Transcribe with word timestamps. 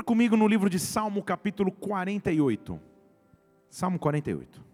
Abra 0.00 0.06
comigo 0.06 0.34
no 0.34 0.48
livro 0.48 0.70
de 0.70 0.78
Salmo, 0.78 1.22
capítulo 1.22 1.70
48. 1.70 2.80
Salmo 3.68 3.98
48. 3.98 4.64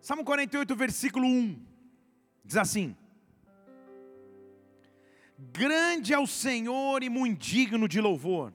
Salmo 0.00 0.24
48, 0.24 0.76
versículo 0.76 1.26
1, 1.26 1.66
diz 2.44 2.56
assim: 2.56 2.96
Grande 5.36 6.14
é 6.14 6.18
o 6.20 6.28
Senhor 6.28 7.02
e 7.02 7.08
muito 7.08 7.40
digno 7.40 7.88
de 7.88 8.00
louvor, 8.00 8.52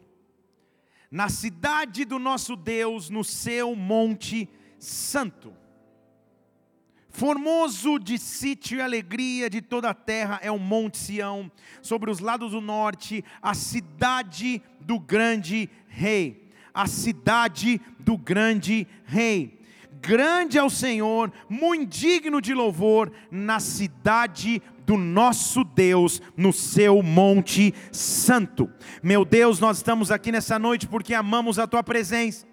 na 1.12 1.30
cidade 1.30 2.06
do 2.06 2.20
nosso 2.20 2.56
Deus, 2.56 3.10
no 3.10 3.24
seu 3.24 3.76
monte 3.76 4.50
santo. 4.78 5.54
Formoso 7.10 7.98
de 7.98 8.18
sítio 8.18 8.78
e 8.78 8.82
alegria 8.82 9.50
de 9.50 9.62
toda 9.62 9.90
a 9.90 9.94
terra 9.94 10.40
é 10.44 10.52
o 10.52 10.60
Monte 10.60 10.98
Sião, 10.98 11.52
sobre 11.82 12.12
os 12.12 12.20
lados 12.20 12.52
do 12.52 12.62
norte, 12.62 13.26
a 13.42 13.54
cidade 13.54 14.62
do 14.80 15.00
grande 15.00 15.70
rei. 15.88 16.48
A 16.72 16.86
cidade 16.88 17.82
do 18.00 18.16
grande 18.16 18.88
rei 19.04 19.60
grande 20.02 20.58
é 20.58 20.64
o 20.64 20.70
Senhor, 20.70 21.32
muito 21.50 21.86
digno 21.98 22.42
de 22.42 22.54
louvor, 22.54 23.12
na 23.30 23.60
cidade 23.60 24.62
do 24.90 24.98
nosso 24.98 25.64
Deus, 25.64 26.20
no 26.36 26.52
seu 26.52 27.04
monte 27.04 27.76
santo. 27.92 28.68
Meu 29.04 29.24
Deus, 29.24 29.60
nós 29.60 29.78
estamos 29.78 30.10
aqui 30.10 30.32
nessa 30.32 30.58
noite 30.58 30.88
porque 30.88 31.14
amamos 31.14 31.60
a 31.60 31.68
tua 31.68 31.84
presença, 31.84 32.44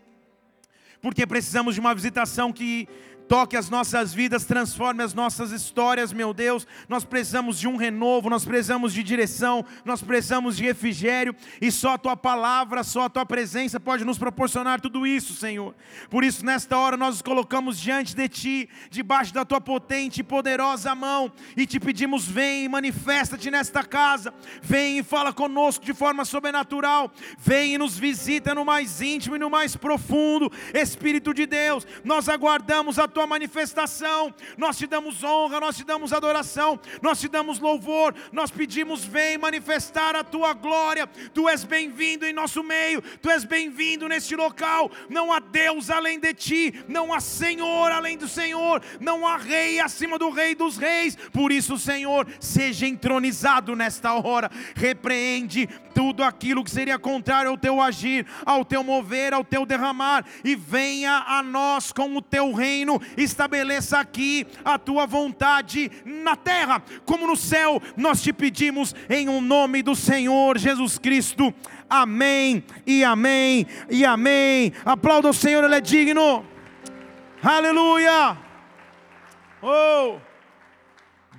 porque 1.01 1.27
precisamos 1.27 1.75
de 1.75 1.81
uma 1.81 1.95
visitação 1.95 2.53
que 2.53 2.87
toque 3.29 3.57
as 3.57 3.69
nossas 3.69 4.15
vidas, 4.15 4.45
transforme 4.45 5.03
as 5.03 5.14
nossas 5.14 5.50
histórias, 5.50 6.12
meu 6.12 6.33
Deus. 6.33 6.67
Nós 6.89 7.05
precisamos 7.05 7.59
de 7.59 7.69
um 7.69 7.77
renovo, 7.77 8.31
nós 8.31 8.45
precisamos 8.45 8.92
de 8.92 9.03
direção, 9.03 9.64
nós 9.84 10.03
precisamos 10.03 10.56
de 10.56 10.64
refrigério, 10.64 11.34
e 11.61 11.70
só 11.70 11.95
a 11.95 11.98
tua 11.98 12.17
palavra, 12.17 12.83
só 12.84 13.05
a 13.05 13.09
tua 13.09 13.27
presença 13.27 13.81
pode 13.81 14.05
nos 14.05 14.19
proporcionar 14.19 14.81
tudo 14.81 15.06
isso, 15.06 15.34
Senhor. 15.34 15.75
Por 16.09 16.25
isso, 16.25 16.45
nesta 16.45 16.78
hora, 16.78 16.97
nós 16.97 17.17
nos 17.17 17.23
colocamos 17.23 17.78
diante 17.78 18.15
de 18.15 18.28
Ti, 18.28 18.69
debaixo 18.91 19.33
da 19.33 19.45
tua 19.45 19.61
potente 19.61 20.20
e 20.20 20.25
poderosa 20.25 20.95
mão, 20.95 21.31
e 21.56 21.67
te 21.67 21.81
pedimos: 21.81 22.27
vem 22.27 22.65
e 22.65 22.69
manifesta-te 22.69 23.50
nesta 23.50 23.83
casa, 23.83 24.33
vem 24.62 24.98
e 24.98 25.03
fala 25.03 25.33
conosco 25.33 25.84
de 25.84 25.95
forma 25.95 26.25
sobrenatural, 26.25 27.11
vem 27.39 27.75
e 27.75 27.78
nos 27.78 27.98
visita 27.98 28.55
no 28.55 28.65
mais 28.65 29.00
íntimo 29.00 29.37
e 29.37 29.39
no 29.39 29.50
mais 29.50 29.77
profundo, 29.77 30.50
Espírito 30.75 31.33
de 31.33 31.47
Deus, 31.47 31.87
nós 32.05 32.28
aguardamos 32.28 32.98
a 32.98 33.09
tua 33.17 33.27
manifestação. 33.27 34.34
Nós 34.59 34.77
te 34.77 34.86
damos 34.86 35.25
honra, 35.25 35.59
nós 35.59 35.75
te 35.75 35.84
damos 35.84 36.12
adoração, 36.12 36.78
nós 37.00 37.19
te 37.19 37.28
damos 37.28 37.59
louvor, 37.59 38.14
nós 38.31 38.50
pedimos: 38.50 39.06
vem 39.06 39.39
manifestar 39.39 40.14
a 40.14 40.22
tua 40.22 40.53
glória. 40.53 41.06
Tu 41.33 41.48
és 41.48 41.64
bem-vindo 41.64 42.27
em 42.27 42.34
nosso 42.34 42.62
meio, 42.62 43.00
tu 43.22 43.31
és 43.31 43.42
bem-vindo 43.42 44.06
neste 44.06 44.37
local. 44.37 44.91
Não 45.09 45.33
há 45.33 45.39
Deus 45.39 45.89
além 45.89 46.20
de 46.20 46.34
ti, 46.34 46.84
não 46.87 47.11
há 47.11 47.19
Senhor 47.19 47.91
além 47.91 48.19
do 48.19 48.28
Senhor, 48.28 48.83
não 49.00 49.27
há 49.27 49.39
Rei 49.39 49.81
acima 49.81 50.19
do 50.19 50.28
Rei 50.28 50.55
dos 50.55 50.77
Reis. 50.77 51.17
Por 51.33 51.50
isso, 51.50 51.78
Senhor, 51.78 52.27
seja 52.39 52.87
entronizado 52.87 53.75
nesta 53.75 54.12
hora, 54.12 54.50
repreende 54.75 55.67
tudo 55.94 56.22
aquilo 56.22 56.62
que 56.62 56.70
seria 56.70 56.98
contrário 56.98 57.50
ao 57.50 57.56
teu 57.56 57.81
agir, 57.81 58.27
ao 58.44 58.62
teu 58.62 58.84
mover, 58.84 59.33
ao 59.33 59.42
teu 59.42 59.64
derramar, 59.64 60.22
e 60.44 60.55
venha 60.55 61.25
a 61.27 61.42
nós 61.42 61.91
com 61.92 62.14
o 62.14 62.20
teu 62.20 62.53
reino 62.53 63.00
estabeleça 63.17 63.99
aqui 63.99 64.47
a 64.65 64.79
tua 64.79 65.07
vontade 65.07 65.91
na 66.05 66.37
terra, 66.37 66.83
como 67.05 67.27
no 67.27 67.37
céu, 67.37 67.81
nós 67.97 68.23
te 68.23 68.33
pedimos 68.33 68.94
em 69.09 69.28
o 69.28 69.33
um 69.33 69.41
nome 69.41 69.83
do 69.83 69.94
Senhor 69.94 70.59
Jesus 70.59 70.99
Cristo. 70.99 71.55
Amém 71.89 72.65
e 72.87 73.05
amém 73.05 73.66
e 73.89 74.05
amém. 74.05 74.72
Aplauda 74.84 75.28
o 75.28 75.34
Senhor, 75.34 75.65
Ele 75.65 75.75
é 75.75 75.81
digno. 75.81 76.45
Aleluia. 77.43 78.37
Oh, 79.62 80.19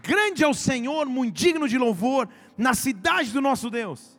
grande 0.01 0.44
é 0.44 0.47
o 0.47 0.53
Senhor, 0.53 1.06
muito 1.06 1.35
digno 1.35 1.67
de 1.67 1.77
louvor, 1.77 2.27
na 2.57 2.73
cidade 2.73 3.31
do 3.31 3.41
nosso 3.41 3.69
Deus. 3.69 4.17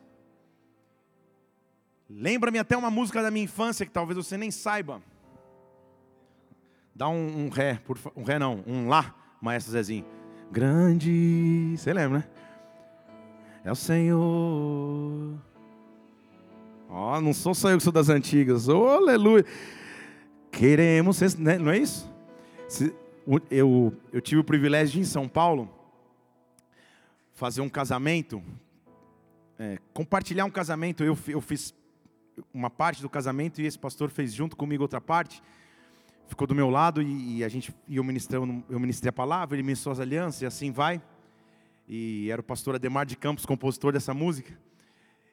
Lembra-me 2.08 2.58
até 2.58 2.76
uma 2.76 2.91
música 2.91 3.22
da 3.22 3.31
minha 3.31 3.44
infância 3.44 3.84
que 3.84 3.92
talvez 3.92 4.16
você 4.16 4.37
nem 4.37 4.50
saiba. 4.50 5.03
Dá 6.98 7.09
um, 7.09 7.44
um 7.44 7.48
ré, 7.48 7.81
por, 7.84 7.97
um 8.16 8.25
ré 8.25 8.41
não, 8.41 8.60
um 8.66 8.88
lá, 8.88 9.14
maestro 9.41 9.70
Zezinho. 9.70 10.04
Grande, 10.50 11.76
você 11.76 11.92
lembra, 11.92 12.19
né? 12.19 12.25
É 13.62 13.70
o 13.70 13.76
Senhor. 13.76 15.38
Ó, 16.88 17.16
oh, 17.16 17.20
não 17.20 17.32
sou 17.32 17.54
só 17.54 17.70
eu 17.70 17.76
que 17.76 17.84
sou 17.84 17.92
das 17.92 18.08
antigas. 18.08 18.66
Oh, 18.66 18.88
aleluia. 18.88 19.44
Queremos, 20.50 21.20
né? 21.37 21.56
não 21.56 21.70
é 21.70 21.78
isso? 21.78 22.12
Eu, 23.48 23.97
eu 24.12 24.20
tive 24.20 24.41
o 24.41 24.44
privilégio 24.44 24.94
de 24.94 25.00
em 25.03 25.04
São 25.04 25.28
Paulo 25.28 25.70
fazer 27.32 27.60
um 27.60 27.69
casamento, 27.69 28.42
é, 29.56 29.78
compartilhar 29.94 30.44
um 30.47 30.50
casamento. 30.50 31.04
Eu, 31.04 31.16
eu 31.28 31.41
fiz 31.41 31.72
uma 32.53 32.69
parte 32.69 33.03
do 33.03 33.08
casamento 33.08 33.62
e 33.62 33.66
esse 33.66 33.78
pastor 33.78 34.10
fez 34.10 34.34
junto 34.34 34.56
comigo 34.56 34.82
outra 34.82 35.00
parte 35.00 35.41
ficou 36.28 36.46
do 36.46 36.54
meu 36.54 36.70
lado 36.70 37.02
e, 37.02 37.38
e 37.38 37.44
a 37.44 37.48
gente 37.48 37.74
eu 37.90 38.04
ministrei, 38.04 38.38
eu 38.38 38.78
ministrei 38.78 39.08
a 39.08 39.12
palavra, 39.12 39.56
ele 39.56 39.62
ministrou 39.62 39.92
as 39.92 39.98
alianças 39.98 40.42
e 40.42 40.46
assim 40.46 40.70
vai. 40.70 41.02
E 41.88 42.30
era 42.30 42.40
o 42.40 42.44
pastor 42.44 42.74
Ademar 42.74 43.06
de 43.06 43.16
Campos, 43.16 43.46
compositor 43.46 43.92
dessa 43.92 44.12
música. 44.12 44.56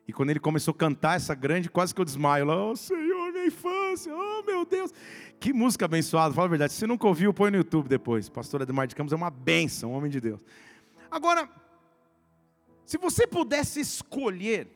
E 0.07 0.13
quando 0.13 0.29
ele 0.29 0.39
começou 0.39 0.71
a 0.71 0.75
cantar 0.75 1.17
essa 1.17 1.35
grande, 1.35 1.69
quase 1.69 1.93
que 1.93 1.99
eu 1.99 2.05
desmaio 2.05 2.45
lá, 2.45 2.71
oh 2.71 2.75
Senhor, 2.75 3.31
minha 3.31 3.47
infância, 3.47 4.15
oh 4.15 4.43
meu 4.43 4.65
Deus, 4.65 4.93
que 5.39 5.51
música 5.51 5.85
abençoada, 5.85 6.33
fala 6.33 6.47
a 6.47 6.49
verdade. 6.49 6.73
Se 6.73 6.87
nunca 6.87 7.07
ouviu, 7.07 7.33
põe 7.33 7.51
no 7.51 7.57
YouTube 7.57 7.89
depois. 7.89 8.29
Pastor 8.29 8.61
Ademar 8.61 8.87
de 8.87 8.95
Campos 8.95 9.11
é 9.11 9.15
uma 9.15 9.29
benção, 9.29 9.91
um 9.91 9.95
homem 9.95 10.09
de 10.09 10.21
Deus. 10.21 10.39
Agora, 11.09 11.49
se 12.85 12.97
você 12.97 13.25
pudesse 13.25 13.79
escolher, 13.79 14.67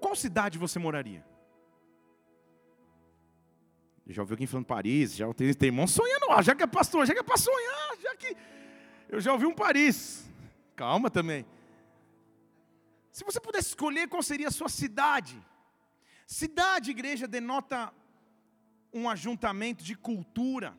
qual 0.00 0.16
cidade 0.16 0.58
você 0.58 0.78
moraria? 0.78 1.24
Já 4.06 4.20
ouvi 4.20 4.34
alguém 4.34 4.46
falando 4.46 4.66
Paris, 4.66 5.16
já 5.16 5.32
tem, 5.32 5.52
tem 5.54 5.68
irmão 5.68 5.86
sonhando, 5.86 6.26
já 6.42 6.54
que 6.54 6.62
é 6.62 6.66
pastor, 6.66 7.06
já 7.06 7.14
que 7.14 7.20
é 7.20 7.22
para 7.22 7.38
sonhar, 7.38 7.96
já 8.02 8.14
que. 8.16 8.36
Eu 9.08 9.20
já 9.20 9.32
ouvi 9.32 9.46
um 9.46 9.54
Paris. 9.54 10.30
Calma 10.76 11.10
também. 11.10 11.46
Se 13.10 13.24
você 13.24 13.40
pudesse 13.40 13.68
escolher 13.68 14.08
qual 14.08 14.22
seria 14.22 14.48
a 14.48 14.50
sua 14.50 14.68
cidade, 14.68 15.40
cidade, 16.26 16.90
igreja, 16.90 17.26
denota 17.26 17.92
um 18.92 19.08
ajuntamento 19.08 19.82
de 19.82 19.94
cultura. 19.94 20.76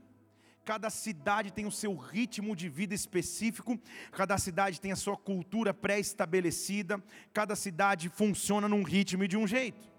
Cada 0.63 0.89
cidade 0.89 1.51
tem 1.51 1.65
o 1.65 1.71
seu 1.71 1.95
ritmo 1.95 2.55
de 2.55 2.67
vida 2.67 2.93
específico, 2.93 3.79
cada 4.11 4.37
cidade 4.37 4.81
tem 4.81 4.91
a 4.91 4.95
sua 4.95 5.15
cultura 5.15 5.73
pré-estabelecida, 5.73 7.03
cada 7.31 7.55
cidade 7.55 8.09
funciona 8.09 8.67
num 8.67 8.81
ritmo 8.81 9.23
e 9.23 9.27
de 9.27 9.37
um 9.37 9.47
jeito 9.47 9.94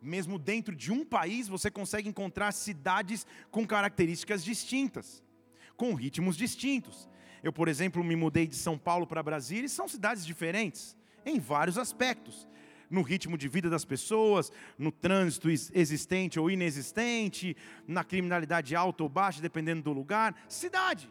mesmo 0.00 0.38
dentro 0.38 0.74
de 0.74 0.92
um 0.92 1.04
país, 1.04 1.48
você 1.48 1.70
consegue 1.70 2.08
encontrar 2.08 2.52
cidades 2.52 3.26
com 3.50 3.66
características 3.66 4.44
distintas, 4.44 5.22
com 5.76 5.94
ritmos 5.94 6.36
distintos. 6.36 7.08
Eu, 7.42 7.52
por 7.52 7.68
exemplo, 7.68 8.02
me 8.02 8.16
mudei 8.16 8.46
de 8.46 8.56
São 8.56 8.78
Paulo 8.78 9.06
para 9.06 9.22
Brasília 9.22 9.66
e 9.66 9.68
são 9.68 9.88
cidades 9.88 10.26
diferentes 10.26 10.96
em 11.24 11.38
vários 11.38 11.78
aspectos. 11.78 12.48
No 12.88 13.02
ritmo 13.02 13.36
de 13.36 13.48
vida 13.48 13.68
das 13.68 13.84
pessoas, 13.84 14.52
no 14.78 14.92
trânsito 14.92 15.50
existente 15.50 16.38
ou 16.38 16.50
inexistente, 16.50 17.56
na 17.86 18.04
criminalidade 18.04 18.76
alta 18.76 19.02
ou 19.02 19.08
baixa, 19.08 19.42
dependendo 19.42 19.82
do 19.82 19.92
lugar. 19.92 20.36
Cidade. 20.48 21.10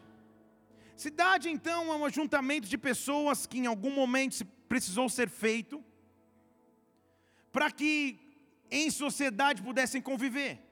Cidade, 0.96 1.50
então, 1.50 1.92
é 1.92 1.96
um 1.96 2.04
ajuntamento 2.06 2.66
de 2.66 2.78
pessoas 2.78 3.46
que 3.46 3.58
em 3.58 3.66
algum 3.66 3.90
momento 3.90 4.42
precisou 4.66 5.08
ser 5.10 5.28
feito 5.28 5.84
para 7.52 7.70
que 7.70 8.18
em 8.70 8.90
sociedade 8.90 9.62
pudessem 9.62 10.00
conviver. 10.02 10.62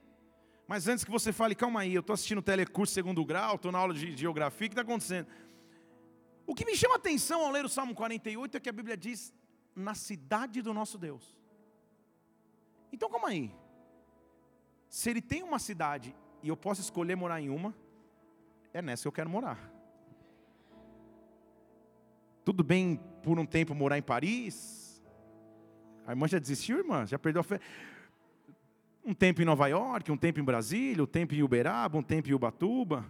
Mas 0.66 0.88
antes 0.88 1.04
que 1.04 1.10
você 1.10 1.32
fale, 1.32 1.54
calma 1.54 1.80
aí, 1.80 1.94
eu 1.94 2.00
estou 2.00 2.14
assistindo 2.14 2.40
telecurso 2.40 2.92
segundo 2.92 3.24
grau, 3.24 3.56
estou 3.56 3.70
na 3.70 3.78
aula 3.78 3.92
de 3.92 4.16
geografia, 4.16 4.66
o 4.66 4.70
que 4.70 4.72
está 4.72 4.82
acontecendo? 4.82 5.28
O 6.46 6.54
que 6.54 6.64
me 6.64 6.76
chama 6.76 6.96
atenção 6.96 7.44
ao 7.44 7.50
ler 7.50 7.64
o 7.64 7.68
Salmo 7.68 7.94
48 7.94 8.56
é 8.56 8.60
que 8.60 8.68
a 8.68 8.72
Bíblia 8.72 8.96
diz, 8.96 9.32
na 9.74 9.94
cidade 9.94 10.62
do 10.62 10.72
nosso 10.72 10.96
Deus. 10.98 11.36
Então 12.92 13.10
calma 13.10 13.28
aí. 13.28 13.54
Se 14.88 15.10
ele 15.10 15.20
tem 15.20 15.42
uma 15.42 15.58
cidade 15.58 16.14
e 16.42 16.48
eu 16.48 16.56
posso 16.56 16.80
escolher 16.80 17.16
morar 17.16 17.40
em 17.40 17.50
uma, 17.50 17.74
é 18.72 18.80
nessa 18.80 19.02
que 19.02 19.08
eu 19.08 19.12
quero 19.12 19.28
morar. 19.28 19.58
Tudo 22.44 22.62
bem 22.62 23.00
por 23.22 23.38
um 23.38 23.46
tempo 23.46 23.74
morar 23.74 23.96
em 23.96 24.02
Paris, 24.02 24.83
a 26.06 26.12
irmã 26.12 26.28
já 26.28 26.38
desistiu, 26.38 26.78
irmã? 26.78 27.06
Já 27.06 27.18
perdeu 27.18 27.40
a 27.40 27.44
fé? 27.44 27.60
Um 29.04 29.14
tempo 29.14 29.42
em 29.42 29.44
Nova 29.44 29.66
York, 29.66 30.10
um 30.10 30.16
tempo 30.16 30.40
em 30.40 30.44
Brasília, 30.44 31.02
um 31.02 31.06
tempo 31.06 31.34
em 31.34 31.42
Uberaba, 31.42 31.98
um 31.98 32.02
tempo 32.02 32.28
em 32.28 32.32
Ubatuba. 32.32 33.04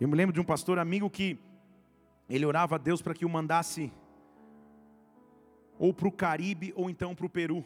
Eu 0.00 0.08
me 0.08 0.14
lembro 0.14 0.32
de 0.32 0.40
um 0.40 0.44
pastor 0.44 0.78
amigo 0.78 1.08
que 1.08 1.38
ele 2.28 2.44
orava 2.44 2.74
a 2.74 2.78
Deus 2.78 3.02
para 3.02 3.14
que 3.14 3.24
o 3.24 3.28
mandasse 3.28 3.92
ou 5.78 5.92
para 5.92 6.08
o 6.08 6.12
Caribe 6.12 6.72
ou 6.76 6.88
então 6.88 7.14
para 7.14 7.26
o 7.26 7.30
Peru. 7.30 7.64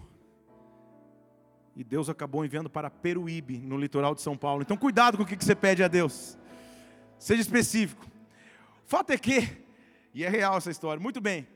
E 1.76 1.84
Deus 1.84 2.08
acabou 2.08 2.44
enviando 2.44 2.68
para 2.68 2.90
Peruíbe, 2.90 3.58
no 3.58 3.78
litoral 3.78 4.14
de 4.14 4.20
São 4.20 4.36
Paulo. 4.36 4.62
Então 4.62 4.76
cuidado 4.76 5.16
com 5.16 5.22
o 5.22 5.26
que 5.26 5.36
você 5.36 5.54
pede 5.54 5.82
a 5.82 5.88
Deus. 5.88 6.36
Seja 7.18 7.40
específico. 7.40 8.04
O 8.84 8.88
fato 8.88 9.10
é 9.10 9.18
que, 9.18 9.48
e 10.12 10.24
é 10.24 10.28
real 10.28 10.56
essa 10.56 10.70
história, 10.70 11.00
muito 11.00 11.20
bem. 11.20 11.46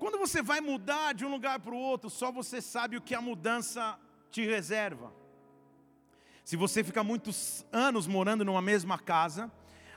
Quando 0.00 0.18
você 0.18 0.40
vai 0.40 0.62
mudar 0.62 1.12
de 1.12 1.26
um 1.26 1.30
lugar 1.30 1.60
para 1.60 1.74
o 1.74 1.78
outro, 1.78 2.08
só 2.08 2.32
você 2.32 2.62
sabe 2.62 2.96
o 2.96 3.02
que 3.02 3.14
a 3.14 3.20
mudança 3.20 3.98
te 4.30 4.42
reserva. 4.46 5.12
Se 6.42 6.56
você 6.56 6.82
fica 6.82 7.04
muitos 7.04 7.66
anos 7.70 8.06
morando 8.06 8.42
numa 8.42 8.62
mesma 8.62 8.98
casa, 8.98 9.52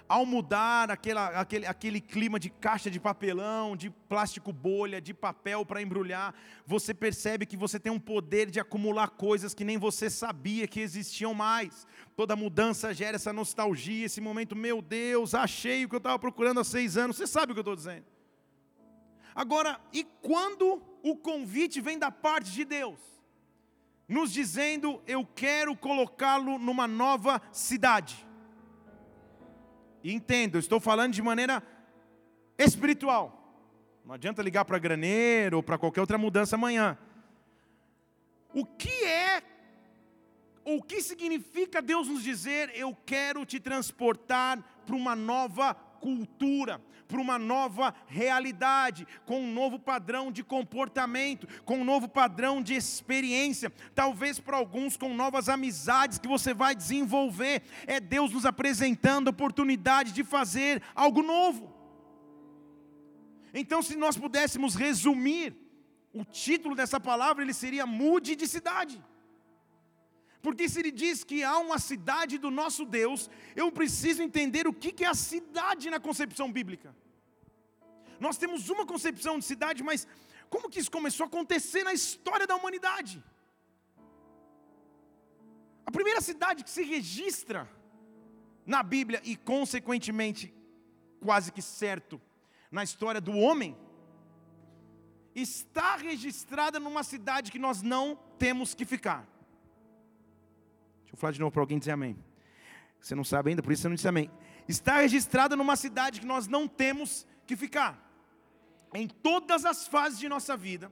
ao 0.05 0.25
mudar 0.25 0.91
aquela, 0.91 1.27
aquele, 1.39 1.65
aquele 1.65 2.01
clima 2.01 2.37
de 2.37 2.49
caixa 2.49 2.91
de 2.91 2.99
papelão, 2.99 3.77
de 3.77 3.89
plástico 3.89 4.51
bolha, 4.51 4.99
de 4.99 5.13
papel 5.13 5.65
para 5.65 5.81
embrulhar, 5.81 6.35
você 6.65 6.93
percebe 6.93 7.45
que 7.45 7.55
você 7.55 7.79
tem 7.79 7.89
um 7.89 7.97
poder 7.97 8.51
de 8.51 8.59
acumular 8.59 9.11
coisas 9.11 9.53
que 9.53 9.63
nem 9.63 9.77
você 9.77 10.09
sabia 10.09 10.67
que 10.67 10.81
existiam 10.81 11.33
mais. 11.33 11.87
Toda 12.13 12.35
mudança 12.35 12.93
gera 12.93 13.15
essa 13.15 13.31
nostalgia, 13.31 14.07
esse 14.07 14.19
momento, 14.19 14.53
meu 14.53 14.81
Deus, 14.81 15.33
achei 15.33 15.85
o 15.85 15.89
que 15.89 15.95
eu 15.95 15.99
estava 15.99 16.19
procurando 16.19 16.59
há 16.59 16.63
seis 16.65 16.97
anos. 16.97 17.15
Você 17.15 17.25
sabe 17.25 17.53
o 17.53 17.55
que 17.55 17.59
eu 17.59 17.61
estou 17.61 17.75
dizendo. 17.77 18.12
Agora, 19.35 19.79
e 19.91 20.03
quando 20.21 20.81
o 21.01 21.15
convite 21.15 21.81
vem 21.81 21.97
da 21.97 22.11
parte 22.11 22.51
de 22.51 22.63
Deus? 22.63 22.99
Nos 24.07 24.31
dizendo, 24.31 25.01
eu 25.07 25.25
quero 25.25 25.75
colocá-lo 25.75 26.59
numa 26.59 26.87
nova 26.87 27.41
cidade. 27.51 28.25
Entendo, 30.03 30.59
estou 30.59 30.79
falando 30.79 31.13
de 31.13 31.21
maneira 31.21 31.63
espiritual. 32.57 33.39
Não 34.05 34.13
adianta 34.13 34.41
ligar 34.41 34.65
para 34.65 34.77
graneiro 34.77 35.57
ou 35.57 35.63
para 35.63 35.77
qualquer 35.77 36.01
outra 36.01 36.17
mudança 36.17 36.55
amanhã. 36.55 36.97
O 38.53 38.65
que 38.65 39.05
é, 39.05 39.41
o 40.65 40.83
que 40.83 41.01
significa 41.01 41.81
Deus 41.81 42.07
nos 42.07 42.21
dizer, 42.21 42.69
eu 42.75 42.95
quero 43.05 43.45
te 43.45 43.59
transportar 43.59 44.61
para 44.85 44.95
uma 44.95 45.15
nova 45.15 45.73
cultura, 46.03 46.81
para 47.07 47.21
uma 47.21 47.39
nova 47.39 47.93
realidade, 48.07 49.07
com 49.25 49.39
um 49.39 49.53
novo 49.53 49.79
padrão 49.79 50.31
de 50.31 50.43
comportamento, 50.43 51.47
com 51.63 51.77
um 51.77 51.85
novo 51.85 52.09
padrão 52.09 52.61
de 52.61 52.73
experiência, 52.73 53.71
talvez 53.95 54.39
para 54.39 54.57
alguns 54.57 54.97
com 54.97 55.13
novas 55.13 55.47
amizades 55.47 56.19
que 56.19 56.27
você 56.27 56.53
vai 56.53 56.75
desenvolver. 56.75 57.63
É 57.87 58.01
Deus 58.01 58.33
nos 58.33 58.45
apresentando 58.45 59.29
a 59.29 59.31
oportunidade 59.31 60.11
de 60.11 60.23
fazer 60.23 60.81
algo 60.93 61.21
novo. 61.23 61.73
Então, 63.53 63.81
se 63.81 63.95
nós 63.95 64.17
pudéssemos 64.17 64.75
resumir 64.75 65.55
o 66.11 66.25
título 66.25 66.75
dessa 66.75 66.99
palavra, 66.99 67.43
ele 67.43 67.53
seria 67.53 67.85
Mude 67.85 68.35
de 68.35 68.47
cidade. 68.47 69.01
Porque 70.43 70.67
se 70.67 70.79
ele 70.81 70.91
diz 70.91 71.23
que 71.23 71.41
há 71.41 71.57
uma 71.57 71.79
cidade 71.79 72.37
do 72.37 72.51
nosso 72.51 72.83
Deus, 72.85 73.29
eu 73.55 73.71
preciso 73.71 74.21
entender 74.21 74.67
o 74.67 74.73
que 74.73 75.03
é 75.05 75.07
a 75.07 75.15
cidade 75.15 75.89
na 75.89 76.01
concepção 76.07 76.51
bíblica. 76.51 76.93
Nós 78.19 78.37
temos 78.37 78.69
uma 78.69 78.85
concepção 78.85 79.39
de 79.39 79.45
cidade, 79.45 79.81
mas 79.81 80.05
como 80.49 80.69
que 80.69 80.81
isso 80.81 80.91
começou 80.91 81.23
a 81.23 81.27
acontecer 81.27 81.83
na 81.85 81.93
história 81.93 82.45
da 82.45 82.57
humanidade? 82.57 83.23
A 85.85 85.91
primeira 85.91 86.19
cidade 86.19 86.63
que 86.65 86.69
se 86.69 86.83
registra 86.83 87.69
na 88.65 88.83
Bíblia 88.83 89.21
e, 89.23 89.37
consequentemente, 89.37 90.53
quase 91.21 91.53
que 91.53 91.61
certo, 91.61 92.21
na 92.69 92.83
história 92.83 93.21
do 93.21 93.33
homem, 93.37 93.77
está 95.33 95.95
registrada 95.95 96.81
numa 96.81 97.03
cidade 97.03 97.49
que 97.49 97.59
nós 97.59 97.81
não 97.81 98.19
temos 98.37 98.75
que 98.75 98.85
ficar. 98.85 99.32
Deixa 101.13 101.17
eu 101.17 101.19
falar 101.19 101.33
de 101.33 101.39
novo 101.39 101.51
para 101.51 101.61
alguém 101.61 101.77
dizer 101.77 101.91
amém. 101.91 102.17
Você 102.99 103.13
não 103.13 103.23
sabe 103.23 103.51
ainda, 103.51 103.61
por 103.61 103.71
isso 103.71 103.83
você 103.83 103.87
não 103.87 103.93
disse 103.93 104.07
amém. 104.07 104.31
Está 104.67 104.97
registrada 104.97 105.55
numa 105.55 105.75
cidade 105.75 106.19
que 106.19 106.25
nós 106.25 106.47
não 106.47 106.67
temos 106.67 107.27
que 107.45 107.55
ficar. 107.55 108.03
Em 108.95 109.07
todas 109.07 109.63
as 109.63 109.87
fases 109.87 110.17
de 110.17 110.27
nossa 110.27 110.57
vida, 110.57 110.91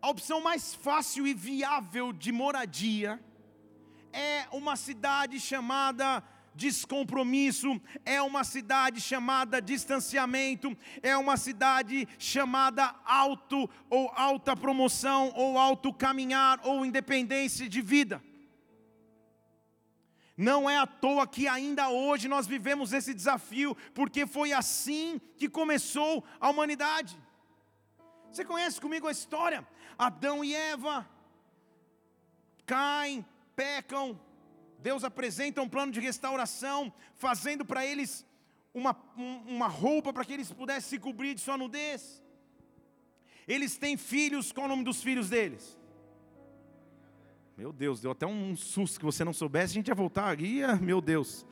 a 0.00 0.10
opção 0.10 0.40
mais 0.40 0.76
fácil 0.76 1.26
e 1.26 1.34
viável 1.34 2.12
de 2.12 2.30
moradia 2.30 3.20
é 4.12 4.46
uma 4.52 4.76
cidade 4.76 5.40
chamada 5.40 6.22
descompromisso, 6.54 7.80
é 8.04 8.22
uma 8.22 8.44
cidade 8.44 9.00
chamada 9.00 9.60
distanciamento, 9.60 10.76
é 11.02 11.16
uma 11.16 11.36
cidade 11.36 12.06
chamada 12.16 12.94
alto 13.04 13.68
ou 13.90 14.08
alta 14.14 14.56
promoção, 14.56 15.32
ou 15.34 15.58
alto 15.58 15.92
caminhar, 15.92 16.60
ou 16.62 16.86
independência 16.86 17.68
de 17.68 17.82
vida. 17.82 18.22
Não 20.38 20.70
é 20.70 20.78
à 20.78 20.86
toa 20.86 21.26
que 21.26 21.48
ainda 21.48 21.88
hoje 21.88 22.28
nós 22.28 22.46
vivemos 22.46 22.92
esse 22.92 23.12
desafio, 23.12 23.76
porque 23.92 24.24
foi 24.24 24.52
assim 24.52 25.20
que 25.36 25.48
começou 25.48 26.24
a 26.38 26.48
humanidade. 26.48 27.18
Você 28.30 28.44
conhece 28.44 28.80
comigo 28.80 29.08
a 29.08 29.10
história? 29.10 29.66
Adão 29.98 30.44
e 30.44 30.54
Eva 30.54 31.08
caem, 32.64 33.26
pecam, 33.56 34.20
Deus 34.78 35.02
apresenta 35.02 35.60
um 35.60 35.68
plano 35.68 35.90
de 35.90 35.98
restauração, 35.98 36.92
fazendo 37.14 37.64
para 37.64 37.84
eles 37.84 38.24
uma, 38.72 38.96
uma 39.16 39.66
roupa 39.66 40.12
para 40.12 40.24
que 40.24 40.34
eles 40.34 40.52
pudessem 40.52 40.90
se 40.90 40.98
cobrir 41.00 41.34
de 41.34 41.40
sua 41.40 41.56
nudez. 41.56 42.22
Eles 43.48 43.76
têm 43.76 43.96
filhos, 43.96 44.52
qual 44.52 44.66
o 44.66 44.68
nome 44.68 44.84
dos 44.84 45.02
filhos 45.02 45.30
deles? 45.30 45.77
Meu 47.58 47.72
Deus, 47.72 48.00
deu 48.00 48.12
até 48.12 48.24
um 48.24 48.54
susto 48.54 49.00
que 49.00 49.04
você 49.04 49.24
não 49.24 49.32
soubesse, 49.32 49.72
a 49.72 49.74
gente 49.74 49.88
ia 49.88 49.94
voltar 49.94 50.30
aqui, 50.30 50.60
meu 50.80 51.00
Deus. 51.00 51.44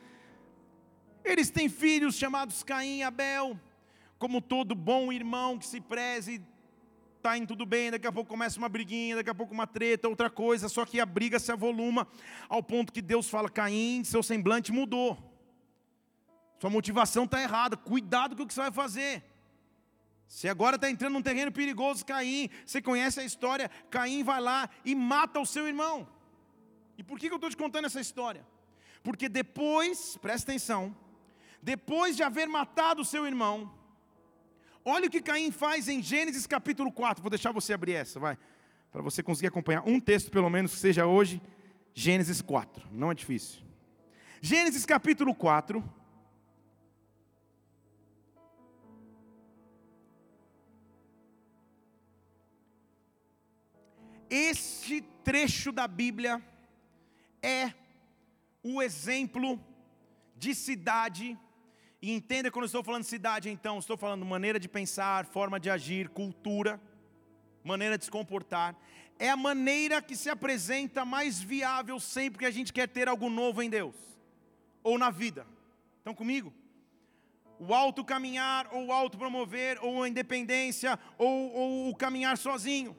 Eles 1.21 1.49
têm 1.49 1.67
filhos 1.67 2.15
chamados 2.15 2.63
Caim 2.63 2.99
e 2.99 3.03
Abel, 3.03 3.59
como 4.17 4.41
todo 4.41 4.73
bom 4.73 5.11
irmão 5.11 5.57
que 5.57 5.67
se 5.67 5.81
preze, 5.81 6.41
está 7.17 7.37
indo 7.37 7.47
tudo 7.47 7.65
bem, 7.65 7.91
daqui 7.91 8.07
a 8.07 8.11
pouco 8.13 8.29
começa 8.29 8.57
uma 8.57 8.69
briguinha, 8.69 9.17
daqui 9.17 9.29
a 9.29 9.35
pouco 9.35 9.53
uma 9.53 9.67
treta, 9.67 10.07
outra 10.07 10.29
coisa, 10.29 10.69
só 10.69 10.85
que 10.85 10.97
a 11.01 11.05
briga 11.05 11.39
se 11.39 11.51
avoluma 11.51 12.07
ao 12.47 12.63
ponto 12.63 12.93
que 12.93 13.01
Deus 13.01 13.29
fala: 13.29 13.49
Caim, 13.49 14.01
seu 14.05 14.23
semblante 14.23 14.71
mudou, 14.71 15.17
sua 16.57 16.69
motivação 16.69 17.25
está 17.25 17.41
errada, 17.41 17.75
cuidado 17.75 18.33
com 18.33 18.43
o 18.43 18.47
que 18.47 18.53
você 18.53 18.61
vai 18.61 18.71
fazer. 18.71 19.25
Você 20.27 20.49
agora 20.49 20.75
está 20.75 20.89
entrando 20.89 21.13
num 21.13 21.21
terreno 21.21 21.51
perigoso, 21.51 22.05
Caim. 22.05 22.49
Você 22.65 22.81
conhece 22.81 23.19
a 23.19 23.23
história? 23.23 23.71
Caim 23.89 24.23
vai 24.23 24.41
lá 24.41 24.69
e 24.83 24.93
mata 24.93 25.39
o 25.39 25.45
seu 25.45 25.67
irmão. 25.67 26.07
E 26.97 27.03
por 27.03 27.17
que 27.17 27.27
eu 27.27 27.35
estou 27.35 27.49
te 27.49 27.55
contando 27.55 27.85
essa 27.85 28.01
história? 28.01 28.45
Porque 29.01 29.29
depois, 29.29 30.17
presta 30.17 30.51
atenção, 30.51 30.95
depois 31.61 32.15
de 32.15 32.23
haver 32.23 32.47
matado 32.47 33.01
o 33.01 33.05
seu 33.05 33.25
irmão, 33.25 33.73
olha 34.83 35.07
o 35.07 35.09
que 35.09 35.21
Caim 35.21 35.51
faz 35.51 35.87
em 35.87 36.01
Gênesis 36.01 36.45
capítulo 36.45 36.91
4. 36.91 37.21
Vou 37.21 37.29
deixar 37.29 37.51
você 37.51 37.73
abrir 37.73 37.93
essa, 37.93 38.19
vai, 38.19 38.37
para 38.91 39.01
você 39.01 39.23
conseguir 39.23 39.47
acompanhar 39.47 39.83
um 39.85 39.99
texto, 39.99 40.29
pelo 40.29 40.49
menos, 40.49 40.73
que 40.73 40.79
seja 40.79 41.05
hoje, 41.05 41.41
Gênesis 41.93 42.41
4. 42.41 42.87
Não 42.91 43.11
é 43.11 43.15
difícil. 43.15 43.61
Gênesis 44.41 44.85
capítulo 44.85 45.33
4. 45.33 45.83
Este 54.29 55.01
trecho 55.23 55.71
da 55.71 55.87
Bíblia 55.87 56.41
é 57.41 57.71
o 58.61 58.81
exemplo 58.81 59.59
de 60.35 60.53
cidade. 60.53 61.37
E 62.01 62.11
entenda 62.11 62.51
quando 62.51 62.65
estou 62.65 62.83
falando 62.83 63.03
cidade, 63.03 63.49
então, 63.49 63.79
estou 63.79 63.95
falando 63.95 64.25
maneira 64.25 64.59
de 64.59 64.67
pensar, 64.67 65.25
forma 65.25 65.59
de 65.59 65.69
agir, 65.69 66.09
cultura, 66.09 66.79
maneira 67.63 67.97
de 67.97 68.05
se 68.05 68.11
comportar. 68.11 68.75
É 69.17 69.29
a 69.29 69.37
maneira 69.37 70.01
que 70.01 70.15
se 70.15 70.29
apresenta 70.29 71.05
mais 71.05 71.41
viável 71.41 71.99
sempre 71.99 72.39
que 72.39 72.45
a 72.45 72.51
gente 72.51 72.73
quer 72.73 72.87
ter 72.87 73.07
algo 73.07 73.29
novo 73.29 73.63
em 73.63 73.69
Deus 73.69 73.95
ou 74.83 74.97
na 74.97 75.09
vida. 75.09 75.47
Estão 75.99 76.13
comigo? 76.13 76.53
O 77.59 77.73
alto 77.73 78.03
caminhar, 78.03 78.67
ou 78.71 78.87
o 78.87 78.91
alto 78.91 79.17
promover, 79.17 79.79
ou 79.81 80.03
a 80.03 80.09
independência, 80.09 80.99
ou, 81.17 81.51
ou 81.51 81.89
o 81.89 81.95
caminhar 81.95 82.37
sozinho 82.37 82.95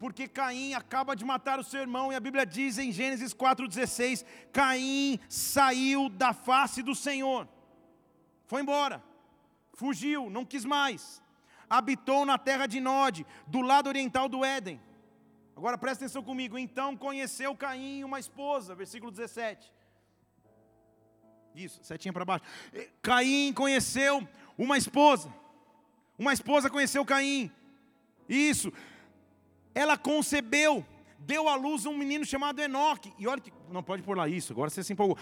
porque 0.00 0.26
Caim 0.26 0.72
acaba 0.72 1.14
de 1.14 1.26
matar 1.26 1.60
o 1.60 1.62
seu 1.62 1.82
irmão, 1.82 2.10
e 2.10 2.16
a 2.16 2.20
Bíblia 2.20 2.46
diz 2.46 2.78
em 2.78 2.90
Gênesis 2.90 3.34
4,16: 3.34 4.24
Caim 4.50 5.20
saiu 5.28 6.08
da 6.08 6.32
face 6.32 6.82
do 6.82 6.94
Senhor, 6.94 7.46
foi 8.46 8.62
embora, 8.62 9.04
fugiu, 9.74 10.30
não 10.30 10.44
quis 10.44 10.64
mais, 10.64 11.22
habitou 11.68 12.24
na 12.24 12.38
terra 12.38 12.66
de 12.66 12.80
Nod, 12.80 13.26
do 13.46 13.60
lado 13.60 13.88
oriental 13.88 14.26
do 14.26 14.42
Éden. 14.42 14.80
Agora 15.54 15.76
presta 15.76 16.06
atenção 16.06 16.22
comigo. 16.22 16.56
Então 16.56 16.96
conheceu 16.96 17.54
Caim 17.54 18.02
uma 18.02 18.18
esposa, 18.18 18.74
versículo 18.74 19.12
17. 19.12 19.70
Isso, 21.54 21.78
setinha 21.82 22.14
para 22.14 22.24
baixo. 22.24 22.44
Caim 23.02 23.52
conheceu 23.52 24.26
uma 24.56 24.78
esposa. 24.78 25.30
Uma 26.18 26.32
esposa 26.32 26.70
conheceu 26.70 27.04
Caim. 27.04 27.52
Isso. 28.26 28.72
Ela 29.82 29.96
concebeu, 29.96 30.84
deu 31.20 31.48
à 31.48 31.54
luz 31.54 31.86
um 31.86 31.96
menino 31.96 32.24
chamado 32.32 32.60
Enoque. 32.60 33.14
E 33.18 33.26
olha 33.26 33.40
que. 33.40 33.50
Não 33.76 33.82
pode 33.82 34.02
pôr 34.02 34.14
lá 34.14 34.28
isso, 34.28 34.52
agora 34.52 34.68
você 34.68 34.82
se 34.84 34.92
empolgou. 34.92 35.16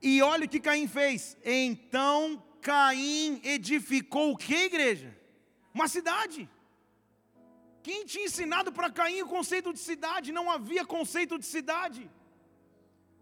E 0.00 0.22
olha 0.22 0.46
o 0.46 0.48
que 0.48 0.60
Caim 0.60 0.88
fez. 0.88 1.36
Então 1.44 2.42
Caim 2.62 3.38
edificou 3.44 4.32
o 4.32 4.36
que, 4.44 4.60
igreja? 4.70 5.14
Uma 5.74 5.88
cidade. 5.88 6.48
Quem 7.82 8.06
tinha 8.06 8.24
ensinado 8.24 8.72
para 8.72 8.90
Caim 8.90 9.20
o 9.20 9.28
conceito 9.36 9.74
de 9.74 9.78
cidade? 9.90 10.32
Não 10.32 10.50
havia 10.50 10.86
conceito 10.86 11.38
de 11.38 11.44
cidade. 11.44 12.10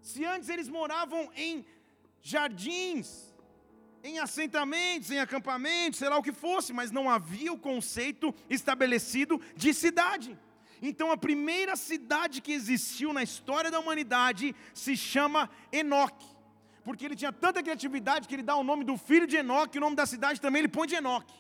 Se 0.00 0.25
antes 0.25 0.49
eles 0.49 0.69
moravam 0.69 1.28
em 1.35 1.66
jardins, 2.23 3.35
em 4.05 4.21
assentamentos, 4.21 5.11
em 5.11 5.19
acampamentos, 5.19 5.99
sei 5.99 6.09
lá 6.09 6.16
o 6.16 6.23
que 6.23 6.33
fosse, 6.47 6.73
mas 6.73 6.93
não 6.93 7.11
havia 7.11 7.52
o 7.52 7.59
conceito 7.59 8.33
estabelecido 8.49 9.43
de 9.57 9.75
cidade. 9.75 10.38
Então 10.80 11.11
a 11.11 11.16
primeira 11.16 11.76
cidade 11.76 12.40
que 12.40 12.52
existiu 12.52 13.12
na 13.12 13.23
história 13.23 13.71
da 13.71 13.80
humanidade 13.80 14.54
se 14.75 14.97
chama 14.97 15.50
Enoque. 15.73 16.26
Porque 16.85 17.04
ele 17.04 17.16
tinha 17.16 17.33
tanta 17.33 17.62
criatividade 17.62 18.28
que 18.28 18.35
ele 18.35 18.42
dá 18.42 18.54
o 18.56 18.62
nome 18.62 18.85
do 18.85 18.97
filho 18.97 19.26
de 19.26 19.37
Enoque, 19.37 19.78
o 19.78 19.80
nome 19.80 19.97
da 19.97 20.06
cidade 20.06 20.40
também 20.40 20.61
ele 20.61 20.68
põe 20.68 20.87
de 20.87 20.95
Enoque. 20.95 21.35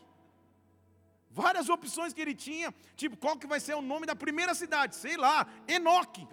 Várias 1.30 1.68
opções 1.68 2.12
que 2.14 2.20
ele 2.20 2.34
tinha, 2.34 2.74
tipo, 2.96 3.16
qual 3.16 3.36
que 3.36 3.46
vai 3.46 3.60
ser 3.60 3.74
o 3.74 3.82
nome 3.82 4.06
da 4.06 4.16
primeira 4.16 4.54
cidade? 4.54 4.96
Sei 4.96 5.16
lá, 5.16 5.46
Enoque. 5.68 6.26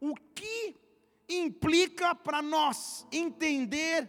O 0.00 0.14
que 0.34 0.76
implica 1.28 2.14
para 2.14 2.40
nós 2.40 3.06
entender 3.10 4.08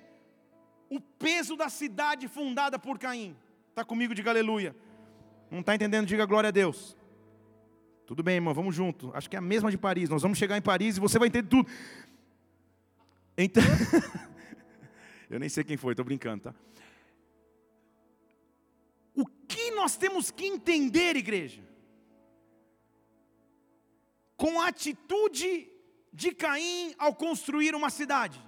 o 0.89 1.01
peso 1.01 1.55
da 1.55 1.69
cidade 1.69 2.27
fundada 2.27 2.77
por 2.77 2.99
Caim? 2.99 3.35
Está 3.69 3.83
comigo, 3.83 4.13
diga 4.13 4.29
aleluia. 4.29 4.75
Não 5.49 5.61
está 5.61 5.73
entendendo, 5.73 6.05
diga 6.05 6.25
glória 6.25 6.49
a 6.49 6.51
Deus. 6.51 6.95
Tudo 8.09 8.23
bem, 8.23 8.37
irmão, 8.37 8.55
vamos 8.55 8.73
junto. 8.73 9.11
Acho 9.13 9.29
que 9.29 9.35
é 9.35 9.39
a 9.39 9.41
mesma 9.41 9.69
de 9.69 9.77
Paris. 9.77 10.09
Nós 10.09 10.23
vamos 10.23 10.39
chegar 10.39 10.57
em 10.57 10.63
Paris 10.63 10.97
e 10.97 10.99
você 10.99 11.19
vai 11.19 11.27
entender 11.27 11.47
tudo. 11.47 11.69
Então, 13.37 13.61
eu 15.29 15.39
nem 15.39 15.47
sei 15.47 15.63
quem 15.63 15.77
foi, 15.77 15.93
estou 15.93 16.03
brincando, 16.03 16.45
tá? 16.45 16.55
O 19.13 19.27
que 19.47 19.69
nós 19.75 19.95
temos 19.95 20.31
que 20.31 20.47
entender, 20.47 21.17
igreja? 21.17 21.61
Com 24.35 24.59
a 24.59 24.69
atitude 24.69 25.69
de 26.11 26.31
Caim 26.31 26.95
ao 26.97 27.13
construir 27.13 27.75
uma 27.75 27.91
cidade. 27.91 28.43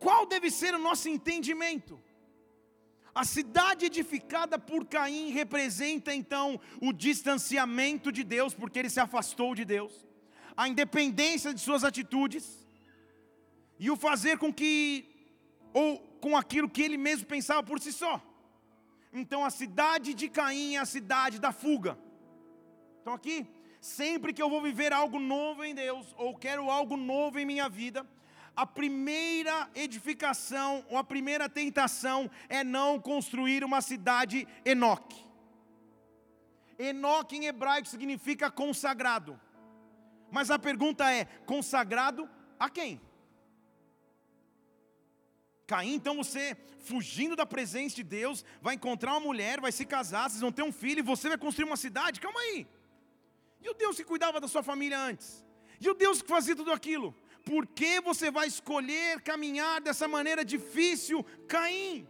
Qual 0.00 0.26
deve 0.26 0.50
ser 0.50 0.74
o 0.74 0.80
nosso 0.80 1.08
entendimento? 1.08 2.02
A 3.16 3.24
cidade 3.24 3.86
edificada 3.86 4.58
por 4.58 4.84
Caim 4.84 5.30
representa 5.30 6.14
então 6.14 6.60
o 6.82 6.92
distanciamento 6.92 8.12
de 8.12 8.22
Deus, 8.22 8.52
porque 8.52 8.78
ele 8.78 8.90
se 8.90 9.00
afastou 9.00 9.54
de 9.54 9.64
Deus, 9.64 10.04
a 10.54 10.68
independência 10.68 11.54
de 11.54 11.60
suas 11.62 11.82
atitudes 11.82 12.44
e 13.78 13.90
o 13.90 13.96
fazer 13.96 14.36
com 14.36 14.52
que 14.52 15.08
ou 15.72 15.98
com 16.20 16.36
aquilo 16.36 16.68
que 16.68 16.82
ele 16.82 16.98
mesmo 16.98 17.26
pensava 17.26 17.62
por 17.62 17.80
si 17.80 17.90
só. 17.90 18.22
Então 19.10 19.42
a 19.46 19.48
cidade 19.48 20.12
de 20.12 20.28
Caim 20.28 20.74
é 20.74 20.78
a 20.78 20.84
cidade 20.84 21.38
da 21.38 21.52
fuga. 21.52 21.98
Então 23.00 23.14
aqui, 23.14 23.46
sempre 23.80 24.34
que 24.34 24.42
eu 24.42 24.50
vou 24.50 24.60
viver 24.60 24.92
algo 24.92 25.18
novo 25.18 25.64
em 25.64 25.74
Deus 25.74 26.14
ou 26.18 26.36
quero 26.36 26.70
algo 26.70 26.98
novo 26.98 27.38
em 27.38 27.46
minha 27.46 27.66
vida, 27.66 28.06
a 28.56 28.66
primeira 28.66 29.68
edificação, 29.74 30.84
ou 30.88 30.96
a 30.96 31.04
primeira 31.04 31.48
tentação 31.48 32.30
é 32.48 32.64
não 32.64 32.98
construir 32.98 33.62
uma 33.62 33.82
cidade 33.82 34.48
Enoque. 34.64 35.24
Enoque 36.78 37.36
em 37.36 37.46
hebraico 37.46 37.86
significa 37.86 38.50
consagrado. 38.50 39.38
Mas 40.30 40.50
a 40.50 40.58
pergunta 40.58 41.10
é: 41.12 41.26
consagrado 41.46 42.28
a 42.58 42.70
quem? 42.70 43.00
Caim, 45.66 45.94
então 45.94 46.16
você, 46.16 46.56
fugindo 46.80 47.34
da 47.34 47.44
presença 47.44 47.96
de 47.96 48.04
Deus, 48.04 48.44
vai 48.62 48.76
encontrar 48.76 49.12
uma 49.12 49.20
mulher, 49.20 49.60
vai 49.60 49.72
se 49.72 49.84
casar, 49.84 50.30
vocês 50.30 50.40
vão 50.40 50.52
ter 50.52 50.62
um 50.62 50.72
filho 50.72 51.00
e 51.00 51.02
você 51.02 51.28
vai 51.28 51.36
construir 51.36 51.66
uma 51.66 51.76
cidade? 51.76 52.20
Calma 52.20 52.40
aí. 52.40 52.66
E 53.60 53.68
o 53.68 53.74
Deus 53.74 53.96
que 53.96 54.04
cuidava 54.04 54.40
da 54.40 54.46
sua 54.46 54.62
família 54.62 54.98
antes? 54.98 55.44
E 55.80 55.90
o 55.90 55.94
Deus 55.94 56.22
que 56.22 56.28
fazia 56.28 56.54
tudo 56.54 56.72
aquilo? 56.72 57.14
Por 57.48 57.64
que 57.64 58.00
você 58.00 58.28
vai 58.28 58.48
escolher 58.48 59.20
caminhar 59.22 59.80
dessa 59.80 60.06
maneira 60.08 60.44
difícil, 60.44 61.24
Caim? 61.46 62.06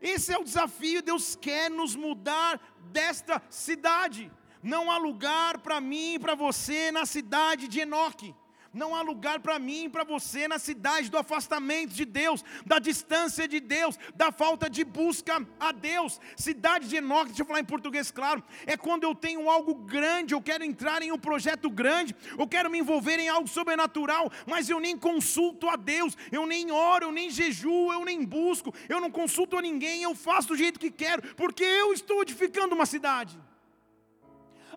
Esse 0.00 0.32
é 0.32 0.38
o 0.38 0.44
desafio, 0.50 1.02
Deus 1.02 1.36
quer 1.36 1.70
nos 1.70 1.94
mudar 1.94 2.58
desta 2.90 3.42
cidade. 3.50 4.32
Não 4.62 4.90
há 4.90 4.96
lugar 4.96 5.58
para 5.58 5.82
mim 5.82 6.14
e 6.14 6.18
para 6.18 6.34
você 6.34 6.90
na 6.90 7.04
cidade 7.04 7.68
de 7.68 7.80
Enoque. 7.80 8.34
Não 8.78 8.94
há 8.94 9.02
lugar 9.02 9.40
para 9.40 9.58
mim 9.58 9.86
e 9.86 9.88
para 9.88 10.04
você 10.04 10.46
na 10.46 10.58
cidade 10.58 11.10
do 11.10 11.18
afastamento 11.18 11.92
de 11.92 12.04
Deus, 12.04 12.44
da 12.64 12.78
distância 12.78 13.48
de 13.48 13.58
Deus, 13.58 13.98
da 14.14 14.30
falta 14.30 14.70
de 14.70 14.84
busca 14.84 15.44
a 15.58 15.72
Deus. 15.72 16.20
Cidade 16.36 16.88
de 16.88 16.96
Enoque, 16.96 17.30
deixa 17.30 17.42
eu 17.42 17.46
falar 17.46 17.58
em 17.58 17.64
português 17.64 18.12
claro, 18.12 18.40
é 18.64 18.76
quando 18.76 19.02
eu 19.02 19.16
tenho 19.16 19.50
algo 19.50 19.74
grande, 19.74 20.32
eu 20.32 20.40
quero 20.40 20.62
entrar 20.62 21.02
em 21.02 21.10
um 21.10 21.18
projeto 21.18 21.68
grande, 21.68 22.14
eu 22.38 22.46
quero 22.46 22.70
me 22.70 22.78
envolver 22.78 23.18
em 23.18 23.28
algo 23.28 23.48
sobrenatural, 23.48 24.30
mas 24.46 24.70
eu 24.70 24.78
nem 24.78 24.96
consulto 24.96 25.68
a 25.68 25.74
Deus, 25.74 26.16
eu 26.30 26.46
nem 26.46 26.70
oro, 26.70 27.06
eu 27.06 27.12
nem 27.12 27.30
jejuo, 27.30 27.92
eu 27.92 28.04
nem 28.04 28.24
busco, 28.24 28.72
eu 28.88 29.00
não 29.00 29.10
consulto 29.10 29.56
a 29.56 29.62
ninguém, 29.62 30.04
eu 30.04 30.14
faço 30.14 30.48
do 30.48 30.56
jeito 30.56 30.78
que 30.78 30.90
quero, 30.90 31.34
porque 31.34 31.64
eu 31.64 31.92
estou 31.92 32.22
edificando 32.22 32.76
uma 32.76 32.86
cidade. 32.86 33.36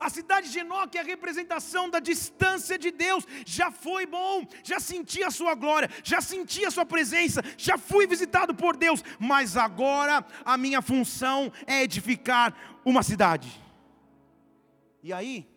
A 0.01 0.10
cidade 0.10 0.51
de 0.51 0.58
Enoque 0.58 0.98
é 0.98 1.01
a 1.01 1.03
representação 1.03 1.88
da 1.88 2.00
distância 2.00 2.75
de 2.75 2.89
Deus. 2.89 3.24
Já 3.46 3.70
foi 3.70 4.08
bom, 4.08 4.48
já 4.63 4.79
senti 4.79 5.24
a 5.24 5.29
sua 5.29 5.53
glória, 5.53 5.88
já 6.03 6.20
senti 6.20 6.65
a 6.65 6.72
sua 6.72 6.84
presença, 6.84 7.43
já 7.55 7.77
fui 7.77 8.08
visitado 8.08 8.55
por 8.55 8.75
Deus, 8.75 9.03
mas 9.20 9.55
agora 9.55 10.25
a 10.43 10.58
minha 10.58 10.81
função 10.81 11.53
é 11.67 11.84
edificar 11.84 12.81
uma 12.84 13.03
cidade. 13.03 13.62
E 15.03 15.13
aí, 15.13 15.48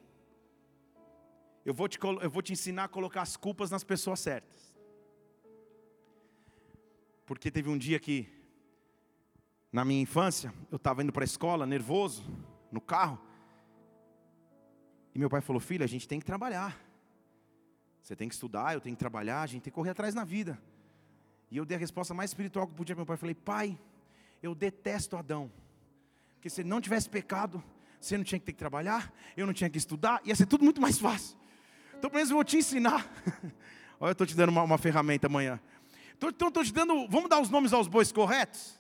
eu 1.65 1.73
vou 1.73 1.89
te, 1.89 1.99
eu 2.21 2.29
vou 2.29 2.43
te 2.43 2.53
ensinar 2.53 2.85
a 2.85 2.89
colocar 2.89 3.23
as 3.23 3.39
culpas 3.39 3.71
nas 3.71 3.83
pessoas 3.83 4.21
certas. 4.21 4.77
Porque 7.25 7.51
teve 7.51 7.71
um 7.71 7.79
dia 7.79 7.99
que, 7.99 8.29
na 9.73 9.87
minha 9.87 10.03
infância, 10.03 10.53
eu 10.71 10.77
estava 10.77 11.03
indo 11.03 11.15
para 11.15 11.25
a 11.25 11.33
escola, 11.33 11.65
nervoso, 11.65 12.23
no 12.71 12.83
carro, 12.83 13.19
e 15.15 15.19
meu 15.19 15.31
pai 15.31 15.41
falou: 15.41 15.61
Filho, 15.61 15.85
a 15.85 15.87
gente 15.87 16.09
tem 16.09 16.19
que 16.19 16.27
trabalhar. 16.27 16.79
Você 18.03 18.15
tem 18.15 18.29
que 18.29 18.35
estudar, 18.35 18.75
eu 18.75 18.81
tenho 18.81 18.97
que 18.97 19.01
trabalhar, 19.01 19.43
a 19.43 19.47
gente 19.47 19.63
tem 19.63 19.71
que 19.71 19.75
correr 19.75 19.91
atrás 19.91 20.15
na 20.15 20.25
vida. 20.25 20.61
E 21.51 21.57
eu 21.57 21.65
dei 21.65 21.77
a 21.77 21.81
resposta 21.81 22.13
mais 22.13 22.31
espiritual 22.31 22.67
que 22.67 22.75
podia 22.75 22.95
para 22.95 23.01
meu 23.01 23.07
pai. 23.07 23.17
Falei: 23.17 23.35
Pai, 23.35 23.79
eu 24.43 24.55
detesto 24.55 25.17
Adão. 25.17 25.51
Porque 26.35 26.51
se 26.51 26.61
ele 26.61 26.69
não 26.69 26.81
tivesse 26.81 27.09
pecado, 27.09 27.63
você 28.01 28.19
não 28.19 28.25
tinha 28.25 28.39
que 28.39 28.45
ter 28.45 28.53
que 28.53 28.59
trabalhar, 28.59 29.13
eu 29.37 29.47
não 29.47 29.55
tinha 29.55 29.71
que 29.71 29.79
estudar, 29.79 30.21
ia 30.25 30.35
ser 30.35 30.47
tudo 30.47 30.63
muito 30.65 30.81
mais 30.81 30.99
fácil. 30.99 31.39
Então, 31.97 32.11
pelo 32.11 32.19
menos 32.19 32.31
eu 32.31 32.37
vou 32.37 32.45
te 32.45 32.59
ensinar. 32.59 33.11
Olha, 33.99 34.11
eu 34.11 34.13
estou 34.13 34.27
te 34.27 34.37
dando 34.37 34.51
uma, 34.51 34.63
uma 34.63 34.77
ferramenta 34.77 35.27
amanhã. 35.27 35.59
Então, 36.17 36.29
estou 36.29 36.63
te 36.63 36.73
dando, 36.73 37.09
vamos 37.09 37.31
dar 37.31 37.41
os 37.41 37.49
nomes 37.49 37.73
aos 37.73 37.89
bois 37.89 38.13
corretos? 38.13 38.79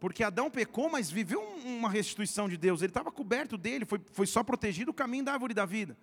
Porque 0.00 0.22
Adão 0.22 0.50
pecou, 0.50 0.88
mas 0.88 1.10
viveu 1.10 1.42
uma 1.64 1.90
restituição 1.90 2.48
de 2.48 2.56
Deus. 2.56 2.80
Ele 2.80 2.90
estava 2.90 3.10
coberto 3.10 3.58
dele, 3.58 3.84
foi, 3.84 4.00
foi 4.12 4.26
só 4.26 4.42
protegido 4.44 4.90
o 4.90 4.94
caminho 4.94 5.24
da 5.24 5.32
árvore 5.32 5.54
da 5.54 5.66
vida. 5.66 5.96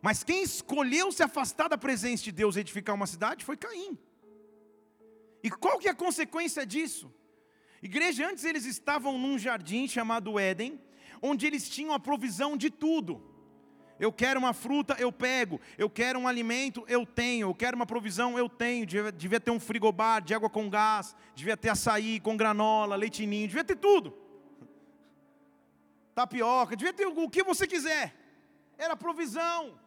Mas 0.00 0.22
quem 0.22 0.42
escolheu 0.42 1.10
se 1.10 1.22
afastar 1.22 1.68
da 1.68 1.76
presença 1.76 2.22
de 2.22 2.32
Deus 2.32 2.56
e 2.56 2.60
edificar 2.60 2.94
uma 2.94 3.06
cidade 3.06 3.44
foi 3.44 3.56
Caim. 3.56 3.98
E 5.42 5.50
qual 5.50 5.78
que 5.78 5.88
é 5.88 5.90
a 5.90 5.94
consequência 5.94 6.64
disso? 6.64 7.12
Igreja, 7.82 8.28
antes 8.28 8.44
eles 8.44 8.64
estavam 8.64 9.18
num 9.18 9.38
jardim 9.38 9.86
chamado 9.86 10.38
Éden, 10.38 10.80
onde 11.20 11.46
eles 11.46 11.68
tinham 11.68 11.92
a 11.92 12.00
provisão 12.00 12.56
de 12.56 12.70
tudo. 12.70 13.22
Eu 13.98 14.12
quero 14.12 14.38
uma 14.38 14.52
fruta, 14.52 14.96
eu 14.98 15.10
pego. 15.10 15.60
Eu 15.76 15.90
quero 15.90 16.18
um 16.18 16.28
alimento, 16.28 16.84
eu 16.88 17.04
tenho. 17.04 17.48
Eu 17.48 17.54
quero 17.54 17.76
uma 17.76 17.86
provisão, 17.86 18.38
eu 18.38 18.48
tenho. 18.48 18.86
Devia, 18.86 19.12
devia 19.12 19.40
ter 19.40 19.50
um 19.50 19.60
frigobar 19.60 20.22
de 20.22 20.34
água 20.34 20.48
com 20.48 20.70
gás. 20.70 21.14
Devia 21.34 21.56
ter 21.56 21.70
açaí 21.70 22.20
com 22.20 22.36
granola, 22.36 22.96
leitinho. 22.96 23.46
Devia 23.48 23.64
ter 23.64 23.76
tudo. 23.76 24.16
Tapioca, 26.14 26.76
devia 26.76 26.92
ter 26.92 27.06
o 27.06 27.28
que 27.28 27.42
você 27.42 27.66
quiser. 27.66 28.14
Era 28.76 28.96
provisão. 28.96 29.78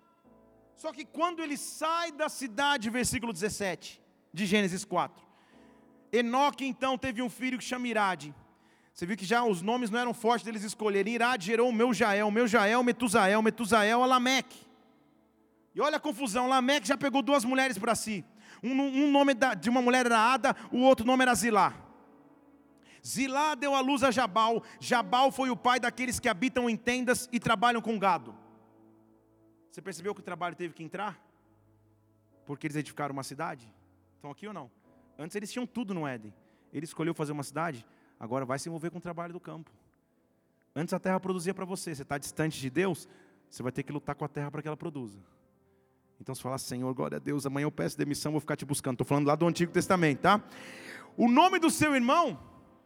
Só 0.75 0.91
que 0.91 1.05
quando 1.05 1.41
ele 1.41 1.57
sai 1.57 2.11
da 2.11 2.27
cidade, 2.27 2.89
versículo 2.89 3.31
17 3.31 4.01
de 4.33 4.45
Gênesis 4.45 4.83
4. 4.83 5.23
Enoque 6.11 6.65
então 6.65 6.97
teve 6.97 7.21
um 7.21 7.29
filho 7.29 7.57
que 7.57 7.63
chama 7.63 7.87
Irade. 7.87 8.33
Você 8.93 9.05
viu 9.05 9.15
que 9.17 9.25
já 9.25 9.43
os 9.43 9.61
nomes 9.61 9.89
não 9.89 9.99
eram 9.99 10.13
fortes 10.13 10.45
deles 10.45 10.63
escolherem. 10.63 11.15
Irad 11.15 11.43
gerou 11.43 11.69
o 11.69 11.73
meu 11.73 11.93
Jael, 11.93 12.29
meu 12.29 12.47
Jael, 12.47 12.83
Metusael, 12.83 13.41
Metusael, 13.41 14.05
Lameque. 14.05 14.59
E 15.73 15.81
olha 15.81 15.97
a 15.97 15.99
confusão, 15.99 16.47
Lameque 16.47 16.87
já 16.87 16.97
pegou 16.97 17.21
duas 17.21 17.45
mulheres 17.45 17.77
para 17.77 17.95
si. 17.95 18.25
Um, 18.61 18.71
um, 18.71 19.11
nome 19.11 19.33
de 19.59 19.69
uma 19.69 19.81
mulher 19.81 20.05
era 20.05 20.19
Ada, 20.19 20.55
o 20.71 20.79
outro 20.79 21.05
nome 21.05 21.23
era 21.23 21.33
Zilá. 21.33 21.73
Zilá 23.05 23.55
deu 23.55 23.73
a 23.73 23.79
luz 23.79 24.03
a 24.03 24.11
Jabal. 24.11 24.63
Jabal 24.79 25.31
foi 25.31 25.49
o 25.49 25.55
pai 25.55 25.79
daqueles 25.79 26.19
que 26.19 26.29
habitam 26.29 26.69
em 26.69 26.75
tendas 26.75 27.27
e 27.31 27.39
trabalham 27.39 27.81
com 27.81 27.97
gado. 27.97 28.35
Você 29.71 29.81
percebeu 29.81 30.13
que 30.13 30.19
o 30.19 30.23
trabalho 30.23 30.55
teve 30.55 30.73
que 30.73 30.83
entrar? 30.83 31.19
Porque 32.45 32.67
eles 32.67 32.75
edificaram 32.75 33.13
uma 33.13 33.23
cidade? 33.23 33.73
Estão 34.15 34.29
aqui 34.29 34.45
ou 34.45 34.53
não? 34.53 34.69
Antes 35.17 35.35
eles 35.35 35.51
tinham 35.51 35.65
tudo 35.65 35.93
no 35.93 36.05
Éden. 36.05 36.33
Ele 36.73 36.85
escolheu 36.85 37.13
fazer 37.13 37.31
uma 37.31 37.43
cidade, 37.43 37.85
agora 38.21 38.45
vai 38.45 38.59
se 38.59 38.69
envolver 38.69 38.91
com 38.91 38.99
o 38.99 39.01
trabalho 39.01 39.33
do 39.33 39.39
campo. 39.39 39.71
Antes 40.75 40.93
a 40.93 40.99
terra 40.99 41.19
produzia 41.19 41.55
para 41.55 41.65
você, 41.65 41.95
você 41.95 42.03
está 42.03 42.19
distante 42.19 42.61
de 42.61 42.69
Deus, 42.69 43.09
você 43.49 43.63
vai 43.63 43.71
ter 43.71 43.81
que 43.81 43.91
lutar 43.91 44.13
com 44.13 44.23
a 44.23 44.27
terra 44.27 44.51
para 44.51 44.61
que 44.61 44.67
ela 44.67 44.77
produza. 44.77 45.19
Então 46.19 46.35
você 46.35 46.41
fala, 46.41 46.59
Senhor, 46.59 46.93
glória 46.93 47.15
a 47.15 47.19
Deus, 47.19 47.47
amanhã 47.47 47.65
eu 47.65 47.71
peço 47.71 47.97
demissão, 47.97 48.31
vou 48.31 48.39
ficar 48.39 48.55
te 48.55 48.63
buscando. 48.63 48.93
Estou 48.93 49.07
falando 49.07 49.25
lá 49.25 49.33
do 49.33 49.47
Antigo 49.47 49.71
Testamento, 49.71 50.19
tá? 50.19 50.39
O 51.17 51.27
nome 51.27 51.57
do 51.57 51.71
seu 51.71 51.95
irmão 51.95 52.39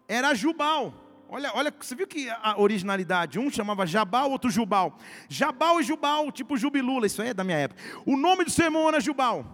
era 0.08 0.34
Jubal. 0.34 0.94
Olha, 1.27 1.51
olha, 1.54 1.74
você 1.77 1.96
viu 1.96 2.08
que 2.08 2.30
a 2.30 2.58
originalidade? 2.58 3.38
Um 3.38 3.51
chamava 3.51 3.86
Jabal, 3.86 4.32
outro 4.32 4.50
Jubal. 4.50 4.98
Jabal 5.27 5.82
e 5.82 5.84
Jubal, 5.84 6.32
tipo 6.32 6.56
Jubilula, 6.56 7.08
isso 7.08 7.22
aí 7.22 7.30
é 7.30 7.34
da 7.34 7.44
minha 7.44 7.58
época. 7.58 7.82
O 8.06 8.15
nome 8.15 8.46
do 8.46 8.51
seu 8.51 8.65
irmão 8.65 8.88
era 8.88 9.01
Jubal. 9.01 9.46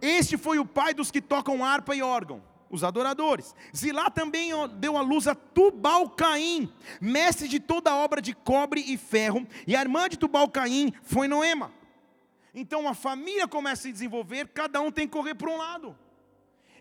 Este 0.00 0.38
foi 0.38 0.58
o 0.58 0.64
pai 0.64 0.94
dos 0.94 1.10
que 1.10 1.20
tocam 1.20 1.62
harpa 1.62 1.94
e 1.94 2.02
órgão 2.02 2.47
os 2.70 2.84
adoradores. 2.84 3.54
Zilá 3.76 4.10
também 4.10 4.50
deu 4.78 4.96
à 4.96 5.00
luz 5.00 5.26
a 5.26 5.34
Tubal-Caim, 5.34 6.72
mestre 7.00 7.48
de 7.48 7.60
toda 7.60 7.94
obra 7.94 8.20
de 8.20 8.34
cobre 8.34 8.80
e 8.86 8.96
ferro, 8.96 9.46
e 9.66 9.74
a 9.74 9.80
irmã 9.80 10.08
de 10.08 10.18
Tubal-Caim 10.18 10.92
foi 11.02 11.28
Noema. 11.28 11.72
Então 12.54 12.88
a 12.88 12.94
família 12.94 13.46
começa 13.46 13.82
a 13.82 13.84
se 13.84 13.92
desenvolver, 13.92 14.48
cada 14.48 14.80
um 14.80 14.90
tem 14.90 15.06
que 15.06 15.12
correr 15.12 15.34
para 15.34 15.50
um 15.50 15.56
lado. 15.56 15.96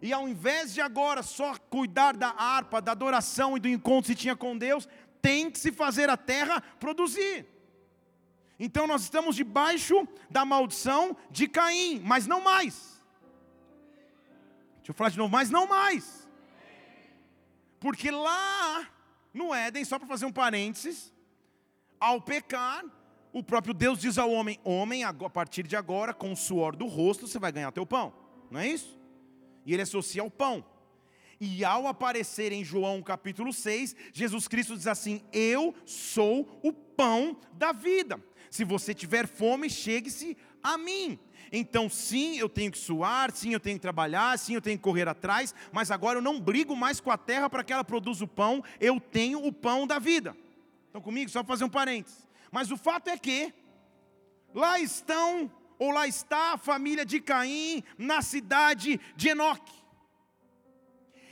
E 0.01 0.13
ao 0.13 0.27
invés 0.27 0.73
de 0.73 0.81
agora 0.81 1.23
só 1.23 1.55
cuidar 1.69 2.15
da 2.15 2.29
harpa, 2.29 2.81
da 2.81 2.91
adoração 2.91 3.57
e 3.57 3.59
do 3.59 3.67
encontro 3.67 4.11
que 4.13 4.19
tinha 4.19 4.35
com 4.35 4.57
Deus, 4.57 4.87
tem 5.21 5.49
que 5.49 5.59
se 5.59 5.71
fazer 5.71 6.09
a 6.09 6.17
terra 6.17 6.61
produzir. 6.79 7.45
Então 8.59 8.87
nós 8.87 9.03
estamos 9.03 9.35
debaixo 9.35 10.07
da 10.29 10.43
maldição 10.43 11.15
de 11.29 11.47
Caim, 11.47 12.01
mas 12.03 12.25
não 12.25 12.41
mais. 12.41 12.96
Deixa 14.87 14.93
eu 14.93 14.97
falar 14.99 15.09
de 15.09 15.17
novo, 15.17 15.29
mas 15.29 15.49
não 15.49 15.67
mais. 15.67 16.25
Porque 17.77 18.09
lá 18.09 18.87
no 19.33 19.53
Éden, 19.53 19.83
só 19.83 19.99
para 19.99 20.07
fazer 20.07 20.25
um 20.25 20.31
parênteses, 20.31 21.13
ao 21.99 22.21
pecar, 22.21 22.85
o 23.33 23.43
próprio 23.43 23.73
Deus 23.73 23.99
diz 23.99 24.17
ao 24.17 24.31
homem: 24.31 24.57
Homem, 24.63 25.03
a 25.03 25.13
partir 25.13 25.67
de 25.67 25.75
agora, 25.75 26.13
com 26.13 26.31
o 26.31 26.37
suor 26.37 26.73
do 26.73 26.85
rosto, 26.85 27.27
você 27.27 27.37
vai 27.37 27.51
ganhar 27.51 27.69
teu 27.73 27.85
pão. 27.85 28.13
Não 28.49 28.61
é 28.61 28.69
isso? 28.69 28.97
E 29.65 29.73
ele 29.73 29.81
associa 29.81 30.21
ao 30.21 30.31
pão. 30.31 30.63
E 31.37 31.65
ao 31.65 31.85
aparecer 31.85 32.53
em 32.53 32.63
João 32.63 33.03
capítulo 33.03 33.51
6, 33.51 33.93
Jesus 34.13 34.47
Cristo 34.47 34.77
diz 34.77 34.87
assim: 34.87 35.21
Eu 35.33 35.75
sou 35.85 36.61
o 36.63 36.71
pão 36.71 37.37
da 37.51 37.73
vida. 37.73 38.23
Se 38.49 38.63
você 38.63 38.93
tiver 38.93 39.27
fome, 39.27 39.69
chegue-se 39.69 40.37
a 40.63 40.77
mim. 40.77 41.19
Então, 41.51 41.89
sim, 41.89 42.37
eu 42.37 42.49
tenho 42.49 42.71
que 42.71 42.77
suar, 42.77 43.31
sim, 43.31 43.53
eu 43.53 43.59
tenho 43.59 43.77
que 43.77 43.81
trabalhar, 43.81 44.37
sim, 44.37 44.55
eu 44.55 44.61
tenho 44.61 44.77
que 44.77 44.83
correr 44.83 45.07
atrás, 45.07 45.53
mas 45.71 45.91
agora 45.91 46.17
eu 46.17 46.21
não 46.21 46.39
brigo 46.39 46.75
mais 46.75 46.99
com 46.99 47.11
a 47.11 47.17
terra 47.17 47.49
para 47.49 47.63
que 47.63 47.73
ela 47.73 47.83
produza 47.83 48.25
o 48.25 48.27
pão, 48.27 48.63
eu 48.79 48.99
tenho 48.99 49.45
o 49.45 49.51
pão 49.51 49.87
da 49.87 49.99
vida. 49.99 50.35
Estão 50.87 51.01
comigo? 51.01 51.29
Só 51.29 51.43
fazer 51.43 51.63
um 51.63 51.69
parênteses. 51.69 52.27
Mas 52.51 52.71
o 52.71 52.77
fato 52.77 53.09
é 53.09 53.17
que, 53.17 53.53
lá 54.53 54.79
estão, 54.79 55.51
ou 55.77 55.91
lá 55.91 56.07
está 56.07 56.53
a 56.53 56.57
família 56.57 57.05
de 57.05 57.19
Caim, 57.19 57.83
na 57.97 58.21
cidade 58.21 58.99
de 59.15 59.29
Enoque. 59.29 59.73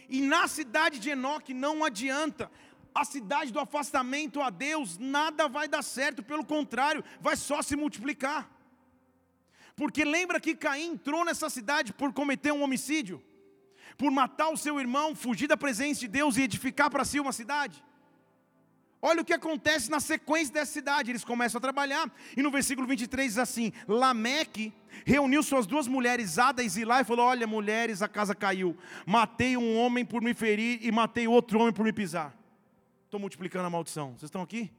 E 0.07 0.21
na 0.21 0.47
cidade 0.47 0.99
de 0.99 1.09
Enoque 1.09 1.53
não 1.53 1.83
adianta, 1.83 2.51
a 2.93 3.03
cidade 3.03 3.51
do 3.51 3.59
afastamento 3.59 4.41
a 4.41 4.49
Deus, 4.49 4.97
nada 4.97 5.49
vai 5.49 5.67
dar 5.67 5.81
certo, 5.81 6.23
pelo 6.23 6.45
contrário, 6.45 7.03
vai 7.19 7.35
só 7.35 7.61
se 7.61 7.75
multiplicar. 7.75 8.49
Porque 9.75 10.05
lembra 10.05 10.39
que 10.39 10.55
Caim 10.55 10.93
entrou 10.93 11.25
nessa 11.25 11.49
cidade 11.49 11.91
por 11.91 12.13
cometer 12.13 12.51
um 12.53 12.63
homicídio, 12.63 13.21
por 13.97 14.09
matar 14.09 14.49
o 14.49 14.57
seu 14.57 14.79
irmão, 14.79 15.13
fugir 15.13 15.47
da 15.47 15.57
presença 15.57 15.99
de 16.01 16.07
Deus 16.07 16.38
e 16.38 16.43
edificar 16.43 16.89
para 16.89 17.03
si 17.03 17.19
uma 17.19 17.33
cidade. 17.33 17.83
Olha 19.01 19.21
o 19.21 19.25
que 19.25 19.33
acontece 19.33 19.91
na 19.91 19.99
sequência 19.99 20.53
dessa 20.53 20.71
cidade. 20.71 21.11
Eles 21.11 21.25
começam 21.25 21.59
a 21.59 21.61
trabalhar, 21.61 22.09
e 22.35 22.41
no 22.41 22.49
versículo 22.49 22.88
23 22.88 23.27
diz 23.27 23.38
assim: 23.38 23.73
Lameque 23.88 24.73
reuniu 25.05 25.43
suas 25.43 25.67
duas 25.67 25.88
mulheres, 25.88 26.39
Ada 26.39 26.63
e 26.63 26.69
Zilá, 26.69 27.01
e 27.01 27.03
falou: 27.03 27.25
Olha, 27.25 27.45
mulheres, 27.45 28.01
a 28.01 28.07
casa 28.07 28.33
caiu. 28.33 28.77
Matei 29.05 29.57
um 29.57 29.77
homem 29.77 30.05
por 30.05 30.21
me 30.21 30.33
ferir 30.33 30.79
e 30.81 30.91
matei 30.91 31.27
outro 31.27 31.59
homem 31.59 31.73
por 31.73 31.83
me 31.83 31.93
pisar. 31.93 32.35
Estou 33.03 33.19
multiplicando 33.19 33.67
a 33.67 33.69
maldição. 33.69 34.11
Vocês 34.11 34.23
estão 34.23 34.41
aqui? 34.41 34.71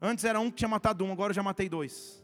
Antes 0.00 0.24
era 0.24 0.40
um 0.40 0.50
que 0.50 0.56
tinha 0.56 0.68
matado 0.68 1.04
um, 1.04 1.12
agora 1.12 1.30
eu 1.30 1.34
já 1.34 1.42
matei 1.42 1.68
dois 1.68 2.21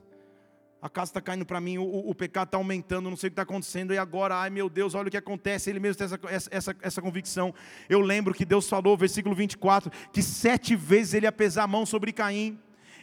a 0.80 0.88
casa 0.88 1.10
está 1.10 1.20
caindo 1.20 1.44
para 1.44 1.60
mim, 1.60 1.76
o, 1.78 1.82
o, 1.82 2.14
pecado 2.14 2.48
está 2.48 2.56
aumentando, 2.56 3.10
não 3.10 3.16
sei 3.16 3.28
o 3.28 3.30
que 3.30 3.32
está 3.32 3.42
acontecendo, 3.42 3.92
e 3.92 3.98
agora, 3.98 4.36
ai 4.36 4.48
meu 4.48 4.68
Deus, 4.70 4.94
olha 4.94 5.08
o 5.08 5.10
que 5.10 5.16
acontece, 5.16 5.68
ele 5.68 5.80
mesmo 5.80 5.98
tem 5.98 6.04
essa, 6.04 6.20
essa, 6.28 6.48
essa, 6.52 6.76
essa 6.80 7.02
convicção. 7.02 7.52
Eu 7.88 8.00
lembro 8.00 8.32
que 8.32 8.44
Deus 8.44 8.68
falou, 8.68 8.96
versículo 8.96 9.34
24, 9.34 9.90
que 10.12 10.22
sete 10.22 10.76
vezes 10.76 11.14
ele 11.14 11.26
ia 11.26 11.32
pesar 11.32 11.64
a 11.64 11.66
mão 11.66 11.84
sobre 11.84 12.12
Caim, 12.12 12.58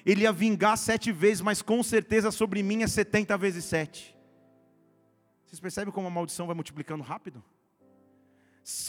ele 0.05 0.21
ia 0.21 0.31
vingar 0.31 0.77
sete 0.77 1.11
vezes, 1.11 1.41
mas 1.41 1.61
com 1.61 1.83
certeza 1.83 2.31
sobre 2.31 2.63
mim 2.63 2.81
é 2.81 2.87
setenta 2.87 3.37
vezes 3.37 3.65
sete. 3.65 4.15
Vocês 5.45 5.59
percebem 5.59 5.93
como 5.93 6.07
a 6.07 6.11
maldição 6.11 6.47
vai 6.47 6.55
multiplicando 6.55 7.03
rápido? 7.03 7.43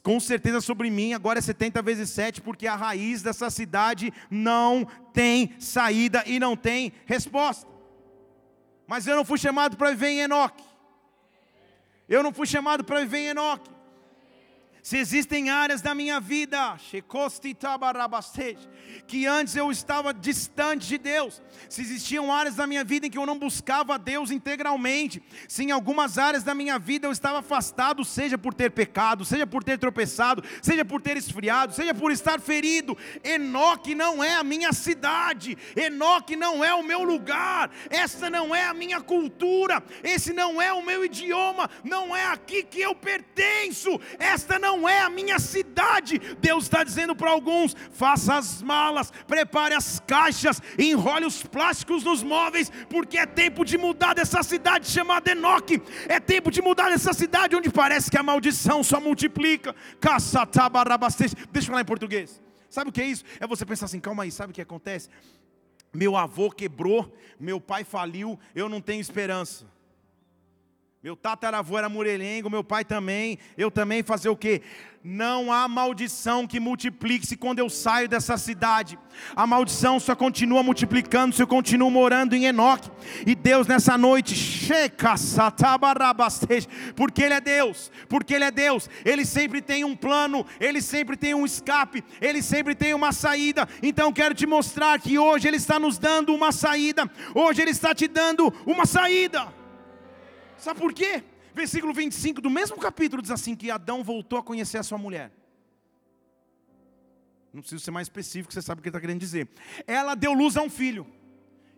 Com 0.03 0.19
certeza 0.19 0.61
sobre 0.61 0.91
mim 0.91 1.13
agora 1.13 1.39
é 1.39 1.43
70 1.43 1.83
vezes 1.83 2.09
7, 2.09 2.41
porque 2.41 2.67
a 2.67 2.75
raiz 2.75 3.23
dessa 3.23 3.51
cidade 3.51 4.11
não 4.31 4.87
tem 5.13 5.55
saída 5.59 6.25
e 6.27 6.41
não 6.41 6.57
tem 6.57 6.93
resposta. 7.05 7.76
Mas 8.87 9.07
eu 9.07 9.17
não 9.17 9.25
fui 9.25 9.39
chamado 9.39 9.77
para 9.77 9.91
viver 9.91 10.09
em 10.09 10.21
Enoque. 10.21 10.65
Eu 12.09 12.23
não 12.23 12.33
fui 12.33 12.47
chamado 12.47 12.85
para 12.85 13.01
viver 13.01 13.19
em 13.19 13.27
Enoque 13.29 13.76
se 14.87 14.97
existem 14.99 15.51
áreas 15.51 15.83
da 15.83 15.97
minha 15.97 16.21
vida, 16.21 16.77
que 19.09 19.27
antes 19.27 19.57
eu 19.57 19.69
estava 19.73 20.15
distante 20.15 20.87
de 20.87 20.97
Deus, 20.97 21.43
se 21.69 21.83
existiam 21.83 22.33
áreas 22.33 22.55
da 22.55 22.69
minha 22.69 22.85
vida 22.85 23.05
em 23.05 23.11
que 23.11 23.19
eu 23.19 23.27
não 23.27 23.37
buscava 23.37 23.97
a 23.97 23.99
Deus 23.99 24.31
integralmente, 24.31 25.21
se 25.49 25.65
em 25.65 25.73
algumas 25.73 26.19
áreas 26.19 26.45
da 26.45 26.55
minha 26.55 26.79
vida 26.79 27.09
eu 27.09 27.11
estava 27.11 27.41
afastado, 27.41 28.05
seja 28.05 28.39
por 28.39 28.55
ter 28.55 28.71
pecado, 28.71 29.25
seja 29.25 29.45
por 29.45 29.65
ter 29.65 29.77
tropeçado, 29.77 30.45
seja 30.63 30.85
por 30.85 31.03
ter 31.03 31.17
esfriado, 31.17 31.75
seja 31.75 31.93
por 31.93 32.13
estar 32.13 32.41
ferido, 32.41 32.97
Enoque 33.25 33.93
não 33.93 34.23
é 34.23 34.37
a 34.37 34.45
minha 34.45 34.73
cidade, 34.73 35.59
Enoque 35.75 36.37
não 36.37 36.65
é 36.65 36.73
o 36.73 36.85
meu 36.85 37.03
lugar, 37.03 37.73
essa 37.91 38.31
não 38.31 38.55
é 38.55 38.67
a 38.67 38.75
minha 38.75 39.01
cultura, 39.01 39.83
esse 40.05 40.33
não 40.33 40.63
é 40.63 40.73
o 40.73 40.81
meu 40.81 41.05
idioma, 41.05 41.69
não 41.83 42.15
é 42.15 42.27
aqui 42.27 42.63
que 42.63 42.81
eu 42.81 42.95
pertenço, 42.95 44.01
esta 44.21 44.61
não 44.61 44.76
não 44.77 44.89
é 44.89 45.01
a 45.01 45.09
minha 45.09 45.39
cidade. 45.39 46.19
Deus 46.39 46.65
está 46.65 46.85
dizendo 46.85 47.17
para 47.17 47.31
alguns: 47.31 47.75
faça 47.91 48.37
as 48.37 48.63
malas, 48.63 49.11
prepare 49.27 49.75
as 49.75 50.01
caixas, 50.01 50.61
enrole 50.79 51.25
os 51.25 51.43
plásticos 51.43 52.05
nos 52.05 52.23
móveis, 52.23 52.71
porque 52.89 53.19
é 53.19 53.27
tempo 53.27 53.65
de 53.65 53.79
mudar 53.79 54.15
dessa 54.15 54.43
cidade 54.43 54.89
chamada 54.89 55.31
Enoque. 55.31 55.83
É 56.09 56.21
tempo 56.21 56.51
de 56.51 56.61
mudar 56.61 56.91
dessa 56.91 57.13
cidade 57.13 57.57
onde 57.57 57.71
parece 57.71 58.11
que 58.11 58.19
a 58.19 58.23
maldição 58.23 58.85
só 58.85 59.01
multiplica. 59.01 59.75
Deixa 60.01 60.47
eu 61.55 61.63
falar 61.67 61.81
em 61.81 61.85
português. 61.85 62.43
Sabe 62.69 62.91
o 62.91 62.93
que 62.93 63.01
é 63.01 63.07
isso? 63.07 63.25
É 63.41 63.47
você 63.47 63.65
pensar 63.65 63.87
assim, 63.87 64.01
calma 64.01 64.25
aí, 64.25 64.31
sabe 64.31 64.51
o 64.51 64.55
que 64.55 64.61
acontece? 64.61 65.09
Meu 65.95 66.17
avô 66.17 66.51
quebrou, 66.51 67.17
meu 67.41 67.59
pai 67.59 67.85
faliu, 67.85 68.39
eu 68.55 68.69
não 68.69 68.81
tenho 68.81 69.01
esperança. 69.01 69.65
Meu 71.07 71.15
tataravô 71.15 71.79
era 71.79 71.89
murelengo, 71.89 72.51
meu 72.51 72.65
pai 72.65 72.85
também. 72.85 73.39
Eu 73.57 73.71
também 73.71 74.03
fazer 74.03 74.29
o 74.29 74.37
quê? 74.37 74.61
Não 75.05 75.53
há 75.53 75.69
maldição 75.69 76.49
que 76.49 76.59
multiplique-se 76.59 77.37
quando 77.37 77.61
eu 77.61 77.71
saio 77.71 78.09
dessa 78.09 78.37
cidade. 78.37 78.99
A 79.37 79.47
maldição 79.47 80.01
só 80.01 80.17
continua 80.17 80.65
multiplicando 80.65 81.33
se 81.33 81.41
eu 81.41 81.47
continuo 81.47 81.93
morando 81.93 82.35
em 82.35 82.47
Enoque. 82.47 82.91
E 83.25 83.37
Deus 83.37 83.69
nessa 83.69 83.97
noite, 83.97 84.35
porque 86.97 87.23
Ele 87.23 87.35
é 87.35 87.41
Deus, 87.41 87.93
porque 88.09 88.35
Ele 88.35 88.45
é 88.47 88.51
Deus, 88.51 88.91
Ele 89.05 89.25
sempre 89.25 89.63
tem 89.63 89.85
um 89.85 89.95
plano, 89.95 90.45
Ele 90.59 90.83
sempre 90.83 91.17
tem 91.17 91.35
um 91.35 91.47
escape, 91.47 92.03
Ele 92.21 92.43
sempre 92.43 92.75
tem 92.75 92.95
uma 92.95 93.13
saída. 93.13 93.69
Então 93.81 94.13
quero 94.13 94.35
te 94.35 94.45
mostrar 94.45 94.99
que 94.99 95.21
hoje 95.21 95.47
Ele 95.47 95.57
está 95.57 95.79
nos 95.79 95.99
dando 95.99 96.35
uma 96.35 96.51
saída, 96.51 97.09
hoje 97.33 97.63
Ele 97.63 97.71
está 97.71 97.95
te 97.95 98.09
dando 98.09 98.53
uma 98.67 98.85
saída. 98.85 99.55
Sabe 100.67 100.81
por 100.81 100.93
quê? 100.93 101.23
Versículo 101.55 101.95
25 101.95 102.41
do 102.41 102.51
mesmo 102.51 102.77
capítulo 102.77 103.23
diz 103.23 103.31
assim: 103.31 103.55
que 103.55 103.71
Adão 103.71 104.03
voltou 104.03 104.37
a 104.37 104.43
conhecer 104.43 104.79
a 104.79 104.83
sua 104.83 104.99
mulher. 104.99 105.31
Não 107.53 107.61
preciso 107.61 107.85
ser 107.85 107.93
mais 107.93 108.07
específico, 108.07 108.53
você 108.53 108.61
sabe 108.61 108.81
o 108.81 108.83
que 108.83 108.89
ele 108.89 108.91
está 108.91 109.01
querendo 109.01 109.21
dizer. 109.21 109.49
Ela 109.87 110.17
deu 110.17 110.33
luz 110.33 110.57
a 110.57 110.63
um 110.63 110.69
filho. 110.69 111.07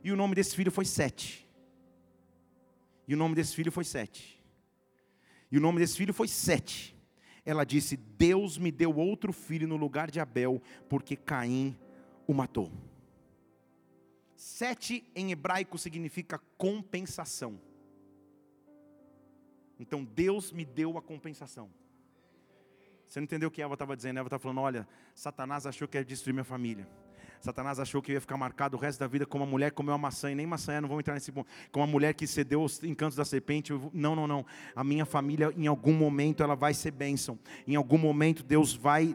E 0.02 0.10
o 0.10 0.16
nome 0.16 0.34
desse 0.34 0.56
filho 0.56 0.72
foi 0.72 0.86
Sete. 0.86 1.46
E 3.06 3.12
o 3.12 3.16
nome 3.18 3.34
desse 3.34 3.54
filho 3.54 3.70
foi 3.70 3.84
Sete. 3.84 4.42
E 5.52 5.58
o 5.58 5.60
nome 5.60 5.80
desse 5.80 5.94
filho 5.94 6.14
foi 6.14 6.26
Sete. 6.26 6.96
Ela 7.44 7.64
disse: 7.64 7.94
Deus 7.94 8.56
me 8.56 8.72
deu 8.72 8.96
outro 8.96 9.34
filho 9.34 9.68
no 9.68 9.76
lugar 9.76 10.10
de 10.10 10.18
Abel, 10.18 10.62
porque 10.88 11.14
Caim 11.14 11.76
o 12.26 12.32
matou. 12.32 12.72
Sete 14.34 15.04
em 15.14 15.30
hebraico 15.30 15.76
significa 15.76 16.40
compensação. 16.56 17.67
Então 19.78 20.04
Deus 20.04 20.52
me 20.52 20.64
deu 20.64 20.98
a 20.98 21.02
compensação. 21.02 21.70
Você 23.06 23.20
não 23.20 23.24
entendeu 23.24 23.48
o 23.48 23.52
que 23.52 23.62
Eva 23.62 23.74
estava 23.74 23.96
dizendo? 23.96 24.18
Eva 24.18 24.26
estava 24.26 24.42
falando: 24.42 24.60
olha, 24.60 24.88
Satanás 25.14 25.66
achou 25.66 25.88
que 25.88 25.96
ia 25.96 26.04
destruir 26.04 26.34
minha 26.34 26.44
família. 26.44 26.86
Satanás 27.40 27.78
achou 27.78 28.02
que 28.02 28.12
ia 28.12 28.20
ficar 28.20 28.36
marcado 28.36 28.76
o 28.76 28.80
resto 28.80 28.98
da 29.00 29.06
vida 29.06 29.24
como 29.24 29.44
uma 29.44 29.50
mulher 29.50 29.70
que 29.70 29.76
comeu 29.76 29.92
uma 29.92 29.98
maçã, 29.98 30.30
e 30.30 30.34
nem 30.34 30.46
maçã 30.46 30.72
é, 30.72 30.80
não 30.80 30.88
vou 30.88 30.98
entrar 30.98 31.14
nesse 31.14 31.30
ponto, 31.30 31.48
como 31.70 31.84
uma 31.84 31.90
mulher 31.90 32.14
que 32.14 32.26
cedeu 32.26 32.62
aos 32.62 32.82
encantos 32.82 33.16
da 33.16 33.24
serpente. 33.24 33.72
Não, 33.92 34.14
não, 34.14 34.26
não. 34.26 34.44
A 34.74 34.82
minha 34.82 35.04
família, 35.04 35.52
em 35.56 35.66
algum 35.66 35.92
momento, 35.92 36.42
ela 36.42 36.54
vai 36.54 36.74
ser 36.74 36.90
bênção. 36.90 37.38
Em 37.66 37.76
algum 37.76 37.98
momento, 37.98 38.42
Deus 38.42 38.74
vai 38.74 39.14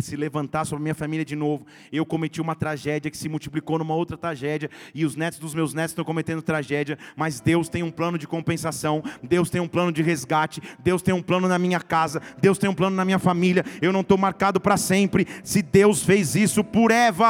se 0.00 0.16
levantar 0.16 0.64
sobre 0.64 0.82
a 0.82 0.84
minha 0.84 0.94
família 0.94 1.24
de 1.24 1.36
novo. 1.36 1.66
Eu 1.92 2.04
cometi 2.04 2.40
uma 2.40 2.54
tragédia 2.54 3.10
que 3.10 3.16
se 3.16 3.28
multiplicou 3.28 3.78
numa 3.78 3.94
outra 3.94 4.16
tragédia, 4.16 4.70
e 4.94 5.04
os 5.04 5.16
netos 5.16 5.38
dos 5.38 5.54
meus 5.54 5.74
netos 5.74 5.92
estão 5.92 6.04
cometendo 6.04 6.42
tragédia, 6.42 6.98
mas 7.16 7.40
Deus 7.40 7.68
tem 7.68 7.82
um 7.82 7.90
plano 7.90 8.18
de 8.18 8.26
compensação, 8.26 9.02
Deus 9.22 9.50
tem 9.50 9.60
um 9.60 9.68
plano 9.68 9.92
de 9.92 10.02
resgate, 10.02 10.60
Deus 10.78 11.02
tem 11.02 11.14
um 11.14 11.22
plano 11.22 11.48
na 11.48 11.58
minha 11.58 11.80
casa, 11.80 12.20
Deus 12.40 12.58
tem 12.58 12.68
um 12.68 12.74
plano 12.74 12.96
na 12.96 13.04
minha 13.04 13.18
família. 13.18 13.64
Eu 13.80 13.92
não 13.92 14.00
estou 14.00 14.18
marcado 14.18 14.60
para 14.60 14.76
sempre. 14.76 15.26
Se 15.42 15.62
Deus 15.62 16.02
fez 16.02 16.34
isso 16.34 16.62
por 16.64 16.90
Eva, 16.90 17.29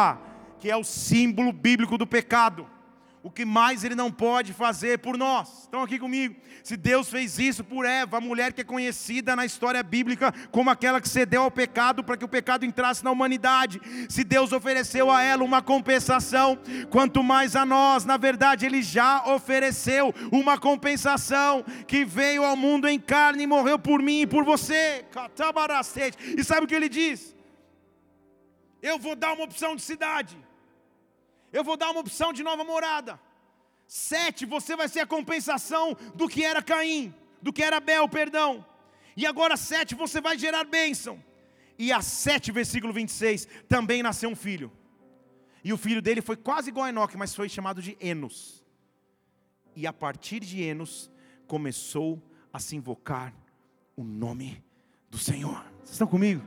que 0.60 0.70
é 0.70 0.76
o 0.76 0.84
símbolo 0.84 1.52
bíblico 1.52 1.96
do 1.96 2.06
pecado. 2.06 2.68
O 3.22 3.30
que 3.30 3.44
mais 3.44 3.84
ele 3.84 3.94
não 3.94 4.10
pode 4.10 4.54
fazer 4.54 4.98
por 4.98 5.18
nós? 5.18 5.64
Estão 5.64 5.82
aqui 5.82 5.98
comigo? 5.98 6.36
Se 6.64 6.74
Deus 6.74 7.10
fez 7.10 7.38
isso 7.38 7.62
por 7.62 7.84
Eva, 7.84 8.16
a 8.16 8.20
mulher 8.20 8.54
que 8.54 8.62
é 8.62 8.64
conhecida 8.64 9.36
na 9.36 9.44
história 9.44 9.82
bíblica 9.82 10.32
como 10.50 10.70
aquela 10.70 11.02
que 11.02 11.08
cedeu 11.08 11.42
ao 11.42 11.50
pecado 11.50 12.02
para 12.02 12.16
que 12.16 12.24
o 12.24 12.28
pecado 12.28 12.64
entrasse 12.64 13.04
na 13.04 13.10
humanidade, 13.10 13.78
se 14.08 14.24
Deus 14.24 14.52
ofereceu 14.52 15.10
a 15.10 15.22
ela 15.22 15.44
uma 15.44 15.60
compensação, 15.60 16.58
quanto 16.88 17.22
mais 17.22 17.54
a 17.54 17.66
nós, 17.66 18.06
na 18.06 18.16
verdade, 18.16 18.64
Ele 18.64 18.82
já 18.82 19.22
ofereceu 19.26 20.14
uma 20.32 20.56
compensação 20.58 21.62
que 21.86 22.06
veio 22.06 22.42
ao 22.42 22.56
mundo 22.56 22.88
em 22.88 22.98
carne 22.98 23.42
e 23.42 23.46
morreu 23.46 23.78
por 23.78 24.00
mim 24.00 24.22
e 24.22 24.26
por 24.26 24.44
você. 24.44 25.04
E 26.38 26.42
sabe 26.42 26.64
o 26.64 26.66
que 26.66 26.74
ele 26.74 26.88
diz? 26.88 27.36
Eu 28.80 28.98
vou 28.98 29.14
dar 29.14 29.34
uma 29.34 29.44
opção 29.44 29.76
de 29.76 29.82
cidade. 29.82 30.38
Eu 31.52 31.64
vou 31.64 31.76
dar 31.76 31.90
uma 31.90 32.00
opção 32.00 32.32
de 32.32 32.42
nova 32.42 32.64
morada. 32.64 33.20
Sete, 33.86 34.46
você 34.46 34.76
vai 34.76 34.88
ser 34.88 35.00
a 35.00 35.06
compensação 35.06 35.96
do 36.14 36.28
que 36.28 36.44
era 36.44 36.62
Caim, 36.62 37.14
do 37.42 37.52
que 37.52 37.62
era 37.62 37.78
Abel, 37.78 38.08
perdão. 38.08 38.64
E 39.16 39.26
agora 39.26 39.56
sete, 39.56 39.94
você 39.94 40.20
vai 40.20 40.38
gerar 40.38 40.64
bênção. 40.64 41.22
E 41.78 41.90
a 41.92 42.00
sete, 42.00 42.52
versículo 42.52 42.92
26, 42.92 43.48
também 43.68 44.02
nasceu 44.02 44.30
um 44.30 44.36
filho. 44.36 44.70
E 45.64 45.72
o 45.72 45.76
filho 45.76 46.00
dele 46.00 46.22
foi 46.22 46.36
quase 46.36 46.70
igual 46.70 46.86
a 46.86 46.90
Enoque, 46.90 47.16
mas 47.16 47.34
foi 47.34 47.48
chamado 47.48 47.82
de 47.82 47.96
Enos. 48.00 48.64
E 49.74 49.86
a 49.86 49.92
partir 49.92 50.40
de 50.40 50.62
Enos, 50.62 51.10
começou 51.46 52.22
a 52.52 52.58
se 52.58 52.76
invocar 52.76 53.34
o 53.96 54.04
nome 54.04 54.62
do 55.10 55.18
Senhor. 55.18 55.64
Vocês 55.80 55.92
estão 55.92 56.06
comigo? 56.06 56.42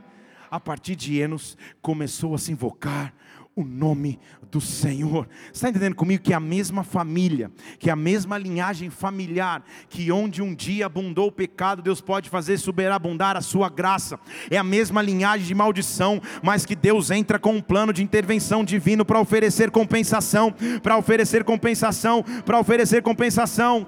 a 0.54 0.60
partir 0.60 0.94
de 0.94 1.18
Enos, 1.18 1.58
começou 1.82 2.32
a 2.32 2.38
se 2.38 2.52
invocar 2.52 3.12
o 3.56 3.64
nome 3.64 4.18
do 4.50 4.60
Senhor. 4.60 5.28
Está 5.52 5.68
entendendo 5.68 5.94
comigo 5.94 6.22
que 6.22 6.32
é 6.32 6.36
a 6.36 6.40
mesma 6.40 6.82
família, 6.82 7.50
que 7.78 7.88
é 7.88 7.92
a 7.92 7.96
mesma 7.96 8.36
linhagem 8.36 8.90
familiar, 8.90 9.64
que 9.88 10.10
onde 10.10 10.42
um 10.42 10.54
dia 10.54 10.86
abundou 10.86 11.28
o 11.28 11.32
pecado, 11.32 11.82
Deus 11.82 12.00
pode 12.00 12.28
fazer 12.28 12.58
superabundar 12.58 13.36
a 13.36 13.40
sua 13.40 13.68
graça. 13.68 14.18
É 14.50 14.56
a 14.56 14.64
mesma 14.64 15.02
linhagem 15.02 15.46
de 15.46 15.54
maldição, 15.54 16.20
mas 16.42 16.66
que 16.66 16.74
Deus 16.74 17.10
entra 17.10 17.38
com 17.38 17.54
um 17.54 17.60
plano 17.60 17.92
de 17.92 18.02
intervenção 18.02 18.64
divino 18.64 19.04
para 19.04 19.20
oferecer 19.20 19.70
compensação, 19.70 20.54
para 20.82 20.96
oferecer 20.96 21.44
compensação, 21.44 22.24
para 22.44 22.58
oferecer 22.58 23.02
compensação. 23.02 23.86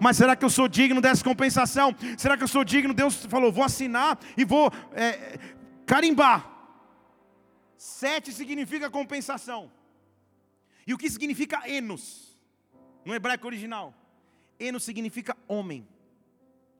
Mas 0.00 0.16
será 0.16 0.36
que 0.36 0.44
eu 0.44 0.50
sou 0.50 0.68
digno 0.68 1.00
dessa 1.00 1.24
compensação? 1.24 1.94
Será 2.16 2.36
que 2.36 2.42
eu 2.42 2.48
sou 2.48 2.64
digno? 2.64 2.94
Deus 2.94 3.26
falou, 3.26 3.52
vou 3.52 3.64
assinar 3.64 4.18
e 4.36 4.44
vou 4.44 4.72
é, 4.94 5.38
carimbar. 5.86 6.50
Sete 7.76 8.32
significa 8.32 8.90
compensação. 8.90 9.70
E 10.86 10.94
o 10.94 10.98
que 10.98 11.10
significa 11.10 11.68
enos? 11.68 12.38
No 13.04 13.14
hebraico 13.14 13.46
original. 13.46 13.94
Enos 14.58 14.84
significa 14.84 15.36
homem, 15.48 15.86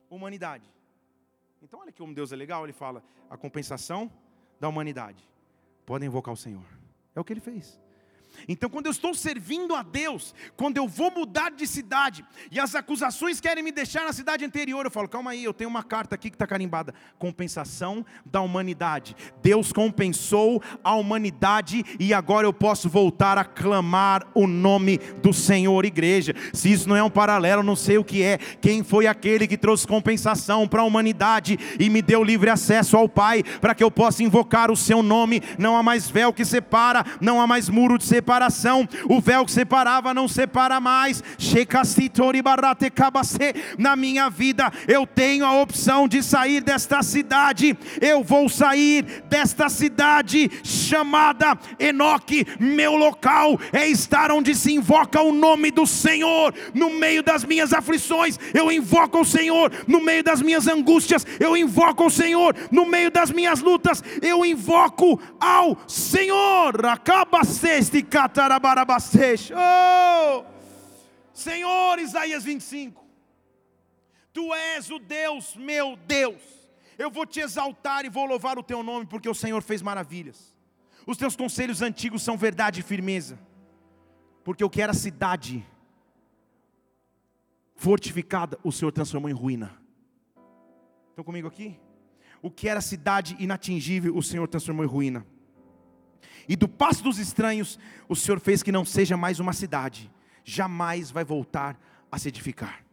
humanidade. 0.09 0.65
Então 1.61 1.79
olha 1.79 1.91
que 1.91 1.99
como 1.99 2.13
Deus 2.13 2.31
é 2.31 2.35
legal, 2.35 2.63
ele 2.63 2.73
fala 2.73 3.03
a 3.29 3.37
compensação 3.37 4.11
da 4.59 4.69
humanidade. 4.69 5.27
Podem 5.85 6.07
invocar 6.07 6.33
o 6.33 6.37
Senhor. 6.37 6.65
É 7.15 7.19
o 7.19 7.23
que 7.23 7.33
ele 7.33 7.39
fez. 7.39 7.79
Então, 8.47 8.69
quando 8.69 8.85
eu 8.87 8.91
estou 8.91 9.13
servindo 9.13 9.75
a 9.75 9.81
Deus, 9.81 10.33
quando 10.55 10.77
eu 10.77 10.87
vou 10.87 11.11
mudar 11.11 11.51
de 11.51 11.65
cidade, 11.65 12.23
e 12.51 12.59
as 12.59 12.75
acusações 12.75 13.39
querem 13.39 13.63
me 13.63 13.71
deixar 13.71 14.03
na 14.03 14.13
cidade 14.13 14.43
anterior, 14.43 14.85
eu 14.85 14.91
falo, 14.91 15.07
calma 15.07 15.31
aí, 15.31 15.43
eu 15.43 15.53
tenho 15.53 15.69
uma 15.69 15.83
carta 15.83 16.15
aqui 16.15 16.29
que 16.29 16.35
está 16.35 16.45
carimbada: 16.45 16.93
compensação 17.17 18.05
da 18.25 18.41
humanidade. 18.41 19.15
Deus 19.41 19.71
compensou 19.71 20.61
a 20.83 20.95
humanidade, 20.95 21.83
e 21.99 22.13
agora 22.13 22.45
eu 22.45 22.53
posso 22.53 22.89
voltar 22.89 23.37
a 23.37 23.43
clamar 23.43 24.27
o 24.33 24.47
nome 24.47 24.97
do 25.21 25.33
Senhor, 25.33 25.85
igreja. 25.85 26.33
Se 26.53 26.71
isso 26.71 26.87
não 26.87 26.95
é 26.95 27.03
um 27.03 27.09
paralelo, 27.09 27.63
não 27.63 27.75
sei 27.75 27.97
o 27.97 28.03
que 28.03 28.21
é. 28.21 28.37
Quem 28.37 28.83
foi 28.83 29.07
aquele 29.07 29.47
que 29.47 29.57
trouxe 29.57 29.87
compensação 29.87 30.67
para 30.67 30.81
a 30.81 30.85
humanidade 30.85 31.57
e 31.79 31.89
me 31.89 32.01
deu 32.01 32.23
livre 32.23 32.49
acesso 32.49 32.97
ao 32.97 33.09
Pai, 33.09 33.43
para 33.61 33.73
que 33.73 33.83
eu 33.83 33.91
possa 33.91 34.23
invocar 34.23 34.69
o 34.69 34.75
seu 34.75 35.01
nome? 35.01 35.41
Não 35.57 35.75
há 35.75 35.83
mais 35.83 36.09
véu 36.09 36.33
que 36.33 36.43
separa, 36.43 37.05
não 37.21 37.39
há 37.41 37.47
mais 37.47 37.69
muro 37.69 37.97
de 37.97 38.03
separação 38.03 38.24
separação, 38.25 38.89
o 39.07 39.21
véu 39.21 39.45
que 39.45 39.51
separava 39.51 40.11
não 40.11 40.27
separa 40.27 40.79
mais. 40.79 41.23
Na 43.77 43.95
minha 43.95 44.29
vida, 44.31 44.71
eu 44.87 45.05
tenho 45.05 45.45
a 45.45 45.61
opção 45.61 46.07
de 46.07 46.23
sair 46.23 46.61
desta 46.61 47.03
cidade. 47.03 47.77
Eu 48.01 48.23
vou 48.23 48.49
sair 48.49 49.03
desta 49.29 49.69
cidade 49.69 50.49
chamada 50.63 51.55
Enoque. 51.79 52.47
Meu 52.59 52.95
local 52.95 53.59
é 53.71 53.87
estar 53.87 54.31
onde 54.31 54.55
se 54.55 54.73
invoca 54.73 55.21
o 55.21 55.31
nome 55.31 55.69
do 55.69 55.85
Senhor. 55.85 56.51
No 56.73 56.89
meio 56.89 57.21
das 57.21 57.45
minhas 57.45 57.73
aflições, 57.73 58.39
eu 58.55 58.71
invoco 58.71 59.19
o 59.19 59.25
Senhor. 59.25 59.71
No 59.87 60.01
meio 60.01 60.23
das 60.23 60.41
minhas 60.41 60.67
angústias, 60.67 61.25
eu 61.39 61.55
invoco 61.55 62.07
o 62.07 62.09
Senhor. 62.09 62.55
No 62.71 62.87
meio 62.87 63.11
das 63.11 63.29
minhas 63.29 63.61
lutas, 63.61 64.03
eu 64.21 64.43
invoco 64.43 65.19
ao 65.39 65.77
Senhor. 65.87 66.85
Acaba 66.87 67.41
este 67.85 68.01
Oh! 69.51 70.45
Senhor, 71.33 71.99
Isaías 71.99 72.43
25. 72.45 73.05
Tu 74.31 74.53
és 74.53 74.89
o 74.89 74.99
Deus, 74.99 75.55
meu 75.55 75.97
Deus. 75.97 76.41
Eu 76.97 77.11
vou 77.11 77.25
te 77.25 77.41
exaltar 77.41 78.05
e 78.05 78.09
vou 78.09 78.25
louvar 78.25 78.57
o 78.57 78.63
teu 78.63 78.81
nome, 78.81 79.05
porque 79.05 79.27
o 79.27 79.35
Senhor 79.35 79.61
fez 79.61 79.81
maravilhas. 79.81 80.55
Os 81.05 81.17
teus 81.17 81.35
conselhos 81.35 81.81
antigos 81.81 82.23
são 82.23 82.37
verdade 82.37 82.79
e 82.79 82.83
firmeza. 82.83 83.37
Porque 84.45 84.63
o 84.63 84.69
que 84.69 84.81
era 84.81 84.93
cidade 84.93 85.65
fortificada, 87.75 88.57
o 88.63 88.71
Senhor 88.71 88.93
transformou 88.93 89.29
em 89.29 89.33
ruína. 89.33 89.77
Estão 91.09 91.25
comigo 91.25 91.49
aqui? 91.49 91.77
O 92.41 92.49
que 92.49 92.69
era 92.69 92.79
cidade 92.79 93.35
inatingível, 93.39 94.15
o 94.15 94.23
Senhor 94.23 94.47
transformou 94.47 94.85
em 94.85 94.87
ruína 94.87 95.25
e 96.47 96.55
do 96.55 96.67
passo 96.67 97.03
dos 97.03 97.17
estranhos, 97.19 97.79
o 98.07 98.15
Senhor 98.15 98.39
fez 98.39 98.61
que 98.61 98.71
não 98.71 98.85
seja 98.85 99.17
mais 99.17 99.39
uma 99.39 99.53
cidade, 99.53 100.11
jamais 100.43 101.11
vai 101.11 101.23
voltar 101.23 101.79
a 102.11 102.17
se 102.17 102.27
edificar. 102.27 102.85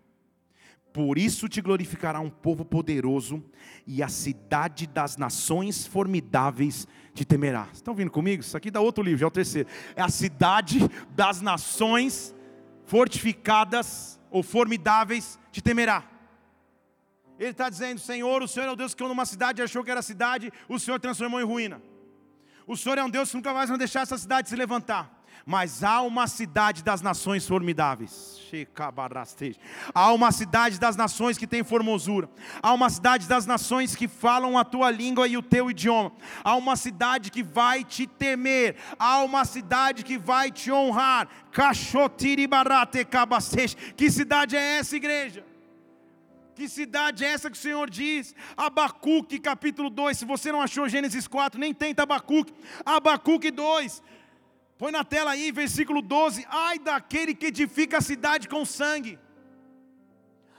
Por 0.93 1.17
isso 1.17 1.49
te 1.49 1.63
glorificará 1.63 2.21
um 2.21 2.29
povo 2.29 2.65
poderoso, 2.65 3.43
e 3.87 4.03
a 4.03 4.09
cidade 4.09 4.87
das 4.87 5.17
nações 5.17 5.87
formidáveis 5.87 6.87
te 7.15 7.25
temerá. 7.25 7.69
Estão 7.73 7.95
vindo 7.95 8.11
comigo? 8.11 8.43
Isso 8.43 8.57
aqui 8.57 8.71
dá 8.71 8.81
outro 8.81 9.03
livro, 9.03 9.21
já 9.21 9.27
é 9.27 9.29
o 9.29 9.31
terceiro. 9.31 9.69
É 9.97 10.03
a 10.03 10.09
cidade 10.09 10.81
das 11.11 11.41
nações 11.41 12.35
fortificadas 12.85 14.21
ou 14.31 14.43
formidáveis 14.43 15.39
te 15.51 15.63
temerá. 15.63 16.05
Ele 17.39 17.51
está 17.51 17.71
dizendo: 17.71 17.99
Senhor, 17.99 18.43
o 18.43 18.49
Senhor 18.49 18.67
é 18.67 18.71
o 18.71 18.77
Deus 18.77 18.95
que 18.95 19.03
numa 19.03 19.25
cidade 19.25 19.63
achou 19.63 19.83
que 19.83 19.91
era 19.91 20.03
cidade, 20.03 20.53
o 20.69 20.79
Senhor 20.79 21.01
transformou 21.01 21.41
em 21.41 21.45
ruína. 21.45 21.81
O 22.67 22.77
Senhor 22.77 22.99
é 22.99 23.05
um 23.05 23.11
Deus 23.11 23.31
que 23.31 23.37
nunca 23.37 23.53
mais 23.53 23.69
vai 23.69 23.79
deixar 23.79 24.01
essa 24.03 24.17
cidade 24.19 24.49
se 24.49 24.57
levantar. 24.57 25.23
mas 25.45 25.83
há 25.83 26.01
uma 26.03 26.29
cidade 26.29 26.85
das 26.85 27.03
nações 27.03 27.47
formidáveis. 27.47 28.39
Há 29.93 30.13
uma 30.13 30.31
cidade 30.31 30.79
das 30.79 30.95
nações 30.97 31.37
que 31.37 31.47
tem 31.49 31.65
formosura. 31.65 32.29
Há 32.63 32.73
uma 32.73 32.89
cidade 32.89 33.27
das 33.27 33.45
nações 33.45 33.97
que 33.97 34.07
falam 34.07 34.57
a 34.57 34.65
tua 34.65 34.91
língua 34.91 35.27
e 35.27 35.37
o 35.37 35.43
teu 35.43 35.69
idioma. 35.71 36.13
Há 36.45 36.55
uma 36.55 36.77
cidade 36.77 37.31
que 37.31 37.43
vai 37.43 37.83
te 37.83 38.07
temer. 38.07 38.77
Há 38.99 39.23
uma 39.25 39.45
cidade 39.45 40.05
que 40.05 40.17
vai 40.17 40.51
te 40.51 40.71
honrar. 40.71 41.29
Que 43.97 44.11
cidade 44.11 44.57
é 44.57 44.79
essa, 44.79 44.95
igreja? 44.95 45.52
Que 46.63 46.69
cidade 46.69 47.25
é 47.25 47.29
essa 47.29 47.51
que 47.51 47.57
o 47.57 47.61
Senhor 47.61 47.91
diz? 47.91 48.37
Abacuque 48.57 49.41
capítulo 49.41 49.91
2. 49.91 50.17
Se 50.17 50.25
você 50.25 50.53
não 50.53 50.63
achou 50.63 50.89
Gênesis 50.89 51.27
4, 51.27 51.59
nem 51.59 51.75
tenta 51.75 52.05
Abacuque. 52.05 52.55
Abacuque 52.87 53.51
2. 53.51 54.01
Põe 54.79 54.93
na 54.93 55.03
tela 55.03 55.33
aí, 55.33 55.51
versículo 55.51 56.01
12. 56.01 56.47
Ai 56.49 56.79
daquele 56.79 57.35
que 57.35 57.47
edifica 57.47 57.99
a 57.99 58.01
cidade 58.01 58.49
com 58.49 58.65
sangue. 58.65 59.19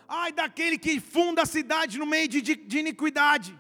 Ai 0.06 0.34
daquele 0.34 0.78
que 0.78 1.00
funda 1.00 1.44
a 1.44 1.46
cidade 1.46 1.98
no 1.98 2.06
meio 2.06 2.28
de, 2.28 2.42
de, 2.42 2.56
de 2.58 2.80
iniquidade. 2.80 3.58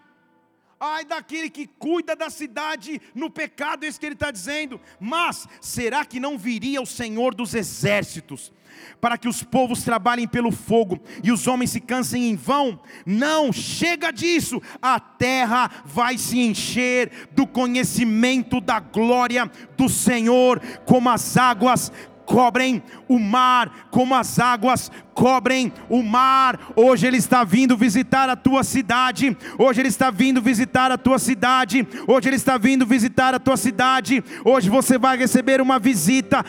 Ai 0.85 1.05
daquele 1.05 1.49
que 1.49 1.65
cuida 1.65 2.13
da 2.13 2.29
cidade 2.29 3.01
no 3.15 3.29
pecado, 3.29 3.85
é 3.85 3.87
isso 3.87 3.97
que 3.97 4.05
ele 4.05 4.15
está 4.15 4.29
dizendo. 4.29 4.81
Mas 4.99 5.47
será 5.61 6.03
que 6.03 6.19
não 6.19 6.37
viria 6.37 6.81
o 6.81 6.85
Senhor 6.85 7.33
dos 7.33 7.53
exércitos? 7.53 8.51
para 8.99 9.19
que 9.19 9.27
os 9.27 9.43
povos 9.43 9.83
trabalhem 9.83 10.27
pelo 10.27 10.51
fogo 10.51 10.99
e 11.23 11.31
os 11.31 11.45
homens 11.45 11.69
se 11.69 11.79
cansem 11.79 12.29
em 12.29 12.35
vão. 12.35 12.79
Não, 13.05 13.53
chega 13.53 14.11
disso. 14.11 14.61
A 14.81 14.99
terra 14.99 15.69
vai 15.85 16.17
se 16.17 16.39
encher 16.39 17.29
do 17.33 17.45
conhecimento 17.45 18.59
da 18.59 18.79
glória 18.79 19.49
do 19.77 19.87
Senhor, 19.87 20.59
como 20.85 21.09
as 21.09 21.37
águas 21.37 21.91
cobrem 22.25 22.81
o 23.07 23.19
mar, 23.19 23.87
como 23.91 24.15
as 24.15 24.39
águas 24.39 24.91
cobrem 25.13 25.71
o 25.89 26.01
mar. 26.01 26.59
Hoje 26.75 27.07
Ele 27.07 27.17
está 27.17 27.43
vindo 27.43 27.77
visitar 27.77 28.29
a 28.29 28.35
tua 28.35 28.63
cidade. 28.63 29.35
Hoje 29.57 29.81
Ele 29.81 29.89
está 29.89 30.09
vindo 30.09 30.41
visitar 30.41 30.91
a 30.91 30.97
tua 30.97 31.19
cidade. 31.19 31.87
Hoje 32.07 32.29
Ele 32.29 32.35
está 32.35 32.57
vindo 32.57 32.85
visitar 32.85 33.33
a 33.33 33.39
tua 33.39 33.57
cidade. 33.57 34.23
Hoje 34.43 34.69
você 34.69 34.97
vai 34.97 35.17
receber 35.17 35.61
uma 35.61 35.79
visita. 35.79 36.43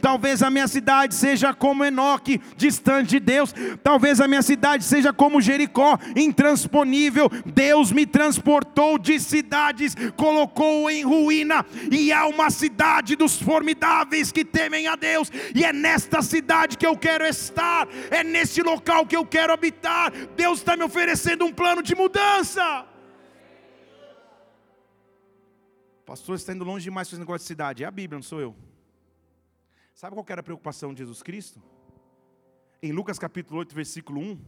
Talvez 0.00 0.42
a 0.42 0.50
minha 0.50 0.68
cidade 0.68 1.14
seja 1.14 1.54
como 1.54 1.84
Enoque, 1.84 2.40
distante 2.56 3.10
de 3.10 3.20
Deus. 3.20 3.54
Talvez 3.82 4.20
a 4.20 4.28
minha 4.28 4.42
cidade 4.42 4.84
seja 4.84 5.12
como 5.12 5.40
Jericó, 5.40 5.98
intransponível. 6.16 7.30
Deus 7.46 7.92
me 7.92 8.06
transportou 8.06 8.98
de 8.98 9.20
cidades, 9.20 9.94
colocou 10.16 10.90
em 10.90 11.04
ruína, 11.04 11.64
e 11.90 12.12
há 12.12 12.26
uma 12.26 12.50
cidade 12.50 13.14
dos 13.16 13.40
formidáveis 13.40 14.32
que 14.32 14.44
temem 14.44 14.86
a 14.86 14.96
Deus, 14.96 15.30
e 15.54 15.64
é 15.64 15.72
nesta 15.72 16.07
cidade 16.22 16.76
que 16.76 16.86
eu 16.86 16.96
quero 16.96 17.24
estar, 17.24 17.86
é 18.10 18.24
nesse 18.24 18.62
local 18.62 19.06
que 19.06 19.16
eu 19.16 19.24
quero 19.24 19.52
habitar. 19.52 20.10
Deus 20.34 20.58
está 20.58 20.76
me 20.76 20.84
oferecendo 20.84 21.44
um 21.44 21.52
plano 21.52 21.82
de 21.82 21.94
mudança. 21.94 22.86
Pastor, 26.04 26.36
está 26.36 26.54
indo 26.54 26.64
longe 26.64 26.84
demais 26.84 27.08
com 27.08 27.14
esse 27.14 27.20
negócio 27.20 27.44
de 27.44 27.48
cidade. 27.48 27.84
É 27.84 27.86
a 27.86 27.90
Bíblia, 27.90 28.16
não 28.16 28.22
sou 28.22 28.40
eu. 28.40 28.56
Sabe 29.94 30.14
qual 30.14 30.24
era 30.28 30.40
a 30.40 30.44
preocupação 30.44 30.94
de 30.94 31.00
Jesus 31.00 31.22
Cristo? 31.22 31.62
Em 32.82 32.92
Lucas 32.92 33.18
capítulo 33.18 33.58
8, 33.60 33.74
versículo 33.74 34.20
1, 34.20 34.40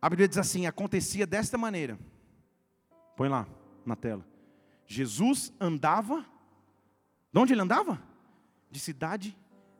a 0.00 0.08
Bíblia 0.08 0.28
diz 0.28 0.38
assim: 0.38 0.66
acontecia 0.66 1.26
desta 1.26 1.58
maneira. 1.58 1.98
Põe 3.16 3.28
lá 3.28 3.46
na 3.84 3.94
tela. 3.94 4.26
Jesus 4.86 5.52
andava 5.60 6.24
de 7.32 7.38
onde 7.40 7.54
ele 7.54 7.62
andava? 7.62 8.00
De 8.70 8.78
cidade 8.78 9.36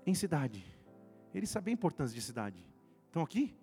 em 0.06 0.14
cidade. 0.14 0.64
Ele 1.34 1.46
sabia 1.46 1.72
a 1.72 1.74
importância 1.74 2.14
de 2.14 2.22
cidade. 2.22 2.64
Então 3.10 3.22
aqui, 3.22 3.54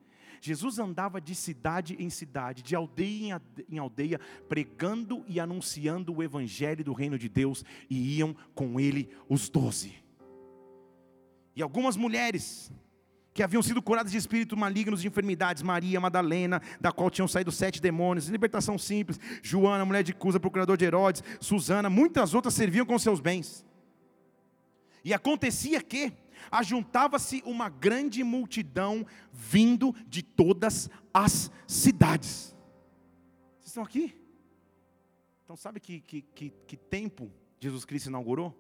Jesus 0.42 0.80
andava 0.80 1.20
de 1.20 1.36
cidade 1.36 1.96
em 2.00 2.10
cidade, 2.10 2.62
de 2.62 2.76
aldeia 2.76 3.42
em 3.70 3.78
aldeia, 3.78 4.20
pregando 4.48 5.24
e 5.28 5.40
anunciando 5.40 6.16
o 6.16 6.24
evangelho 6.24 6.84
do 6.84 6.94
reino 6.94 7.18
de 7.18 7.28
Deus, 7.28 7.64
e 7.90 8.18
iam 8.18 8.36
com 8.56 8.80
ele 8.80 9.10
os 9.28 9.50
doze. 9.50 9.94
E 11.56 11.62
algumas 11.62 11.98
mulheres 11.98 12.72
que 13.34 13.44
haviam 13.44 13.62
sido 13.62 13.82
curadas 13.82 14.12
de 14.12 14.18
espíritos 14.18 14.58
malignos 14.58 15.02
de 15.02 15.08
enfermidades, 15.08 15.62
Maria 15.62 16.00
Madalena, 16.00 16.62
da 16.80 16.92
qual 16.92 17.10
tinham 17.10 17.28
saído 17.28 17.52
sete 17.52 17.82
demônios, 17.82 18.28
libertação 18.28 18.78
simples, 18.78 19.20
Joana, 19.42 19.86
mulher 19.86 20.04
de 20.04 20.14
Cusa, 20.14 20.40
procurador 20.40 20.76
de 20.78 20.86
Herodes, 20.86 21.24
Susana, 21.40 21.90
muitas 21.90 22.34
outras 22.34 22.54
serviam 22.54 22.86
com 22.86 22.98
seus 22.98 23.20
bens. 23.20 23.66
E 25.04 25.14
acontecia 25.14 25.82
que 25.82 26.12
ajuntava-se 26.52 27.42
uma 27.46 27.70
grande 27.70 28.24
multidão 28.24 29.06
vindo 29.32 29.94
de 30.08 30.22
todas 30.24 30.90
as 31.14 31.52
cidades. 31.68 32.56
Vocês 33.60 33.68
estão 33.68 33.84
aqui? 33.84 34.16
Então, 35.44 35.56
sabe 35.56 35.80
que, 35.80 36.02
que, 36.02 36.22
que, 36.22 36.50
que 36.68 36.78
tempo 36.78 37.32
Jesus 37.60 37.84
Cristo 37.86 38.08
inaugurou? 38.08 38.56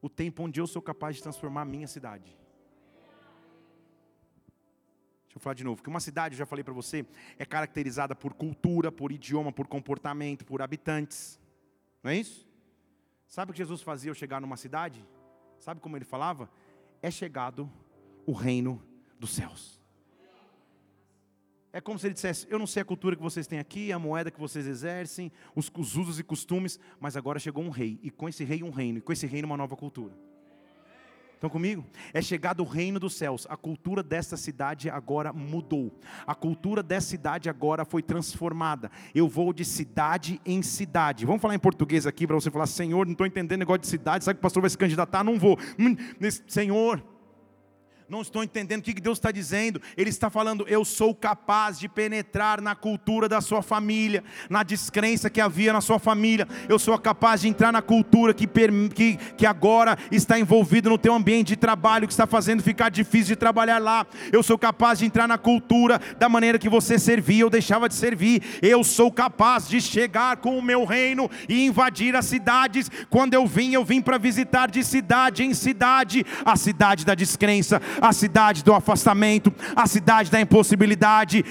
O 0.00 0.08
tempo 0.08 0.42
onde 0.42 0.60
eu 0.60 0.66
sou 0.66 0.82
capaz 0.82 1.16
de 1.16 1.22
transformar 1.22 1.62
a 1.62 1.66
minha 1.66 1.86
cidade. 1.86 2.36
Deixa 5.32 5.38
eu 5.38 5.40
falar 5.40 5.54
de 5.54 5.64
novo, 5.64 5.82
que 5.82 5.88
uma 5.88 6.00
cidade, 6.00 6.34
eu 6.34 6.38
já 6.38 6.44
falei 6.44 6.62
para 6.62 6.74
você, 6.74 7.06
é 7.38 7.44
caracterizada 7.46 8.14
por 8.14 8.34
cultura, 8.34 8.92
por 8.92 9.10
idioma, 9.10 9.50
por 9.50 9.66
comportamento, 9.66 10.44
por 10.44 10.60
habitantes. 10.60 11.40
Não 12.02 12.10
é 12.10 12.16
isso? 12.16 12.46
Sabe 13.26 13.50
o 13.50 13.54
que 13.54 13.58
Jesus 13.58 13.80
fazia 13.80 14.10
ao 14.10 14.14
chegar 14.14 14.42
numa 14.42 14.58
cidade? 14.58 15.02
Sabe 15.62 15.80
como 15.80 15.96
ele 15.96 16.04
falava? 16.04 16.50
É 17.00 17.08
chegado 17.08 17.70
o 18.26 18.32
reino 18.32 18.82
dos 19.16 19.30
céus. 19.30 19.80
É 21.72 21.80
como 21.80 21.96
se 22.00 22.08
ele 22.08 22.14
dissesse: 22.14 22.48
Eu 22.50 22.58
não 22.58 22.66
sei 22.66 22.82
a 22.82 22.84
cultura 22.84 23.14
que 23.14 23.22
vocês 23.22 23.46
têm 23.46 23.60
aqui, 23.60 23.92
a 23.92 23.98
moeda 23.98 24.28
que 24.28 24.40
vocês 24.40 24.66
exercem, 24.66 25.30
os, 25.54 25.70
os 25.78 25.96
usos 25.96 26.18
e 26.18 26.24
costumes, 26.24 26.80
mas 26.98 27.16
agora 27.16 27.38
chegou 27.38 27.62
um 27.62 27.70
rei, 27.70 28.00
e 28.02 28.10
com 28.10 28.28
esse 28.28 28.42
rei 28.42 28.64
um 28.64 28.70
reino, 28.70 28.98
e 28.98 29.00
com 29.00 29.12
esse 29.12 29.24
reino 29.24 29.46
uma 29.46 29.56
nova 29.56 29.76
cultura. 29.76 30.12
Estão 31.42 31.50
comigo? 31.50 31.84
É 32.14 32.22
chegado 32.22 32.60
o 32.60 32.64
reino 32.64 33.00
dos 33.00 33.14
céus. 33.14 33.48
A 33.50 33.56
cultura 33.56 34.00
dessa 34.00 34.36
cidade 34.36 34.88
agora 34.88 35.32
mudou. 35.32 35.92
A 36.24 36.36
cultura 36.36 36.84
dessa 36.84 37.08
cidade 37.08 37.50
agora 37.50 37.84
foi 37.84 38.00
transformada. 38.00 38.88
Eu 39.12 39.26
vou 39.26 39.52
de 39.52 39.64
cidade 39.64 40.40
em 40.46 40.62
cidade. 40.62 41.26
Vamos 41.26 41.42
falar 41.42 41.56
em 41.56 41.58
português 41.58 42.06
aqui 42.06 42.28
para 42.28 42.36
você 42.36 42.48
falar: 42.48 42.68
Senhor, 42.68 43.06
não 43.06 43.10
estou 43.10 43.26
entendendo 43.26 43.58
negócio 43.58 43.80
de 43.80 43.88
cidade. 43.88 44.24
Sabe 44.24 44.36
que 44.36 44.40
o 44.40 44.42
pastor 44.42 44.60
vai 44.60 44.70
se 44.70 44.78
candidatar? 44.78 45.24
Não 45.24 45.36
vou. 45.36 45.58
Hum, 45.76 45.96
Senhor, 46.46 47.02
não 48.12 48.20
estou 48.20 48.44
entendendo 48.44 48.80
o 48.80 48.82
que 48.82 49.00
Deus 49.00 49.16
está 49.16 49.30
dizendo. 49.30 49.80
Ele 49.96 50.10
está 50.10 50.28
falando: 50.28 50.66
eu 50.68 50.84
sou 50.84 51.14
capaz 51.14 51.78
de 51.78 51.88
penetrar 51.88 52.60
na 52.60 52.74
cultura 52.74 53.26
da 53.26 53.40
sua 53.40 53.62
família, 53.62 54.22
na 54.50 54.62
descrença 54.62 55.30
que 55.30 55.40
havia 55.40 55.72
na 55.72 55.80
sua 55.80 55.98
família. 55.98 56.46
Eu 56.68 56.78
sou 56.78 56.98
capaz 56.98 57.40
de 57.40 57.48
entrar 57.48 57.72
na 57.72 57.80
cultura 57.80 58.34
que, 58.34 58.46
que, 58.94 59.16
que 59.16 59.46
agora 59.46 59.96
está 60.10 60.38
envolvida 60.38 60.90
no 60.90 60.98
teu 60.98 61.14
ambiente 61.14 61.48
de 61.48 61.56
trabalho, 61.56 62.06
que 62.06 62.12
está 62.12 62.26
fazendo 62.26 62.62
ficar 62.62 62.90
difícil 62.90 63.28
de 63.28 63.36
trabalhar 63.36 63.78
lá. 63.78 64.06
Eu 64.30 64.42
sou 64.42 64.58
capaz 64.58 64.98
de 64.98 65.06
entrar 65.06 65.26
na 65.26 65.38
cultura 65.38 65.98
da 66.18 66.28
maneira 66.28 66.58
que 66.58 66.68
você 66.68 66.98
servia 66.98 67.46
ou 67.46 67.50
deixava 67.50 67.88
de 67.88 67.94
servir. 67.94 68.42
Eu 68.60 68.84
sou 68.84 69.10
capaz 69.10 69.66
de 69.66 69.80
chegar 69.80 70.36
com 70.36 70.58
o 70.58 70.62
meu 70.62 70.84
reino 70.84 71.30
e 71.48 71.64
invadir 71.64 72.14
as 72.14 72.26
cidades. 72.26 72.90
Quando 73.08 73.32
eu 73.32 73.46
vim, 73.46 73.72
eu 73.72 73.86
vim 73.86 74.02
para 74.02 74.18
visitar 74.18 74.70
de 74.70 74.84
cidade 74.84 75.42
em 75.42 75.54
cidade 75.54 76.26
a 76.44 76.56
cidade 76.56 77.06
da 77.06 77.14
descrença 77.14 77.80
a 78.02 78.12
cidade 78.12 78.64
do 78.64 78.74
afastamento, 78.74 79.54
a 79.76 79.86
cidade 79.86 80.28
da 80.28 80.40
impossibilidade. 80.40 81.44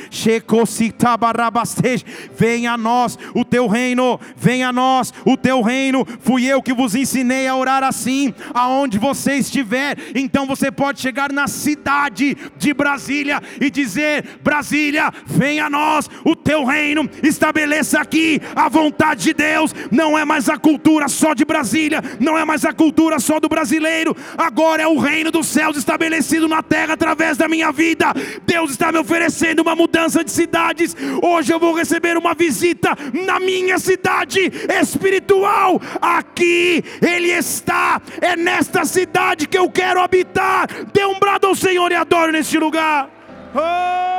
Venha 2.35 2.73
a 2.73 2.77
nós 2.77 3.17
o 3.33 3.45
teu 3.45 3.67
reino, 3.67 4.19
venha 4.35 4.67
a 4.67 4.73
nós 4.73 5.13
o 5.25 5.37
teu 5.37 5.61
reino. 5.61 6.05
Fui 6.19 6.45
eu 6.45 6.61
que 6.61 6.73
vos 6.73 6.93
ensinei 6.93 7.47
a 7.47 7.55
orar 7.55 7.83
assim, 7.83 8.33
aonde 8.53 8.99
você 8.99 9.35
estiver. 9.35 9.97
Então 10.13 10.45
você 10.45 10.69
pode 10.69 10.99
chegar 10.99 11.31
na 11.31 11.47
cidade 11.47 12.35
de 12.57 12.73
Brasília 12.73 13.41
e 13.61 13.69
dizer: 13.69 14.41
Brasília, 14.43 15.11
venha 15.25 15.67
a 15.67 15.69
nós 15.69 16.09
o 16.25 16.35
teu 16.35 16.65
reino, 16.65 17.09
estabeleça 17.23 18.01
aqui 18.01 18.41
a 18.53 18.67
vontade 18.67 19.23
de 19.23 19.33
Deus. 19.33 19.73
Não 19.89 20.17
é 20.17 20.25
mais 20.25 20.49
a 20.49 20.57
cultura 20.57 21.07
só 21.07 21.33
de 21.33 21.45
Brasília, 21.45 22.03
não 22.19 22.37
é 22.37 22.43
mais 22.43 22.65
a 22.65 22.73
cultura 22.73 23.19
só 23.19 23.39
do 23.39 23.47
brasileiro, 23.47 24.15
agora 24.37 24.83
é 24.83 24.87
o 24.87 24.97
reino 24.97 25.31
dos 25.31 25.47
céus 25.47 25.77
estabelecido 25.77 26.30
na 26.39 26.61
terra 26.63 26.93
através 26.93 27.37
da 27.37 27.47
minha 27.47 27.71
vida. 27.71 28.13
Deus 28.43 28.71
está 28.71 28.91
me 28.91 28.99
oferecendo 28.99 29.61
uma 29.61 29.75
mudança 29.75 30.23
de 30.23 30.31
cidades. 30.31 30.95
Hoje 31.21 31.53
eu 31.53 31.59
vou 31.59 31.73
receber 31.73 32.17
uma 32.17 32.33
visita 32.33 32.95
na 33.25 33.39
minha 33.39 33.77
cidade 33.79 34.51
espiritual. 34.81 35.81
Aqui 36.01 36.83
Ele 37.01 37.31
está. 37.31 38.01
É 38.21 38.35
nesta 38.35 38.85
cidade 38.85 39.47
que 39.47 39.57
eu 39.57 39.69
quero 39.69 40.01
habitar. 40.01 40.67
Dê 40.93 41.05
um 41.05 41.19
brado 41.19 41.47
ao 41.47 41.55
Senhor 41.55 41.91
e 41.91 41.95
adoro 41.95 42.31
neste 42.31 42.57
lugar. 42.57 43.09
Oh! 43.55 44.11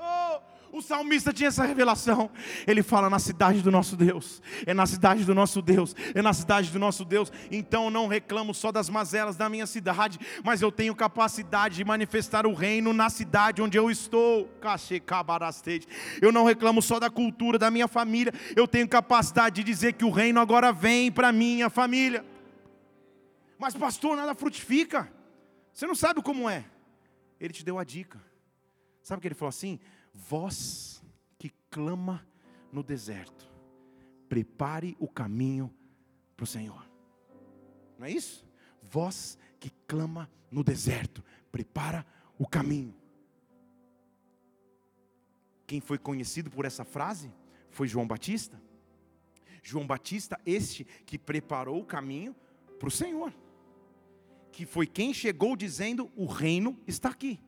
Oh, 0.00 0.40
O 0.70 0.82
salmista 0.82 1.32
tinha 1.32 1.48
essa 1.48 1.64
revelação. 1.64 2.30
Ele 2.66 2.82
fala 2.82 3.08
na 3.08 3.18
cidade 3.18 3.62
do 3.62 3.70
nosso 3.70 3.96
Deus. 3.96 4.42
É 4.66 4.74
na 4.74 4.86
cidade 4.86 5.24
do 5.24 5.34
nosso 5.34 5.62
Deus. 5.62 5.96
É 6.14 6.20
na 6.20 6.32
cidade 6.32 6.70
do 6.70 6.78
nosso 6.78 7.04
Deus. 7.04 7.32
Então 7.50 7.90
não 7.90 8.06
reclamo 8.06 8.52
só 8.52 8.70
das 8.70 8.88
mazelas 8.90 9.36
da 9.36 9.48
minha 9.48 9.66
cidade, 9.66 10.18
mas 10.44 10.60
eu 10.60 10.70
tenho 10.70 10.94
capacidade 10.94 11.76
de 11.76 11.84
manifestar 11.84 12.46
o 12.46 12.52
reino 12.52 12.92
na 12.92 13.08
cidade 13.08 13.62
onde 13.62 13.78
eu 13.78 13.90
estou. 13.90 14.48
Eu 16.20 16.32
não 16.32 16.44
reclamo 16.44 16.82
só 16.82 17.00
da 17.00 17.08
cultura 17.08 17.58
da 17.58 17.70
minha 17.70 17.88
família. 17.88 18.32
Eu 18.54 18.68
tenho 18.68 18.88
capacidade 18.88 19.56
de 19.56 19.64
dizer 19.64 19.94
que 19.94 20.04
o 20.04 20.10
reino 20.10 20.40
agora 20.40 20.72
vem 20.72 21.10
para 21.10 21.32
minha 21.32 21.70
família. 21.70 22.24
Mas 23.58 23.74
pastor, 23.74 24.16
nada 24.16 24.34
frutifica. 24.34 25.10
Você 25.72 25.86
não 25.86 25.94
sabe 25.94 26.22
como 26.22 26.48
é. 26.48 26.64
Ele 27.40 27.52
te 27.52 27.64
deu 27.64 27.78
a 27.78 27.84
dica. 27.84 28.20
Sabe 29.02 29.18
o 29.18 29.20
que 29.22 29.28
ele 29.28 29.34
falou 29.34 29.48
assim? 29.48 29.80
Voz 30.26 31.00
que 31.38 31.50
clama 31.70 32.26
no 32.72 32.82
deserto, 32.82 33.48
prepare 34.28 34.96
o 34.98 35.06
caminho 35.06 35.72
para 36.36 36.42
o 36.42 36.46
Senhor. 36.46 36.84
Não 37.96 38.04
é 38.04 38.10
isso? 38.10 38.44
Voz 38.82 39.38
que 39.60 39.70
clama 39.86 40.28
no 40.50 40.64
deserto, 40.64 41.22
prepara 41.52 42.04
o 42.36 42.46
caminho. 42.46 42.94
Quem 45.66 45.80
foi 45.80 45.98
conhecido 45.98 46.50
por 46.50 46.64
essa 46.64 46.84
frase 46.84 47.32
foi 47.70 47.86
João 47.86 48.06
Batista. 48.06 48.60
João 49.62 49.86
Batista, 49.86 50.38
este 50.44 50.84
que 51.06 51.16
preparou 51.16 51.80
o 51.80 51.86
caminho 51.86 52.34
para 52.78 52.88
o 52.88 52.90
Senhor, 52.90 53.32
que 54.50 54.66
foi 54.66 54.86
quem 54.86 55.14
chegou 55.14 55.56
dizendo: 55.56 56.10
O 56.16 56.26
reino 56.26 56.76
está 56.86 57.08
aqui. 57.08 57.40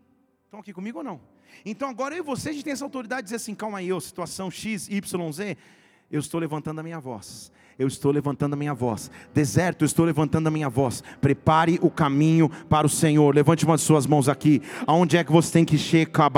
Estão 0.45 0.61
aqui 0.61 0.73
comigo 0.73 0.99
ou 0.99 1.05
não? 1.05 1.21
Então 1.65 1.89
agora 1.89 2.15
eu 2.15 2.19
e 2.19 2.23
você, 2.23 2.51
a 2.51 2.53
gente 2.53 2.65
tem 2.65 2.73
essa 2.73 2.85
autoridade 2.85 3.23
de 3.23 3.25
dizer 3.27 3.37
assim: 3.37 3.55
calma 3.55 3.79
aí, 3.79 3.89
eu, 3.89 4.01
situação 4.01 4.51
X, 4.51 4.89
Y, 4.89 5.33
Z, 5.33 5.57
eu 6.11 6.21
estou 6.21 6.41
levantando 6.41 6.81
a 6.81 6.83
minha 6.83 7.01
voz 7.01 7.53
eu 7.81 7.89
estou 7.89 8.13
levantando 8.13 8.53
a 8.53 8.57
minha 8.57 8.75
voz. 8.75 9.11
Deserto, 9.33 9.83
eu 9.83 9.87
estou 9.87 10.05
levantando 10.05 10.47
a 10.47 10.51
minha 10.51 10.69
voz. 10.69 11.03
Prepare 11.19 11.79
o 11.81 11.89
caminho 11.89 12.51
para 12.69 12.87
o 12.87 12.91
Senhor. 12.91 13.35
Levante 13.35 13.65
uma 13.65 13.75
de 13.75 13.81
suas 13.81 14.07
mãos 14.07 14.29
aqui. 14.29 14.61
Aonde 14.87 15.17
é 15.17 15.25
que 15.25 15.33
você 15.33 15.51
tem 15.51 15.65
que 15.65 15.79
checar, 15.79 16.31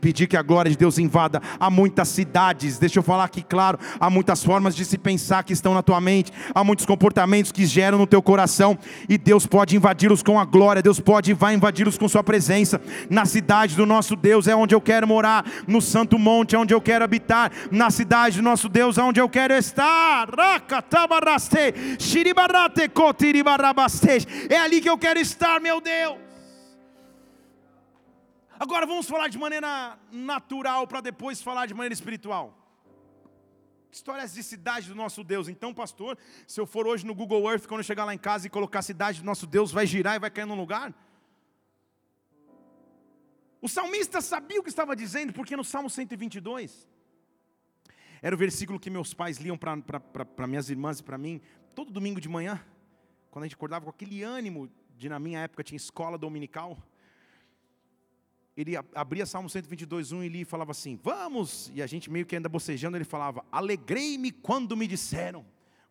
pedir 0.00 0.26
que 0.26 0.36
a 0.36 0.42
glória 0.42 0.68
de 0.68 0.76
Deus 0.76 0.98
invada? 0.98 1.40
Há 1.60 1.70
muitas 1.70 2.08
cidades, 2.08 2.76
deixa 2.76 2.98
eu 2.98 3.04
falar 3.04 3.22
aqui 3.22 3.40
claro, 3.40 3.78
há 4.00 4.10
muitas 4.10 4.42
formas 4.42 4.74
de 4.74 4.84
se 4.84 4.98
pensar 4.98 5.44
que 5.44 5.52
estão 5.52 5.74
na 5.74 5.82
tua 5.82 6.00
mente, 6.00 6.32
há 6.52 6.64
muitos 6.64 6.84
comportamentos 6.84 7.52
que 7.52 7.64
geram 7.64 7.96
no 7.96 8.06
teu 8.06 8.20
coração, 8.20 8.76
e 9.08 9.16
Deus 9.16 9.46
pode 9.46 9.76
invadi-los 9.76 10.24
com 10.24 10.40
a 10.40 10.44
glória, 10.44 10.82
Deus 10.82 10.98
pode 10.98 11.30
e 11.30 11.34
vai 11.34 11.54
invadi-los 11.54 11.96
com 11.96 12.08
sua 12.08 12.24
presença. 12.24 12.80
Na 13.08 13.24
cidade 13.24 13.76
do 13.76 13.86
nosso 13.86 14.16
Deus 14.16 14.48
é 14.48 14.56
onde 14.56 14.74
eu 14.74 14.80
quero 14.80 15.06
morar, 15.06 15.44
no 15.68 15.80
santo 15.80 16.18
monte 16.18 16.56
é 16.56 16.58
onde 16.58 16.74
eu 16.74 16.80
quero 16.80 17.04
habitar, 17.04 17.52
na 17.70 17.90
cidade 17.90 18.38
do 18.38 18.42
nosso 18.42 18.68
Deus 18.68 18.98
é 18.98 19.02
onde 19.02 19.20
eu 19.20 19.28
quero 19.28 19.54
estar. 19.54 20.28
É 24.48 24.56
ali 24.56 24.80
que 24.80 24.90
eu 24.90 24.98
quero 24.98 25.18
estar, 25.18 25.60
meu 25.60 25.80
Deus. 25.80 26.18
Agora 28.58 28.84
vamos 28.86 29.06
falar 29.06 29.28
de 29.28 29.38
maneira 29.38 29.98
natural 30.10 30.86
para 30.86 31.00
depois 31.00 31.40
falar 31.40 31.66
de 31.66 31.74
maneira 31.74 31.94
espiritual. 31.94 32.54
Histórias 33.90 34.34
de 34.34 34.42
cidade 34.42 34.88
do 34.88 34.94
nosso 34.94 35.22
Deus. 35.22 35.48
Então, 35.48 35.72
pastor, 35.72 36.18
se 36.46 36.60
eu 36.60 36.66
for 36.66 36.86
hoje 36.86 37.06
no 37.06 37.14
Google 37.14 37.48
Earth, 37.50 37.66
quando 37.66 37.80
eu 37.80 37.84
chegar 37.84 38.04
lá 38.04 38.12
em 38.12 38.18
casa 38.18 38.46
e 38.46 38.50
colocar 38.50 38.82
cidade 38.82 39.20
do 39.20 39.26
nosso 39.26 39.46
Deus, 39.46 39.70
vai 39.70 39.86
girar 39.86 40.16
e 40.16 40.18
vai 40.18 40.30
cair 40.30 40.44
num 40.44 40.56
lugar? 40.56 40.92
O 43.60 43.68
salmista 43.68 44.20
sabia 44.20 44.60
o 44.60 44.62
que 44.62 44.68
estava 44.68 44.94
dizendo, 44.94 45.32
porque 45.32 45.56
no 45.56 45.64
Salmo 45.64 45.88
122, 45.88 46.88
era 48.20 48.34
o 48.34 48.38
versículo 48.38 48.78
que 48.78 48.90
meus 48.90 49.14
pais 49.14 49.38
liam 49.38 49.56
para 49.56 50.46
minhas 50.46 50.70
irmãs 50.70 51.00
e 51.00 51.02
para 51.02 51.18
mim, 51.18 51.40
todo 51.74 51.92
domingo 51.92 52.20
de 52.20 52.28
manhã, 52.28 52.60
quando 53.30 53.44
a 53.44 53.46
gente 53.46 53.54
acordava 53.54 53.84
com 53.84 53.90
aquele 53.90 54.22
ânimo 54.22 54.70
de, 54.96 55.08
na 55.08 55.18
minha 55.18 55.40
época, 55.40 55.62
tinha 55.62 55.76
escola 55.76 56.18
dominical. 56.18 56.76
Ele 58.56 58.74
abria 58.92 59.24
Salmo 59.24 59.48
122, 59.48 60.10
1 60.10 60.24
e 60.24 60.28
lia 60.28 60.42
e 60.42 60.44
falava 60.44 60.72
assim: 60.72 60.98
Vamos! 61.02 61.70
E 61.72 61.80
a 61.80 61.86
gente 61.86 62.10
meio 62.10 62.26
que 62.26 62.34
ainda 62.34 62.48
bocejando, 62.48 62.96
ele 62.96 63.04
falava: 63.04 63.44
Alegrei-me 63.52 64.32
quando 64.32 64.76
me 64.76 64.88
disseram. 64.88 65.46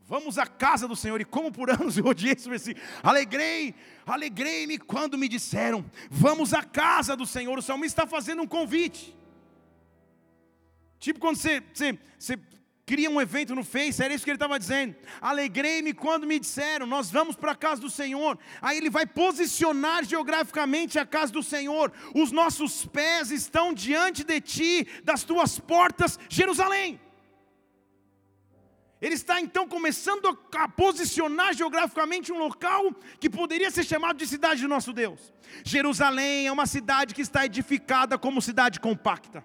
Vamos 0.08 0.38
à 0.38 0.48
casa 0.48 0.88
do 0.88 0.96
Senhor, 0.96 1.20
e 1.20 1.26
como 1.26 1.52
por 1.52 1.70
anos 1.70 1.98
eu 1.98 2.06
odiei 2.06 2.34
esse 2.34 2.48
versículo. 2.48 2.86
Alegrei, 3.04 3.76
alegrei-me 4.06 4.78
quando 4.78 5.18
me 5.18 5.28
disseram, 5.28 5.84
vamos 6.10 6.54
à 6.54 6.64
casa 6.64 7.14
do 7.14 7.26
Senhor. 7.26 7.58
O 7.58 7.62
salmista 7.62 8.04
está 8.04 8.10
fazendo 8.10 8.42
um 8.42 8.48
convite. 8.48 9.17
Tipo 11.00 11.20
quando 11.20 11.38
você, 11.38 11.62
você, 11.74 11.98
você 12.18 12.40
cria 12.88 13.10
um 13.10 13.20
evento 13.20 13.54
no 13.54 13.66
Face, 13.66 14.02
era 14.02 14.14
isso 14.14 14.24
que 14.24 14.30
ele 14.30 14.38
estava 14.38 14.58
dizendo. 14.58 14.96
Alegrei-me 15.20 15.94
quando 15.94 16.26
me 16.26 16.40
disseram, 16.40 16.88
nós 16.88 17.12
vamos 17.12 17.36
para 17.36 17.52
a 17.52 17.56
casa 17.56 17.82
do 17.82 17.90
Senhor. 17.90 18.40
Aí 18.62 18.78
ele 18.78 18.90
vai 18.90 19.06
posicionar 19.06 20.06
geograficamente 20.06 20.98
a 20.98 21.06
casa 21.06 21.34
do 21.34 21.44
Senhor. 21.44 21.92
Os 22.16 22.32
nossos 22.32 22.86
pés 22.86 23.30
estão 23.30 23.74
diante 23.74 24.24
de 24.24 24.40
ti, 24.40 24.88
das 25.04 25.26
tuas 25.26 25.60
portas, 25.60 26.18
Jerusalém. 26.30 26.98
Ele 29.02 29.16
está 29.16 29.40
então 29.42 29.68
começando 29.68 30.40
a 30.56 30.68
posicionar 30.70 31.54
geograficamente 31.54 32.32
um 32.32 32.40
local 32.40 32.96
que 33.20 33.30
poderia 33.30 33.70
ser 33.70 33.84
chamado 33.84 34.18
de 34.18 34.26
cidade 34.26 34.62
do 34.62 34.68
nosso 34.68 34.94
Deus. 34.94 35.34
Jerusalém 35.64 36.48
é 36.48 36.52
uma 36.52 36.66
cidade 36.66 37.14
que 37.14 37.22
está 37.22 37.46
edificada 37.46 38.18
como 38.18 38.42
cidade 38.42 38.80
compacta 38.80 39.44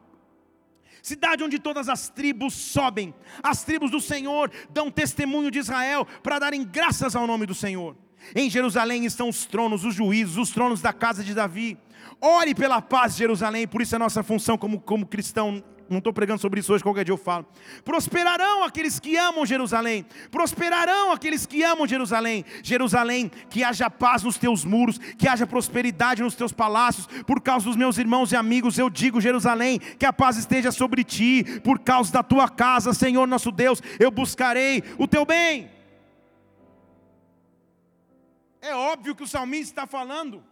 cidade 1.03 1.43
onde 1.43 1.59
todas 1.59 1.89
as 1.89 2.09
tribos 2.09 2.55
sobem, 2.55 3.13
as 3.43 3.65
tribos 3.65 3.91
do 3.91 4.01
Senhor 4.01 4.51
dão 4.71 4.91
testemunho 4.91 5.51
de 5.51 5.59
Israel 5.59 6.07
para 6.23 6.39
darem 6.39 6.65
graças 6.65 7.17
ao 7.17 7.27
nome 7.27 7.45
do 7.45 7.55
Senhor. 7.55 7.97
Em 8.35 8.49
Jerusalém 8.49 9.05
estão 9.05 9.29
os 9.29 9.45
tronos, 9.45 9.85
os 9.85 9.95
juízos, 9.95 10.37
os 10.37 10.51
tronos 10.51 10.81
da 10.81 10.93
casa 10.93 11.25
de 11.25 11.35
Davi. 11.35 11.77
Ore 12.21 12.55
pela 12.55 12.81
paz 12.81 13.15
de 13.15 13.19
Jerusalém, 13.19 13.67
por 13.67 13.83
isso 13.83 13.97
é 13.97 13.99
nossa 13.99 14.23
função 14.23 14.57
como, 14.57 14.81
como 14.81 15.05
cristão 15.05 15.63
não 15.93 15.99
estou 15.99 16.13
pregando 16.13 16.41
sobre 16.41 16.61
isso 16.61 16.73
hoje, 16.73 16.83
qualquer 16.83 17.05
dia 17.05 17.13
eu 17.13 17.19
falo. 17.19 17.47
Prosperarão 17.85 18.65
aqueles 18.65 18.99
que 18.99 19.17
amam 19.17 19.47
Jerusalém, 19.47 20.05
prosperarão 20.31 21.13
aqueles 21.13 21.47
que 21.47 21.63
amam 21.63 21.87
Jerusalém. 21.87 22.45
Jerusalém, 22.63 23.31
que 23.51 23.63
haja 23.63 23.89
paz 23.91 24.23
nos 24.23 24.39
teus 24.39 24.65
muros, 24.65 24.99
que 24.99 25.29
haja 25.29 25.47
prosperidade 25.47 26.23
nos 26.23 26.35
teus 26.35 26.53
palácios. 26.53 27.07
Por 27.27 27.41
causa 27.41 27.67
dos 27.67 27.77
meus 27.77 27.99
irmãos 27.99 28.33
e 28.33 28.37
amigos, 28.37 28.79
eu 28.79 28.91
digo, 28.91 29.21
Jerusalém, 29.21 29.79
que 29.79 30.07
a 30.07 30.13
paz 30.13 30.37
esteja 30.37 30.73
sobre 30.73 31.05
ti. 31.05 31.45
Por 31.63 31.79
causa 31.79 32.13
da 32.13 32.23
tua 32.23 32.49
casa, 32.49 32.93
Senhor 32.93 33.27
nosso 33.27 33.53
Deus, 33.53 33.83
eu 34.01 34.11
buscarei 34.11 34.83
o 34.99 35.07
teu 35.07 35.25
bem. 35.25 35.71
É 38.61 38.75
óbvio 38.75 39.15
que 39.15 39.25
o 39.25 39.29
salmista 39.29 39.73
está 39.73 39.87
falando 39.87 40.45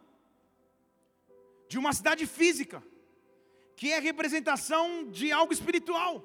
de 1.68 1.79
uma 1.79 1.92
cidade 1.92 2.26
física 2.26 2.83
que 3.80 3.90
é 3.90 3.98
representação 3.98 5.10
de 5.10 5.32
algo 5.32 5.54
espiritual. 5.54 6.22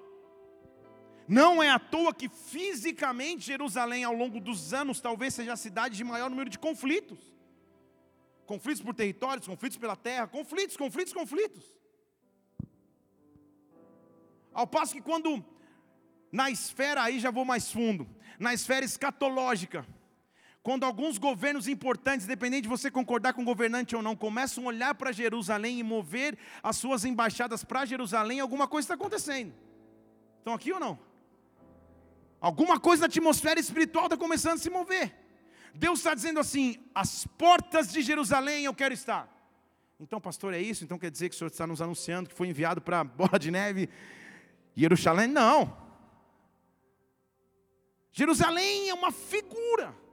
Não 1.25 1.63
é 1.63 1.69
à 1.69 1.79
toa 1.79 2.13
que 2.13 2.27
fisicamente 2.27 3.45
Jerusalém, 3.45 4.03
ao 4.03 4.13
longo 4.13 4.41
dos 4.41 4.73
anos, 4.73 4.99
talvez 4.99 5.33
seja 5.33 5.53
a 5.53 5.55
cidade 5.55 5.95
de 5.95 6.03
maior 6.03 6.29
número 6.29 6.49
de 6.49 6.59
conflitos. 6.59 7.17
Conflitos 8.45 8.81
por 8.81 8.93
territórios, 8.93 9.47
conflitos 9.47 9.77
pela 9.77 9.95
terra, 9.95 10.27
conflitos, 10.27 10.75
conflitos, 10.75 11.13
conflitos. 11.13 11.63
Ao 14.53 14.67
passo 14.67 14.93
que 14.93 15.01
quando 15.01 15.41
na 16.29 16.51
esfera, 16.51 17.03
aí 17.03 17.21
já 17.21 17.31
vou 17.31 17.45
mais 17.45 17.71
fundo, 17.71 18.05
na 18.37 18.53
esfera 18.53 18.83
escatológica, 18.83 19.87
quando 20.65 20.83
alguns 20.83 21.19
governos 21.19 21.67
importantes, 21.67 22.25
independente 22.25 22.63
de 22.63 22.69
você 22.69 22.89
concordar 22.89 23.33
com 23.33 23.43
o 23.43 23.45
governante 23.45 23.95
ou 23.95 24.01
não, 24.01 24.15
começam 24.15 24.63
a 24.63 24.67
olhar 24.69 24.95
para 24.95 25.11
Jerusalém 25.11 25.77
e 25.77 25.83
mover 25.83 26.35
as 26.63 26.75
suas 26.75 27.05
embaixadas 27.05 27.63
para 27.63 27.85
Jerusalém, 27.85 28.39
alguma 28.39 28.67
coisa 28.67 28.85
está 28.85 28.95
acontecendo. 28.95 29.53
Estão 30.39 30.55
aqui 30.55 30.73
ou 30.73 30.79
não? 30.79 30.97
Alguma 32.41 32.79
coisa 32.79 33.01
na 33.01 33.05
atmosfera 33.05 33.59
espiritual 33.59 34.05
está 34.05 34.17
começando 34.17 34.55
a 34.55 34.57
se 34.57 34.71
mover. 34.71 35.15
Deus 35.75 35.99
está 35.99 36.15
dizendo 36.15 36.39
assim: 36.39 36.83
as 36.95 37.27
portas 37.27 37.93
de 37.93 38.01
Jerusalém 38.01 38.65
eu 38.65 38.73
quero 38.73 38.95
estar. 38.95 39.29
Então, 39.99 40.19
pastor, 40.19 40.51
é 40.51 40.59
isso? 40.59 40.83
Então 40.83 40.97
quer 40.97 41.11
dizer 41.11 41.29
que 41.29 41.35
o 41.35 41.37
senhor 41.37 41.51
está 41.51 41.67
nos 41.67 41.79
anunciando 41.79 42.27
que 42.27 42.35
foi 42.35 42.47
enviado 42.47 42.81
para 42.81 43.03
Bola 43.21 43.37
de 43.37 43.51
Neve, 43.51 43.87
Jerusalém? 44.75 45.27
Não. 45.27 45.77
Jerusalém 48.11 48.89
é 48.89 48.95
uma 48.95 49.11
figura. 49.11 50.03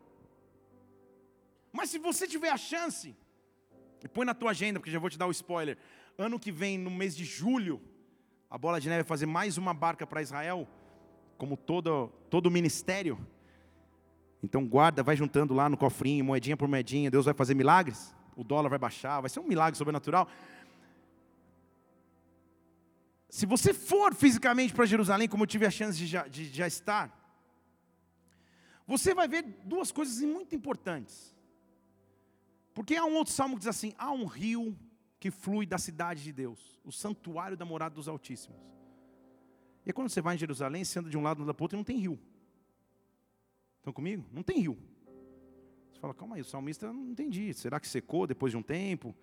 Mas 1.73 1.91
se 1.91 1.99
você 1.99 2.27
tiver 2.27 2.51
a 2.51 2.57
chance, 2.57 3.17
põe 4.13 4.27
na 4.27 4.35
tua 4.35 4.51
agenda, 4.51 4.79
porque 4.79 4.91
já 4.91 4.99
vou 4.99 5.11
te 5.11 5.19
dar 5.19 5.27
o 5.27 5.31
spoiler. 5.31 5.79
Ano 6.19 6.39
que 6.39 6.53
vem, 6.53 6.77
no 6.77 6.91
mês 6.91 7.17
de 7.17 7.25
julho, 7.25 7.81
a 8.51 8.59
Bola 8.59 8.81
de 8.81 8.89
Neve 8.89 9.03
vai 9.03 9.09
fazer 9.09 9.27
mais 9.27 9.57
uma 9.57 9.73
barca 9.73 10.07
para 10.07 10.21
Israel, 10.21 10.69
como 11.39 11.57
todo, 11.57 12.09
todo 12.29 12.47
o 12.47 12.51
ministério. 12.51 13.19
Então 14.43 14.67
guarda, 14.67 15.03
vai 15.03 15.17
juntando 15.17 15.55
lá 15.55 15.69
no 15.69 15.77
cofrinho, 15.77 16.25
moedinha 16.25 16.57
por 16.57 16.69
moedinha, 16.69 17.11
Deus 17.11 17.25
vai 17.25 17.35
fazer 17.35 17.55
milagres, 17.55 18.15
o 18.37 18.45
dólar 18.45 18.69
vai 18.69 18.79
baixar, 18.79 19.21
vai 19.21 19.31
ser 19.31 19.41
um 19.41 19.49
milagre 19.49 19.79
sobrenatural. 19.79 20.29
se 23.33 23.47
você 23.47 23.73
for 23.73 24.15
fisicamente 24.15 24.75
para 24.75 24.85
Jerusalém, 24.85 25.27
como 25.27 25.45
eu 25.45 25.47
tive 25.47 25.65
a 25.65 25.71
chance 25.71 25.97
de 25.97 26.07
já, 26.07 26.29
de 26.29 26.45
já 26.53 26.67
estar, 26.67 27.11
você 28.87 29.15
vai 29.15 29.27
ver 29.27 29.43
duas 29.65 29.91
coisas 29.91 30.21
muito 30.21 30.55
importantes. 30.55 31.32
Porque 32.75 32.97
há 32.97 33.05
um 33.05 33.15
outro 33.15 33.33
salmo 33.33 33.55
que 33.55 33.61
diz 33.61 33.69
assim: 33.69 33.93
há 33.99 34.11
um 34.11 34.25
rio 34.25 34.77
que 35.19 35.31
flui 35.31 35.67
da 35.67 35.79
cidade 35.79 36.23
de 36.23 36.33
Deus, 36.33 36.81
o 36.85 36.91
santuário 36.91 37.57
da 37.57 37.65
morada 37.65 37.95
dos 37.95 38.09
Altíssimos. 38.09 38.61
E 39.85 39.93
quando 39.93 40.09
você 40.09 40.21
vai 40.21 40.35
em 40.35 40.39
Jerusalém, 40.39 40.85
você 40.85 40.99
anda 40.99 41.11
de 41.11 41.19
um 41.19 41.23
lado 41.23 41.45
para 41.55 41.63
o 41.63 41.65
outro 41.65 41.77
e 41.77 41.79
não 41.79 41.85
tem 41.85 41.97
rio. 41.97 42.19
Estão 43.79 43.93
comigo? 43.93 44.25
Não 44.33 44.43
tem 44.43 44.59
rio. 44.61 44.79
Você 45.93 45.99
fala, 45.99 46.15
calma 46.15 46.37
aí, 46.37 46.41
o 46.41 46.45
salmista 46.45 46.93
não 46.93 47.11
entendi. 47.11 47.53
Será 47.53 47.81
que 47.81 47.89
secou 47.89 48.27
depois 48.27 48.53
de 48.53 48.57
um 48.57 48.63
tempo? 48.63 49.15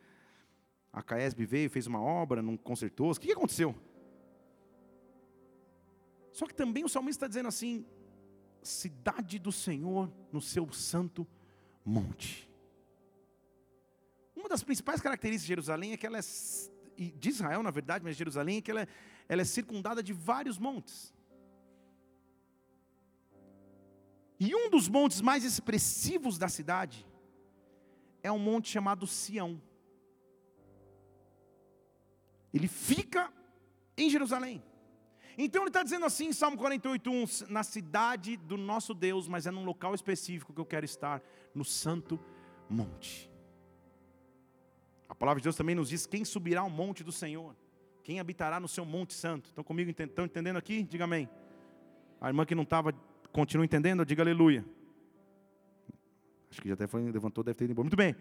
A 0.92 1.02
Caesb 1.02 1.46
veio, 1.46 1.70
fez 1.70 1.88
uma 1.88 2.02
obra, 2.02 2.42
não 2.42 2.58
consertou. 2.58 3.10
O 3.10 3.16
que 3.16 3.32
aconteceu? 3.32 3.76
Só 6.32 6.46
que 6.46 6.54
também 6.54 6.84
o 6.84 6.90
salmista 6.90 7.26
está 7.26 7.28
dizendo 7.28 7.48
assim: 7.48 7.86
cidade 8.62 9.40
do 9.40 9.52
Senhor 9.52 10.12
no 10.32 10.42
seu 10.42 10.72
santo 10.72 11.26
monte. 11.86 12.49
Uma 14.40 14.48
das 14.48 14.64
principais 14.64 15.02
características 15.02 15.42
de 15.42 15.48
Jerusalém 15.48 15.92
é 15.92 15.98
que 15.98 16.08
ela 16.08 16.18
é, 16.18 16.22
de 16.98 17.30
Israel 17.30 17.62
na 17.62 17.72
verdade, 17.72 18.04
mas 18.06 18.16
Jerusalém 18.16 18.58
é 18.58 18.62
que 18.62 18.72
ela 18.72 18.82
é, 18.82 18.88
ela 19.28 19.42
é 19.42 19.46
circundada 19.46 20.02
de 20.02 20.14
vários 20.14 20.58
montes. 20.58 21.14
E 24.40 24.56
um 24.56 24.70
dos 24.70 24.88
montes 24.88 25.20
mais 25.20 25.44
expressivos 25.44 26.38
da 26.38 26.48
cidade 26.48 27.06
é 28.24 28.32
um 28.32 28.40
monte 28.40 28.70
chamado 28.70 29.06
Sião. 29.06 29.62
Ele 32.54 32.70
fica 32.70 33.32
em 33.98 34.10
Jerusalém. 34.10 34.64
Então 35.38 35.64
ele 35.64 35.70
está 35.70 35.84
dizendo 35.84 36.06
assim 36.06 36.28
em 36.28 36.34
Salmo 36.34 36.58
48:1, 36.58 37.50
na 37.50 37.64
cidade 37.64 38.38
do 38.38 38.58
nosso 38.58 38.94
Deus, 38.94 39.28
mas 39.28 39.46
é 39.46 39.52
num 39.52 39.66
local 39.66 39.94
específico 39.94 40.54
que 40.54 40.62
eu 40.62 40.66
quero 40.66 40.86
estar, 40.86 41.22
no 41.54 41.66
santo 41.66 42.18
monte. 42.70 43.30
A 45.10 45.16
palavra 45.16 45.42
de 45.42 45.44
Deus 45.46 45.56
também 45.56 45.76
nos 45.76 45.90
diz 45.90 46.06
quem 46.06 46.24
subirá 46.24 46.62
ao 46.62 46.70
monte 46.70 47.04
do 47.04 47.12
Senhor, 47.12 47.56
quem 48.04 48.20
habitará 48.20 48.60
no 48.60 48.68
seu 48.68 48.86
monte 48.86 49.14
santo. 49.14 49.48
Estão 49.48 49.64
comigo, 49.64 49.90
estão 49.90 50.26
entendendo 50.26 50.58
aqui? 50.58 50.84
Diga 50.84 51.06
amém. 51.06 51.28
A 52.22 52.28
irmã 52.28 52.46
que 52.46 52.54
não 52.54 52.64
estava, 52.64 52.94
continua 53.32 53.66
entendendo? 53.66 54.06
Diga 54.06 54.22
aleluia. 54.22 54.64
Acho 56.52 56.62
que 56.62 56.68
já 56.68 56.76
até 56.76 56.86
foi, 56.86 57.12
levantou, 57.12 57.44
deve 57.44 57.58
ter 57.58 57.66
ido 57.66 57.72
embora. 57.72 57.86
Muito 57.86 57.98
bem. 57.98 58.16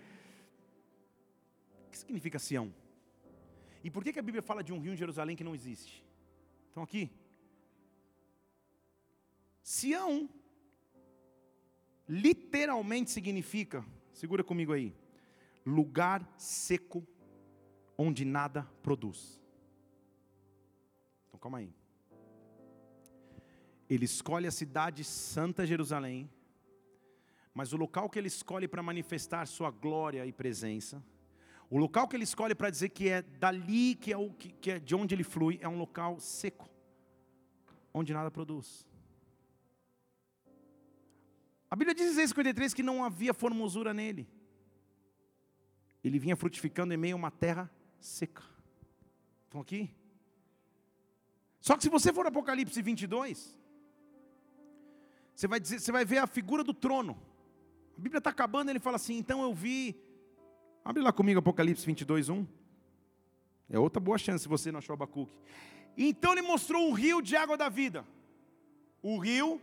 O 1.86 1.90
que 1.90 1.98
significa 1.98 2.38
Sião? 2.38 2.72
E 3.84 3.90
por 3.90 4.02
que, 4.02 4.12
que 4.12 4.18
a 4.18 4.22
Bíblia 4.22 4.42
fala 4.42 4.64
de 4.64 4.72
um 4.72 4.80
rio 4.80 4.92
em 4.92 4.96
Jerusalém 4.96 5.36
que 5.36 5.44
não 5.44 5.54
existe? 5.54 6.04
Estão 6.68 6.82
aqui? 6.82 7.10
Sião 9.62 10.28
literalmente 12.08 13.10
significa, 13.10 13.84
segura 14.12 14.42
comigo 14.42 14.72
aí, 14.72 14.94
lugar 15.68 16.26
seco 16.36 17.06
onde 17.96 18.24
nada 18.24 18.62
produz. 18.82 19.40
Então 21.28 21.38
calma 21.38 21.58
aí. 21.58 21.72
Ele 23.88 24.04
escolhe 24.04 24.46
a 24.46 24.50
cidade 24.50 25.02
santa 25.04 25.66
Jerusalém, 25.66 26.30
mas 27.54 27.72
o 27.72 27.76
local 27.76 28.08
que 28.08 28.18
ele 28.18 28.28
escolhe 28.28 28.68
para 28.68 28.82
manifestar 28.82 29.46
sua 29.46 29.70
glória 29.70 30.26
e 30.26 30.32
presença 30.32 31.02
o 31.70 31.76
local 31.76 32.08
que 32.08 32.16
ele 32.16 32.24
escolhe 32.24 32.54
para 32.54 32.70
dizer 32.70 32.88
que 32.88 33.08
é 33.08 33.20
dali, 33.20 33.94
que 33.94 34.12
é, 34.12 34.16
o, 34.16 34.30
que, 34.30 34.50
que 34.52 34.70
é 34.70 34.78
de 34.78 34.94
onde 34.94 35.14
ele 35.14 35.24
flui, 35.24 35.58
é 35.60 35.68
um 35.68 35.76
local 35.76 36.18
seco, 36.18 36.68
onde 37.92 38.14
nada 38.14 38.30
produz. 38.30 38.86
A 41.70 41.76
Bíblia 41.76 41.94
diz 41.94 42.06
em 42.06 42.10
Isaías 42.12 42.30
53 42.30 42.72
que 42.72 42.82
não 42.82 43.04
havia 43.04 43.34
formosura 43.34 43.92
nele. 43.92 44.26
Ele 46.08 46.18
vinha 46.18 46.36
frutificando 46.36 46.92
em 46.92 46.96
meio 46.96 47.14
a 47.14 47.18
uma 47.18 47.30
terra 47.30 47.70
seca. 48.00 48.42
Estão 49.44 49.60
aqui? 49.60 49.90
Só 51.60 51.76
que 51.76 51.82
se 51.82 51.88
você 51.88 52.12
for 52.12 52.26
Apocalipse 52.26 52.80
22, 52.80 53.58
você 55.34 55.46
vai, 55.46 55.60
dizer, 55.60 55.80
você 55.80 55.92
vai 55.92 56.04
ver 56.04 56.18
a 56.18 56.26
figura 56.26 56.64
do 56.64 56.74
trono. 56.74 57.16
A 57.96 58.00
Bíblia 58.00 58.18
está 58.18 58.30
acabando, 58.30 58.70
ele 58.70 58.78
fala 58.78 58.96
assim: 58.96 59.16
então 59.16 59.42
eu 59.42 59.52
vi 59.54 59.96
Abre 60.88 61.02
lá 61.02 61.12
comigo 61.12 61.38
Apocalipse 61.38 61.84
22, 61.84 62.30
1. 62.30 62.46
É 63.68 63.78
outra 63.78 64.00
boa 64.00 64.16
chance 64.16 64.44
se 64.44 64.48
você 64.48 64.72
não 64.72 64.78
achou 64.78 64.94
Abacuque. 64.94 65.34
Então 65.98 66.32
ele 66.32 66.40
mostrou 66.40 66.88
o 66.88 66.94
rio 66.94 67.20
de 67.20 67.36
água 67.36 67.58
da 67.58 67.68
vida. 67.68 68.06
O 69.02 69.18
rio 69.18 69.60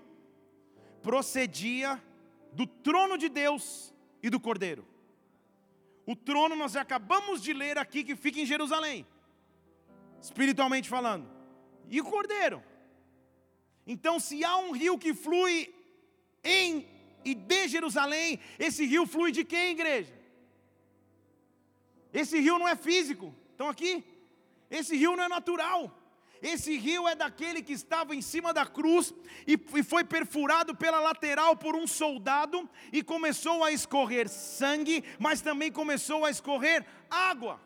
procedia 1.01 1.99
do 2.53 2.67
trono 2.67 3.17
de 3.17 3.27
Deus 3.27 3.91
e 4.21 4.29
do 4.29 4.39
Cordeiro. 4.39 4.85
O 6.05 6.15
trono 6.15 6.55
nós 6.55 6.75
acabamos 6.75 7.41
de 7.41 7.53
ler 7.53 7.77
aqui 7.77 8.03
que 8.03 8.15
fica 8.15 8.39
em 8.39 8.45
Jerusalém, 8.45 9.05
espiritualmente 10.21 10.87
falando. 10.87 11.27
E 11.89 11.99
o 11.99 12.03
Cordeiro. 12.03 12.63
Então, 13.87 14.19
se 14.19 14.43
há 14.43 14.57
um 14.57 14.71
rio 14.71 14.97
que 14.97 15.13
flui 15.13 15.73
em 16.43 16.87
e 17.23 17.33
de 17.33 17.67
Jerusalém, 17.67 18.39
esse 18.59 18.85
rio 18.85 19.07
flui 19.07 19.31
de 19.31 19.43
quem, 19.43 19.71
igreja? 19.71 20.13
Esse 22.13 22.39
rio 22.39 22.59
não 22.59 22.67
é 22.67 22.75
físico, 22.75 23.33
estão 23.51 23.67
aqui? 23.67 24.03
Esse 24.69 24.95
rio 24.95 25.15
não 25.15 25.23
é 25.23 25.27
natural. 25.27 25.91
Esse 26.41 26.77
rio 26.77 27.07
é 27.07 27.15
daquele 27.15 27.61
que 27.61 27.73
estava 27.73 28.15
em 28.15 28.21
cima 28.21 28.53
da 28.53 28.65
cruz 28.65 29.13
e, 29.47 29.57
foi 29.83 30.03
perfurado 30.03 30.75
pela 30.75 30.99
lateral 30.99 31.55
por 31.55 31.75
um 31.75 31.87
soldado 31.87 32.69
e 32.91 33.01
começou 33.01 33.63
a 33.63 33.71
escorrer 33.71 34.29
sangue, 34.29 35.03
mas 35.19 35.41
também 35.41 35.71
começou 35.71 36.25
a 36.25 36.29
escorrer 36.29 36.85
água. 37.09 37.59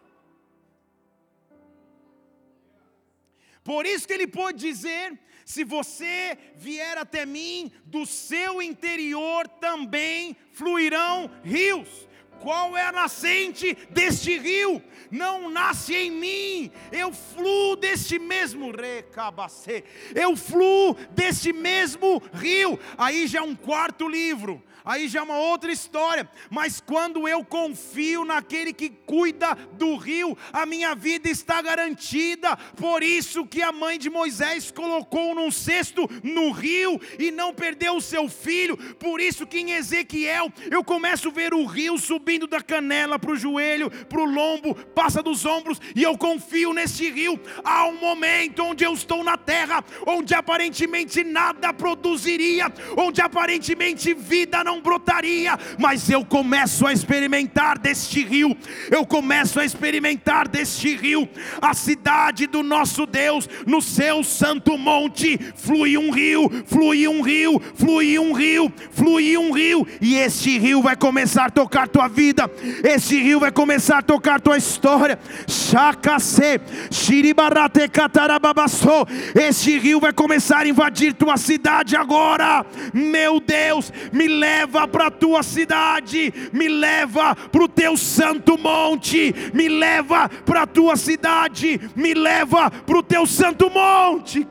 Por 3.64 3.86
isso 3.86 4.08
que 4.08 4.14
ele 4.14 4.28
pôde 4.28 4.60
dizer: 4.60 5.20
se 5.46 5.64
você 5.64 6.38
vier 6.56 6.98
até 6.98 7.26
mim, 7.26 7.72
do 7.86 8.06
seu 8.06 8.62
interior 8.62 9.48
também 9.48 10.36
fluirão 10.52 11.30
rios. 11.44 12.08
Qual 12.42 12.78
é 12.78 12.86
a 12.88 12.92
nascente 12.92 13.78
deste 13.90 14.38
rio? 14.38 14.82
Não 15.12 15.50
nasce 15.50 15.96
em 15.96 16.12
mim, 16.12 16.72
eu 16.92 17.12
fluo 17.12 17.76
deste 17.76 18.20
mesmo 18.20 18.72
recabacê, 18.72 19.84
eu 20.14 20.36
fluo 20.36 20.96
deste 21.12 21.52
mesmo 21.52 22.22
rio. 22.34 22.80
Aí 22.98 23.28
já 23.28 23.40
é 23.40 23.42
um 23.42 23.56
quarto 23.56 24.08
livro 24.08 24.64
aí 24.90 25.08
já 25.08 25.20
é 25.20 25.24
uma 25.24 25.38
outra 25.38 25.72
história. 25.72 26.28
Mas 26.50 26.82
quando 26.82 27.28
eu 27.28 27.46
confio 27.46 28.26
naquele 28.26 28.74
que 28.74 28.90
cuida 28.90 29.56
do 29.74 29.96
rio, 29.96 30.36
a 30.52 30.66
minha 30.66 30.96
vida 30.96 31.30
está 31.30 31.62
garantida. 31.62 32.58
Por 32.76 33.04
isso 33.04 33.46
que 33.46 33.62
a 33.62 33.72
mãe 33.72 34.00
de 34.00 34.10
Moisés 34.10 34.72
colocou 34.72 35.36
num 35.36 35.52
cesto 35.52 36.10
no 36.24 36.52
rio 36.52 37.00
e 37.20 37.30
não 37.30 37.54
perdeu 37.54 37.98
o 37.98 38.02
seu 38.02 38.28
filho. 38.28 38.76
Por 38.96 39.22
isso 39.22 39.46
que 39.46 39.60
em 39.60 39.72
Ezequiel 39.74 40.52
eu 40.72 40.84
começo 40.84 41.30
a 41.30 41.32
ver 41.32 41.54
o 41.54 41.66
rio 41.66 41.98
subindo 42.00 42.48
da 42.48 42.62
canela 42.62 43.20
para 43.20 43.32
o 43.32 43.38
joelho, 43.38 43.92
para 44.08 44.22
o 44.22 44.26
lombo, 44.26 44.74
passa 44.74 45.22
dos 45.22 45.46
ombros 45.46 45.80
e 45.96 46.02
eu 46.02 46.18
confio 46.18 46.74
nesse 46.74 47.10
rio. 47.12 47.40
Há 47.64 47.86
um 47.86 48.00
momento 48.00 48.64
onde 48.64 48.84
eu 48.84 48.94
estou 48.94 49.24
na 49.24 49.38
terra, 49.38 49.84
onde 50.08 50.34
aparentemente 50.34 51.24
nada 51.24 51.72
produziria, 51.72 52.74
onde 52.98 53.22
aparentemente 53.22 54.14
vida 54.14 54.64
não 54.64 54.79
brotaria, 54.80 55.58
mas 55.78 56.10
eu 56.10 56.24
começo 56.24 56.86
a 56.86 56.94
experimentar 56.94 57.78
deste 57.78 58.24
rio, 58.24 58.56
eu 58.92 59.06
começo 59.06 59.60
a 59.60 59.66
experimentar 59.66 60.48
deste 60.48 60.96
rio, 60.96 61.28
a 61.62 61.74
cidade 61.74 62.48
do 62.48 62.64
nosso 62.64 63.06
Deus, 63.06 63.48
no 63.66 63.82
seu 63.82 64.24
santo 64.24 64.78
monte, 64.78 65.40
flui 65.56 65.98
um 65.98 66.12
rio, 66.12 66.50
flui 66.66 67.08
um 67.08 67.22
rio, 67.22 67.62
flui 67.76 68.20
um 68.20 68.34
rio, 68.34 68.72
flui 68.92 69.38
um 69.38 69.52
rio, 69.52 69.88
e 70.02 70.16
este 70.16 70.58
rio 70.58 70.82
vai 70.82 70.96
começar 70.96 71.46
a 71.46 71.50
tocar 71.50 71.88
tua 71.88 72.08
vida, 72.08 72.50
este 72.84 73.22
rio 73.22 73.40
vai 73.40 73.52
começar 73.52 74.00
a 74.00 74.02
tocar 74.02 74.40
tua 74.40 74.58
história. 74.58 75.20
Chacase, 75.48 76.60
Shiribarate 76.92 77.88
Catarababassou, 77.90 79.08
este 79.36 79.78
rio 79.78 80.00
vai 80.00 80.14
começar 80.14 80.60
a 80.60 80.68
invadir 80.68 81.14
tua 81.14 81.38
cidade 81.38 81.96
agora, 81.96 82.66
meu 82.94 83.40
Deus, 83.40 83.92
me 84.12 84.28
leva 84.28 84.69
leva 84.70 84.88
para 84.88 85.08
a 85.08 85.12
tua 85.12 85.42
cidade, 85.42 86.32
me 86.54 86.68
leva 86.68 87.36
para 87.36 87.64
o 87.64 87.68
teu 87.68 87.98
santo 87.98 88.58
monte, 88.58 89.34
me 89.54 89.68
leva 89.68 90.30
para 90.30 90.64
a 90.64 90.68
tua 90.68 90.96
cidade, 90.96 91.80
me 91.96 92.14
leva 92.14 92.70
para 92.70 92.98
o 92.98 93.04
teu 93.04 93.26
santo 93.26 93.70
monte. 93.70 94.48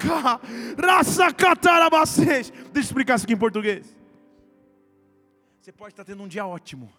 Raça 0.76 1.32
Deixa 1.32 2.52
eu 2.74 2.80
explicar 2.80 3.14
isso 3.14 3.24
aqui 3.24 3.34
em 3.34 3.38
português. 3.38 3.96
Você 5.60 5.70
pode 5.70 5.92
estar 5.92 6.04
tendo 6.04 6.22
um 6.22 6.28
dia 6.28 6.44
ótimo. 6.44 6.92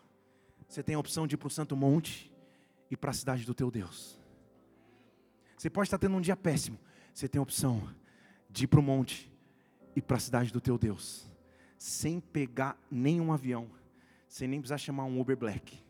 Você 0.68 0.82
tem 0.82 0.96
a 0.96 1.00
opção 1.00 1.28
de 1.28 1.36
ir 1.36 1.38
para 1.38 1.48
o 1.48 1.52
santo 1.52 1.76
monte 1.76 2.32
e 2.90 2.96
para 2.96 3.12
a 3.12 3.14
cidade 3.14 3.46
do 3.46 3.54
teu 3.54 3.70
Deus. 3.70 4.18
Você 5.58 5.70
pode 5.70 5.88
estar 5.88 5.98
tendo 5.98 6.16
um 6.16 6.22
dia 6.22 6.38
péssimo. 6.38 6.80
Você 7.14 7.28
tem 7.28 7.40
a 7.40 7.42
opção 7.42 7.84
de 8.50 8.64
ir 8.64 8.68
para 8.68 8.80
o 8.80 8.84
monte 8.84 9.30
e 9.96 10.02
para 10.02 10.16
a 10.16 10.20
cidade 10.20 10.54
do 10.54 10.62
teu 10.62 10.78
Deus, 10.78 11.29
sem 11.80 12.20
pegar 12.20 12.78
nenhum 12.92 13.32
avião, 13.32 13.72
sem 14.28 14.50
nem 14.50 14.60
precisar 14.60 14.78
chamar 14.78 15.06
um 15.06 15.20
Uber 15.20 15.38
Black. 15.38 15.82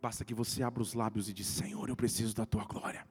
Basta 0.00 0.24
que 0.24 0.32
você 0.32 0.62
abra 0.62 0.80
os 0.80 0.94
lábios 0.94 1.28
e 1.28 1.32
diz: 1.32 1.48
Senhor, 1.48 1.88
eu 1.88 1.96
preciso 1.96 2.34
da 2.34 2.46
tua 2.46 2.64
glória. 2.64 3.04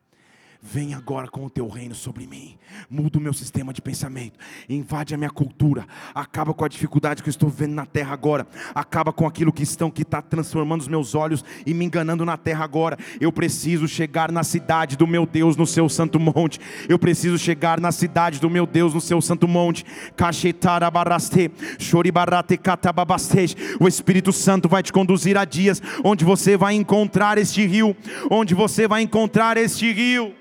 Vem 0.61 0.93
agora 0.93 1.27
com 1.27 1.45
o 1.45 1.49
teu 1.49 1.67
reino 1.67 1.93
sobre 1.93 2.25
mim. 2.25 2.57
Muda 2.89 3.19
o 3.19 3.21
meu 3.21 3.33
sistema 3.33 3.71
de 3.71 3.81
pensamento. 3.81 4.39
Invade 4.67 5.13
a 5.13 5.17
minha 5.17 5.29
cultura. 5.29 5.85
Acaba 6.13 6.53
com 6.53 6.65
a 6.65 6.67
dificuldade 6.67 7.21
que 7.21 7.29
eu 7.29 7.31
estou 7.31 7.49
vendo 7.49 7.73
na 7.73 7.85
terra 7.85 8.13
agora. 8.13 8.47
Acaba 8.73 9.13
com 9.13 9.27
aquilo 9.27 9.53
que 9.53 9.63
estão 9.63 9.91
que 9.91 10.01
está 10.01 10.21
transformando 10.21 10.81
os 10.81 10.87
meus 10.87 11.13
olhos 11.13 11.43
e 11.65 11.73
me 11.73 11.85
enganando 11.85 12.25
na 12.25 12.37
terra 12.37 12.63
agora. 12.63 12.97
Eu 13.19 13.31
preciso 13.31 13.87
chegar 13.87 14.31
na 14.31 14.43
cidade 14.43 14.97
do 14.97 15.05
meu 15.05 15.25
Deus 15.25 15.55
no 15.55 15.67
seu 15.67 15.87
santo 15.87 16.19
monte. 16.19 16.59
Eu 16.89 16.97
preciso 16.97 17.37
chegar 17.37 17.79
na 17.79 17.91
cidade 17.91 18.39
do 18.39 18.49
meu 18.49 18.65
Deus 18.65 18.93
no 18.93 19.01
seu 19.01 19.21
santo 19.21 19.47
monte. 19.47 19.85
O 23.79 23.87
Espírito 23.87 24.33
Santo 24.33 24.69
vai 24.69 24.83
te 24.83 24.91
conduzir 24.91 25.37
a 25.37 25.45
dias 25.45 25.81
onde 26.03 26.25
você 26.25 26.57
vai 26.57 26.73
encontrar 26.75 27.37
este 27.37 27.65
rio, 27.65 27.95
onde 28.29 28.53
você 28.53 28.87
vai 28.87 29.01
encontrar 29.01 29.57
este 29.57 29.91
rio. 29.91 30.33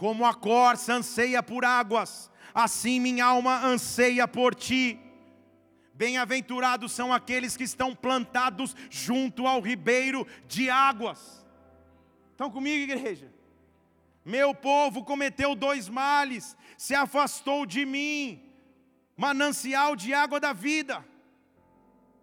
Como 0.00 0.24
a 0.24 0.32
corça 0.32 0.94
anseia 0.94 1.42
por 1.42 1.62
águas, 1.62 2.30
assim 2.54 2.98
minha 2.98 3.26
alma 3.26 3.62
anseia 3.62 4.26
por 4.26 4.54
ti. 4.54 4.98
Bem-aventurados 5.92 6.92
são 6.92 7.12
aqueles 7.12 7.54
que 7.54 7.64
estão 7.64 7.94
plantados 7.94 8.74
junto 8.88 9.46
ao 9.46 9.60
ribeiro 9.60 10.26
de 10.48 10.70
águas. 10.70 11.44
Estão 12.30 12.50
comigo, 12.50 12.90
igreja? 12.90 13.30
Meu 14.24 14.54
povo 14.54 15.04
cometeu 15.04 15.54
dois 15.54 15.86
males, 15.86 16.56
se 16.78 16.94
afastou 16.94 17.66
de 17.66 17.84
mim, 17.84 18.42
manancial 19.14 19.94
de 19.94 20.14
água 20.14 20.40
da 20.40 20.54
vida. 20.54 21.04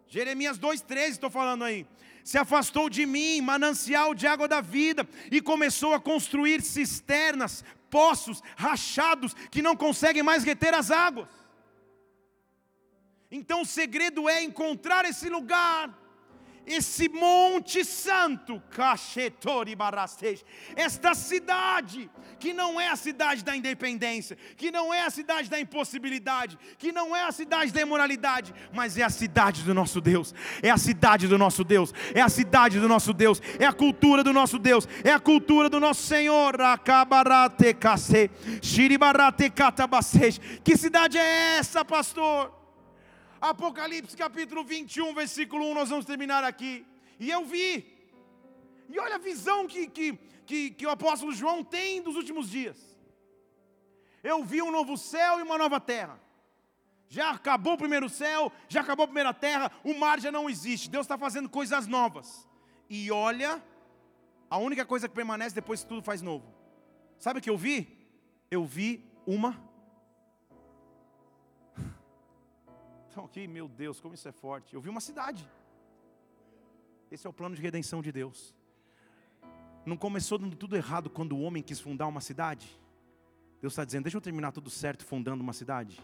Jeremias 0.08 0.58
2,13, 0.58 1.10
estou 1.10 1.30
falando 1.30 1.62
aí 1.62 1.86
se 2.28 2.36
afastou 2.36 2.90
de 2.90 3.06
mim, 3.06 3.40
manancial 3.40 4.14
de 4.14 4.26
água 4.26 4.46
da 4.46 4.60
vida, 4.60 5.08
e 5.32 5.40
começou 5.40 5.94
a 5.94 5.98
construir 5.98 6.60
cisternas, 6.60 7.64
poços 7.88 8.42
rachados 8.54 9.32
que 9.50 9.62
não 9.62 9.74
conseguem 9.74 10.22
mais 10.22 10.44
reter 10.44 10.74
as 10.74 10.90
águas. 10.90 11.30
Então 13.30 13.62
o 13.62 13.64
segredo 13.64 14.28
é 14.28 14.42
encontrar 14.42 15.06
esse 15.06 15.30
lugar 15.30 15.98
esse 16.68 17.08
monte 17.08 17.82
santo, 17.82 18.62
esta 20.76 21.14
cidade, 21.14 22.10
que 22.38 22.52
não 22.52 22.80
é 22.80 22.88
a 22.88 22.96
cidade 22.96 23.44
da 23.44 23.56
independência, 23.56 24.36
que 24.56 24.70
não 24.70 24.92
é 24.92 25.02
a 25.04 25.10
cidade 25.10 25.50
da 25.50 25.58
impossibilidade, 25.60 26.58
que 26.78 26.92
não 26.92 27.14
é 27.14 27.24
a 27.24 27.32
cidade 27.32 27.72
da 27.72 27.80
imoralidade, 27.80 28.54
mas 28.72 28.96
é 28.96 29.02
a 29.02 29.10
cidade 29.10 29.62
do 29.62 29.74
nosso 29.74 30.00
Deus, 30.00 30.34
é 30.62 30.70
a 30.70 30.78
cidade 30.78 31.26
do 31.26 31.36
nosso 31.36 31.64
Deus, 31.64 31.92
é 32.14 32.20
a 32.20 32.28
cidade 32.28 32.78
do 32.80 32.88
nosso 32.88 33.12
Deus, 33.12 33.40
é 33.58 33.66
a 33.66 33.72
cultura 33.72 34.22
do 34.22 34.32
nosso 34.32 34.58
Deus, 34.58 34.88
é 35.04 35.12
a 35.12 35.20
cultura 35.20 35.68
do 35.68 35.80
nosso 35.80 36.02
Senhor. 36.02 36.54
Que 40.64 40.76
cidade 40.76 41.18
é 41.18 41.58
essa, 41.58 41.84
pastor? 41.84 42.54
Apocalipse 43.40 44.16
capítulo 44.16 44.64
21, 44.64 45.14
versículo 45.14 45.70
1, 45.70 45.74
nós 45.74 45.88
vamos 45.90 46.04
terminar 46.04 46.42
aqui. 46.42 46.84
E 47.20 47.30
eu 47.30 47.44
vi, 47.44 47.86
e 48.88 48.98
olha 48.98 49.16
a 49.16 49.18
visão 49.18 49.66
que, 49.66 49.86
que, 49.86 50.18
que, 50.48 50.70
que 50.70 50.86
o 50.86 50.90
apóstolo 50.90 51.30
João 51.30 51.62
tem 51.62 52.00
dos 52.00 52.16
últimos 52.16 52.48
dias. 52.48 52.78
Eu 54.22 54.42
vi 54.42 54.62
um 54.62 54.70
novo 54.70 54.96
céu 54.96 55.38
e 55.38 55.42
uma 55.42 55.58
nova 55.58 55.78
terra. 55.78 56.18
Já 57.06 57.30
acabou 57.30 57.74
o 57.74 57.78
primeiro 57.78 58.08
céu, 58.08 58.50
já 58.66 58.80
acabou 58.80 59.04
a 59.04 59.08
primeira 59.08 59.34
terra, 59.34 59.70
o 59.84 59.92
mar 59.94 60.18
já 60.18 60.32
não 60.32 60.48
existe. 60.48 60.88
Deus 60.88 61.04
está 61.04 61.18
fazendo 61.18 61.50
coisas 61.50 61.86
novas. 61.86 62.48
E 62.88 63.10
olha, 63.10 63.62
a 64.48 64.56
única 64.56 64.86
coisa 64.86 65.06
que 65.06 65.14
permanece 65.14 65.54
depois 65.54 65.82
que 65.82 65.88
tudo 65.88 66.02
faz 66.02 66.22
novo. 66.22 66.50
Sabe 67.18 67.40
o 67.40 67.42
que 67.42 67.50
eu 67.50 67.58
vi? 67.58 68.08
Eu 68.50 68.64
vi 68.64 69.04
uma 69.26 69.62
estão 73.06 73.26
aqui, 73.26 73.46
meu 73.46 73.68
Deus, 73.68 74.00
como 74.00 74.14
isso 74.14 74.26
é 74.26 74.32
forte. 74.32 74.72
Eu 74.74 74.80
vi 74.80 74.88
uma 74.88 75.02
cidade. 75.02 75.46
Esse 77.10 77.26
é 77.26 77.30
o 77.30 77.34
plano 77.34 77.54
de 77.54 77.60
redenção 77.60 78.00
de 78.00 78.10
Deus. 78.10 78.57
Não 79.88 79.96
começou 79.96 80.36
dando 80.36 80.54
tudo 80.54 80.76
errado 80.76 81.08
quando 81.08 81.32
o 81.32 81.40
homem 81.40 81.62
quis 81.62 81.80
fundar 81.80 82.06
uma 82.06 82.20
cidade? 82.20 82.68
Deus 83.58 83.72
está 83.72 83.86
dizendo: 83.86 84.02
deixa 84.02 84.18
eu 84.18 84.20
terminar 84.20 84.52
tudo 84.52 84.68
certo 84.68 85.02
fundando 85.02 85.42
uma 85.42 85.54
cidade. 85.54 85.98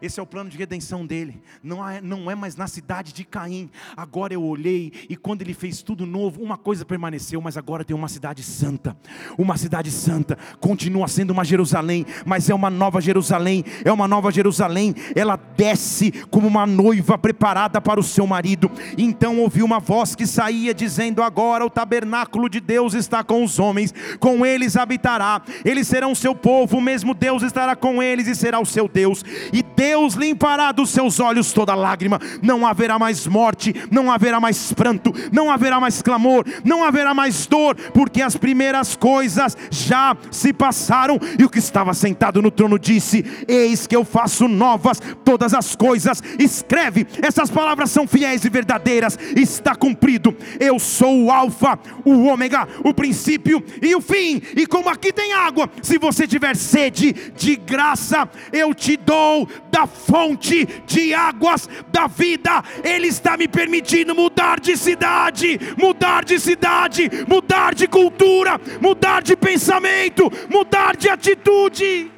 Esse 0.00 0.20
é 0.20 0.22
o 0.22 0.26
plano 0.26 0.50
de 0.50 0.58
redenção 0.58 1.06
dele. 1.06 1.40
Não 1.62 1.86
é, 1.88 2.00
não 2.00 2.30
é 2.30 2.34
mais 2.34 2.54
na 2.54 2.66
cidade 2.66 3.12
de 3.12 3.24
Caim. 3.24 3.70
Agora 3.96 4.34
eu 4.34 4.42
olhei 4.42 4.92
e 5.08 5.16
quando 5.16 5.42
ele 5.42 5.54
fez 5.54 5.82
tudo 5.82 6.04
novo, 6.04 6.42
uma 6.42 6.58
coisa 6.58 6.84
permaneceu, 6.84 7.40
mas 7.40 7.56
agora 7.56 7.84
tem 7.84 7.96
uma 7.96 8.08
cidade 8.08 8.42
santa. 8.42 8.96
Uma 9.38 9.56
cidade 9.56 9.90
santa. 9.90 10.36
Continua 10.60 11.08
sendo 11.08 11.30
uma 11.30 11.44
Jerusalém, 11.44 12.04
mas 12.24 12.50
é 12.50 12.54
uma 12.54 12.68
nova 12.68 13.00
Jerusalém. 13.00 13.64
É 13.84 13.92
uma 13.92 14.06
nova 14.06 14.30
Jerusalém. 14.30 14.94
Ela 15.14 15.36
desce 15.36 16.12
como 16.30 16.46
uma 16.46 16.66
noiva 16.66 17.16
preparada 17.16 17.80
para 17.80 17.98
o 17.98 18.02
seu 18.02 18.26
marido. 18.26 18.70
Então 18.98 19.40
ouvi 19.40 19.62
uma 19.62 19.80
voz 19.80 20.14
que 20.14 20.26
saía 20.26 20.74
dizendo: 20.74 21.22
Agora 21.22 21.64
o 21.64 21.70
tabernáculo 21.70 22.50
de 22.50 22.60
Deus 22.60 22.92
está 22.92 23.24
com 23.24 23.42
os 23.42 23.58
homens, 23.58 23.94
com 24.20 24.44
eles 24.44 24.76
habitará. 24.76 25.40
Eles 25.64 25.88
serão 25.88 26.14
seu 26.14 26.34
povo, 26.34 26.76
o 26.76 26.82
mesmo 26.82 27.14
Deus 27.14 27.42
estará 27.42 27.74
com 27.74 28.02
eles 28.02 28.28
e 28.28 28.34
será 28.34 28.60
o 28.60 28.66
seu 28.66 28.86
Deus. 28.88 29.24
E 29.52 29.62
Deus 29.62 29.85
Deus 29.86 30.14
limpará 30.14 30.72
dos 30.72 30.90
seus 30.90 31.20
olhos 31.20 31.52
toda 31.52 31.72
lágrima, 31.72 32.20
não 32.42 32.66
haverá 32.66 32.98
mais 32.98 33.24
morte, 33.24 33.72
não 33.88 34.10
haverá 34.10 34.40
mais 34.40 34.72
pranto, 34.72 35.14
não 35.30 35.48
haverá 35.48 35.78
mais 35.78 36.02
clamor, 36.02 36.44
não 36.64 36.82
haverá 36.82 37.14
mais 37.14 37.46
dor, 37.46 37.76
porque 37.94 38.20
as 38.20 38.36
primeiras 38.36 38.96
coisas 38.96 39.56
já 39.70 40.16
se 40.28 40.52
passaram. 40.52 41.20
E 41.38 41.44
o 41.44 41.48
que 41.48 41.60
estava 41.60 41.94
sentado 41.94 42.42
no 42.42 42.50
trono 42.50 42.80
disse: 42.80 43.24
Eis 43.46 43.86
que 43.86 43.94
eu 43.94 44.04
faço 44.04 44.48
novas 44.48 45.00
todas 45.24 45.54
as 45.54 45.76
coisas. 45.76 46.20
Escreve, 46.36 47.06
essas 47.22 47.48
palavras 47.48 47.92
são 47.92 48.08
fiéis 48.08 48.44
e 48.44 48.50
verdadeiras, 48.50 49.16
está 49.36 49.76
cumprido. 49.76 50.36
Eu 50.58 50.80
sou 50.80 51.26
o 51.26 51.30
Alfa, 51.30 51.78
o 52.04 52.24
Ômega, 52.24 52.66
o 52.82 52.92
princípio 52.92 53.62
e 53.80 53.94
o 53.94 54.00
fim. 54.00 54.42
E 54.56 54.66
como 54.66 54.88
aqui 54.88 55.12
tem 55.12 55.32
água, 55.32 55.70
se 55.80 55.96
você 55.96 56.26
tiver 56.26 56.56
sede, 56.56 57.14
de 57.36 57.54
graça 57.54 58.28
eu 58.52 58.74
te 58.74 58.96
dou 58.96 59.48
da 59.76 59.86
fonte 59.86 60.64
de 60.86 61.12
águas 61.12 61.68
da 61.88 62.06
vida. 62.06 62.62
Ele 62.82 63.08
está 63.08 63.36
me 63.36 63.46
permitindo 63.46 64.14
mudar 64.14 64.58
de 64.58 64.74
cidade, 64.74 65.58
mudar 65.76 66.24
de 66.24 66.40
cidade, 66.40 67.10
mudar 67.28 67.74
de 67.74 67.86
cultura, 67.86 68.58
mudar 68.80 69.22
de 69.22 69.36
pensamento, 69.36 70.30
mudar 70.48 70.96
de 70.96 71.10
atitude. 71.10 72.10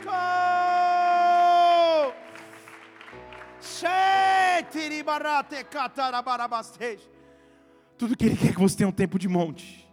Tudo 7.98 8.16
que 8.16 8.26
Ele 8.26 8.36
quer 8.36 8.50
é 8.50 8.52
que 8.52 8.61
você 8.61 8.76
tenha 8.76 8.88
um 8.88 8.92
tempo 8.92 9.18
de 9.18 9.28
monte. 9.28 9.84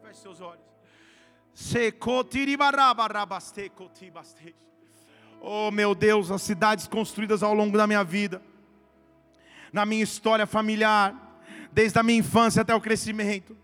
Feche 0.00 0.20
seus 0.20 0.40
olhos. 0.40 0.73
Oh 5.40 5.70
meu 5.70 5.94
Deus, 5.94 6.30
as 6.30 6.42
cidades 6.42 6.88
construídas 6.88 7.42
ao 7.42 7.54
longo 7.54 7.76
da 7.76 7.86
minha 7.86 8.02
vida, 8.02 8.42
na 9.72 9.86
minha 9.86 10.02
história 10.02 10.46
familiar, 10.46 11.14
desde 11.72 11.98
a 11.98 12.02
minha 12.02 12.18
infância 12.18 12.62
até 12.62 12.74
o 12.74 12.80
crescimento, 12.80 13.56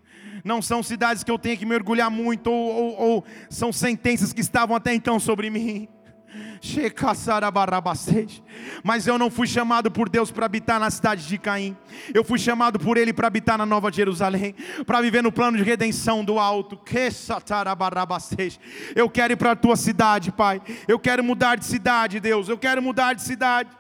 não 0.45 0.63
são 0.63 0.83
cidades 0.83 1.25
que 1.25 1.31
eu 1.31 1.39
tenho 1.39 1.59
que 1.59 1.67
mergulhar 1.67 2.11
muito, 2.11 2.51
ou, 2.51 2.71
ou, 2.71 3.01
ou 3.01 3.25
são 3.49 3.73
sentenças 3.73 4.33
que 4.33 4.41
estavam 4.41 4.77
até 4.77 4.95
então 4.95 5.19
sobre 5.19 5.51
mim. 5.51 5.89
Mas 8.85 9.07
eu 9.07 9.19
não 9.19 9.31
fui 9.31 9.47
chamado 9.47 9.91
por 9.91 10.09
Deus 10.09 10.31
para 10.31 10.47
habitar 10.47 10.79
na 10.79 10.91
cidade 10.91 11.27
de 11.27 11.39
Caim. 11.39 11.77
Eu 12.13 12.23
fui 12.23 12.39
chamado 12.39 12.79
por 12.79 12.97
Ele 12.97 13.13
para 13.13 13.27
habitar 13.27 13.57
na 13.57 13.65
Nova 13.65 13.91
Jerusalém, 13.91 14.55
para 14.85 15.01
viver 15.01 15.23
no 15.23 15.33
plano 15.33 15.57
de 15.57 15.63
redenção 15.63 16.25
do 16.25 16.39
alto. 16.39 16.79
Eu 18.95 19.09
quero 19.09 19.33
ir 19.33 19.37
para 19.37 19.53
a 19.53 19.57
tua 19.57 19.77
cidade, 19.77 20.31
Pai. 20.31 20.61
Eu 20.87 20.99
quero 20.99 21.25
mudar 21.25 21.57
de 21.57 21.65
cidade, 21.65 22.21
Deus. 22.21 22.49
Eu 22.49 22.59
quero 22.59 22.83
mudar 22.83 23.15
de 23.15 23.23
cidade. 23.23 23.80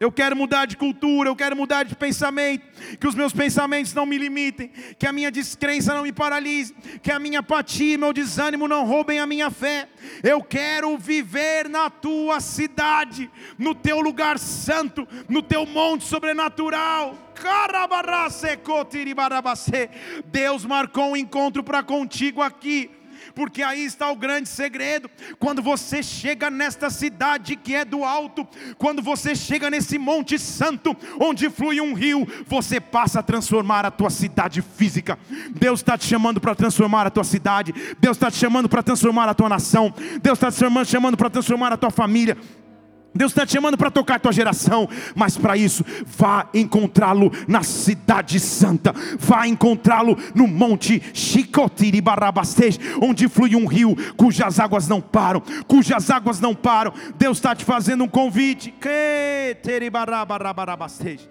Eu 0.00 0.10
quero 0.10 0.34
mudar 0.34 0.64
de 0.64 0.78
cultura, 0.78 1.28
eu 1.28 1.36
quero 1.36 1.54
mudar 1.54 1.82
de 1.82 1.94
pensamento, 1.94 2.64
que 2.98 3.06
os 3.06 3.14
meus 3.14 3.34
pensamentos 3.34 3.92
não 3.92 4.06
me 4.06 4.16
limitem, 4.16 4.70
que 4.98 5.06
a 5.06 5.12
minha 5.12 5.30
descrença 5.30 5.92
não 5.92 6.04
me 6.04 6.10
paralise, 6.10 6.74
que 7.02 7.12
a 7.12 7.18
minha 7.18 7.40
apatia 7.40 7.94
e 7.94 7.98
meu 7.98 8.10
desânimo 8.10 8.66
não 8.66 8.86
roubem 8.86 9.20
a 9.20 9.26
minha 9.26 9.50
fé. 9.50 9.86
Eu 10.22 10.42
quero 10.42 10.96
viver 10.96 11.68
na 11.68 11.90
tua 11.90 12.40
cidade, 12.40 13.30
no 13.58 13.74
teu 13.74 14.00
lugar 14.00 14.38
santo, 14.38 15.06
no 15.28 15.42
teu 15.42 15.66
monte 15.66 16.04
sobrenatural. 16.04 17.14
Deus 20.24 20.64
marcou 20.64 21.10
um 21.10 21.16
encontro 21.16 21.62
para 21.62 21.82
contigo 21.82 22.40
aqui 22.40 22.90
porque 23.34 23.62
aí 23.62 23.84
está 23.84 24.10
o 24.10 24.16
grande 24.16 24.48
segredo. 24.48 25.10
Quando 25.38 25.62
você 25.62 26.02
chega 26.02 26.50
nesta 26.50 26.90
cidade 26.90 27.56
que 27.56 27.74
é 27.74 27.84
do 27.84 28.04
alto, 28.04 28.46
quando 28.78 29.02
você 29.02 29.34
chega 29.34 29.70
nesse 29.70 29.98
Monte 29.98 30.38
Santo, 30.38 30.96
onde 31.20 31.50
flui 31.50 31.80
um 31.80 31.94
rio, 31.94 32.26
você 32.46 32.80
passa 32.80 33.20
a 33.20 33.22
transformar 33.22 33.84
a 33.84 33.90
tua 33.90 34.10
cidade 34.10 34.62
física. 34.62 35.18
Deus 35.50 35.80
está 35.80 35.96
te 35.96 36.06
chamando 36.06 36.40
para 36.40 36.54
transformar 36.54 37.06
a 37.06 37.10
tua 37.10 37.24
cidade, 37.24 37.74
Deus 37.98 38.16
está 38.16 38.30
te 38.30 38.36
chamando 38.36 38.68
para 38.68 38.82
transformar 38.82 39.28
a 39.28 39.34
tua 39.34 39.48
nação, 39.48 39.92
Deus 40.22 40.36
está 40.36 40.50
te 40.50 40.58
chamando, 40.90 41.16
para 41.16 41.30
transformar 41.30 41.72
a 41.72 41.76
tua 41.76 41.90
família. 41.90 42.36
Deus 43.14 43.32
está 43.32 43.44
te 43.44 43.52
chamando 43.52 43.76
para 43.76 43.90
tocar 43.90 44.16
a 44.16 44.18
tua 44.18 44.32
geração, 44.32 44.88
mas 45.14 45.36
para 45.36 45.56
isso, 45.56 45.84
vá 46.06 46.48
encontrá-lo 46.54 47.32
na 47.48 47.62
cidade 47.62 48.38
santa, 48.38 48.94
vá 49.18 49.46
encontrá-lo 49.46 50.16
no 50.34 50.46
monte 50.46 51.02
Chicotiri 51.12 52.00
Barabastej, 52.00 52.78
onde 53.02 53.28
flui 53.28 53.56
um 53.56 53.66
rio 53.66 53.96
cujas 54.16 54.60
águas 54.60 54.86
não 54.86 55.00
param, 55.00 55.42
cujas 55.66 56.10
águas 56.10 56.40
não 56.40 56.54
param. 56.54 56.92
Deus 57.16 57.38
está 57.38 57.54
te 57.54 57.64
fazendo 57.64 58.04
um 58.04 58.08
convite. 58.08 58.70
Que 58.70 59.56
teri 59.62 59.90
barabastej. 59.90 61.28